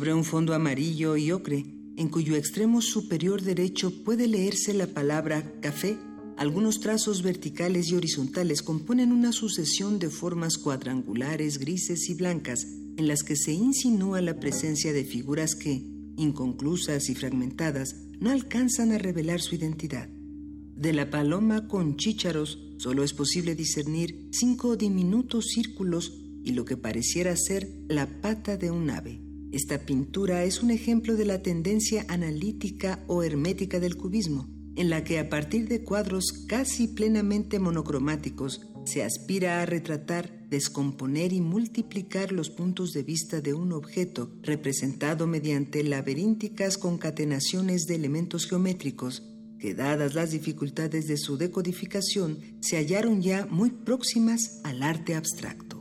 [0.00, 1.66] Sobre un fondo amarillo y ocre,
[1.98, 5.98] en cuyo extremo superior derecho puede leerse la palabra café.
[6.38, 13.08] Algunos trazos verticales y horizontales componen una sucesión de formas cuadrangulares, grises y blancas, en
[13.08, 15.84] las que se insinúa la presencia de figuras que,
[16.16, 20.08] inconclusas y fragmentadas, no alcanzan a revelar su identidad.
[20.08, 26.78] De la paloma con chícharos solo es posible discernir cinco diminutos círculos y lo que
[26.78, 29.29] pareciera ser la pata de un ave.
[29.52, 35.02] Esta pintura es un ejemplo de la tendencia analítica o hermética del cubismo, en la
[35.02, 42.32] que a partir de cuadros casi plenamente monocromáticos se aspira a retratar descomponer y multiplicar
[42.32, 49.22] los puntos de vista de un objeto representado mediante laberínticas concatenaciones de elementos geométricos
[49.58, 55.76] que dadas las dificultades de su decodificación se hallaron ya muy próximas al arte abstracto.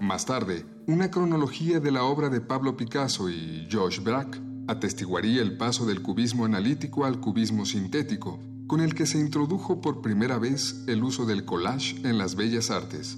[0.00, 5.56] Más tarde, una cronología de la obra de Pablo Picasso y George Braque atestiguaría el
[5.56, 10.82] paso del cubismo analítico al cubismo sintético, con el que se introdujo por primera vez
[10.88, 13.16] el uso del collage en las bellas artes.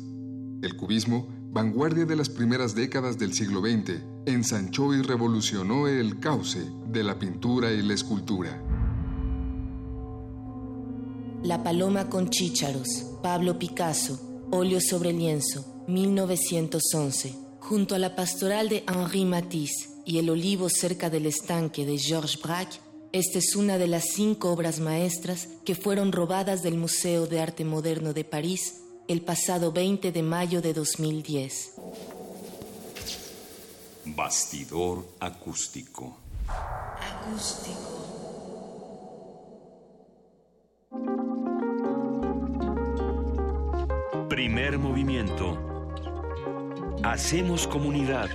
[0.63, 6.71] El cubismo, vanguardia de las primeras décadas del siglo XX, ensanchó y revolucionó el cauce
[6.89, 8.63] de la pintura y la escultura.
[11.43, 17.44] La paloma con chícharos, Pablo Picasso, óleo sobre lienzo, 1911.
[17.65, 22.39] Junto a la pastoral de Henri Matisse y el olivo cerca del estanque de Georges
[22.39, 22.77] Braque,
[23.11, 27.65] esta es una de las cinco obras maestras que fueron robadas del Museo de Arte
[27.65, 31.73] Moderno de París el pasado 20 de mayo de 2010.
[34.05, 36.19] Bastidor acústico.
[37.01, 38.05] Acústico.
[44.29, 45.74] Primer movimiento.
[47.05, 48.31] Hacemos comunidad.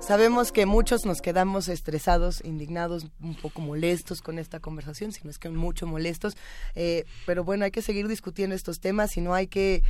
[0.00, 5.30] Sabemos que muchos nos quedamos estresados, indignados, un poco molestos con esta conversación, si no
[5.30, 6.36] es que mucho molestos,
[6.74, 9.82] eh, pero bueno, hay que seguir discutiendo estos temas y no hay que...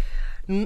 [0.49, 0.65] mm,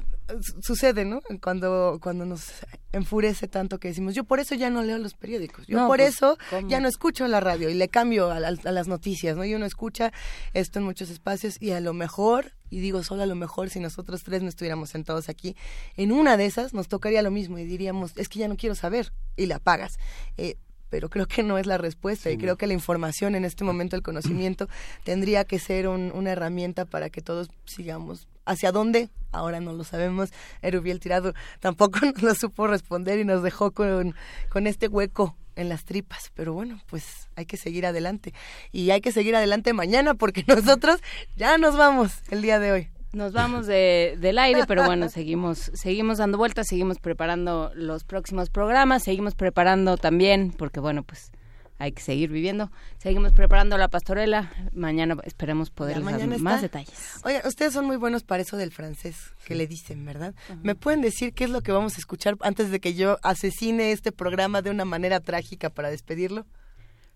[0.62, 1.20] Sucede, ¿no?
[1.42, 2.46] Cuando, cuando nos
[2.92, 5.98] enfurece tanto que decimos, yo por eso ya no leo los periódicos, yo No, por
[5.98, 6.66] pues, eso ¿cómo?
[6.68, 9.44] ya no escucho la radio y le cambio a, la- a las noticias, ¿no?
[9.44, 10.10] Y uno escucha
[10.54, 13.80] esto en muchos espacios y a lo mejor, y digo solo a lo mejor, si
[13.80, 15.56] nosotros tres no estuviéramos sentados aquí,
[15.96, 18.74] en una de esas nos tocaría lo mismo y diríamos, es que ya no quiero
[18.74, 19.98] saber y la apagas.
[20.36, 20.56] Eh,
[20.94, 23.96] pero creo que no es la respuesta y creo que la información en este momento,
[23.96, 24.68] el conocimiento,
[25.02, 28.28] tendría que ser un- una herramienta para que todos sigamos.
[28.44, 29.08] ¿Hacia dónde?
[29.32, 30.30] Ahora no lo sabemos.
[30.62, 34.14] Erubiel Tirado tampoco nos lo supo responder y nos dejó con,
[34.50, 36.30] con este hueco en las tripas.
[36.36, 38.32] Pero bueno, pues hay que seguir adelante.
[38.70, 41.00] Y hay que seguir adelante mañana porque nosotros
[41.36, 42.88] ya nos vamos el día de hoy.
[43.14, 48.50] Nos vamos de, del aire, pero bueno, seguimos, seguimos dando vueltas, seguimos preparando los próximos
[48.50, 51.30] programas, seguimos preparando también, porque bueno, pues
[51.78, 56.78] hay que seguir viviendo, seguimos preparando la pastorela, mañana esperemos poder dar mañana más está.
[56.78, 57.20] detalles.
[57.24, 60.34] Oigan, ustedes son muy buenos para eso del francés que le dicen, ¿verdad?
[60.62, 63.92] ¿Me pueden decir qué es lo que vamos a escuchar antes de que yo asesine
[63.92, 66.46] este programa de una manera trágica para despedirlo?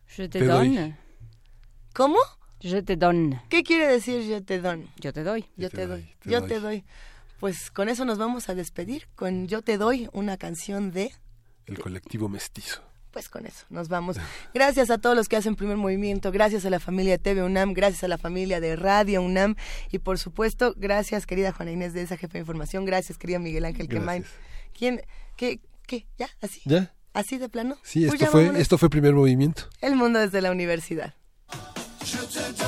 [0.06, 0.96] Je te, donne.
[1.92, 2.18] ¿Cómo?
[2.60, 3.40] Je te donne.
[3.48, 4.88] ¿Qué quiere decir yo te doy?
[4.98, 5.44] Yo te doy.
[5.56, 6.02] Yo te doy.
[6.20, 6.48] te Yo doy.
[6.48, 6.84] te doy.
[7.40, 11.12] Pues con eso nos vamos a despedir con Yo te doy, una canción de
[11.66, 12.82] El colectivo mestizo.
[13.12, 14.16] pues con eso nos vamos.
[14.54, 18.02] Gracias a todos los que hacen primer movimiento, gracias a la familia TV UNAM, gracias
[18.04, 19.54] a la familia de Radio UNAM
[19.92, 23.64] y por supuesto, gracias querida Juana Inés de esa jefa de información, gracias querida Miguel
[23.64, 24.24] Ángel Quemain.
[24.76, 25.00] ¿Quién?
[25.36, 25.60] ¿Qué?
[25.86, 26.06] ¿Qué?
[26.18, 26.28] ¿Ya?
[26.42, 26.60] ¿Así?
[26.64, 26.92] ¿Ya?
[27.14, 27.76] ¿Así de plano?
[27.82, 28.60] Sí, Pues esto fue, vámonos.
[28.62, 29.62] esto fue primer movimiento.
[29.80, 31.14] El mundo desde la universidad.
[32.30, 32.67] Je te donne,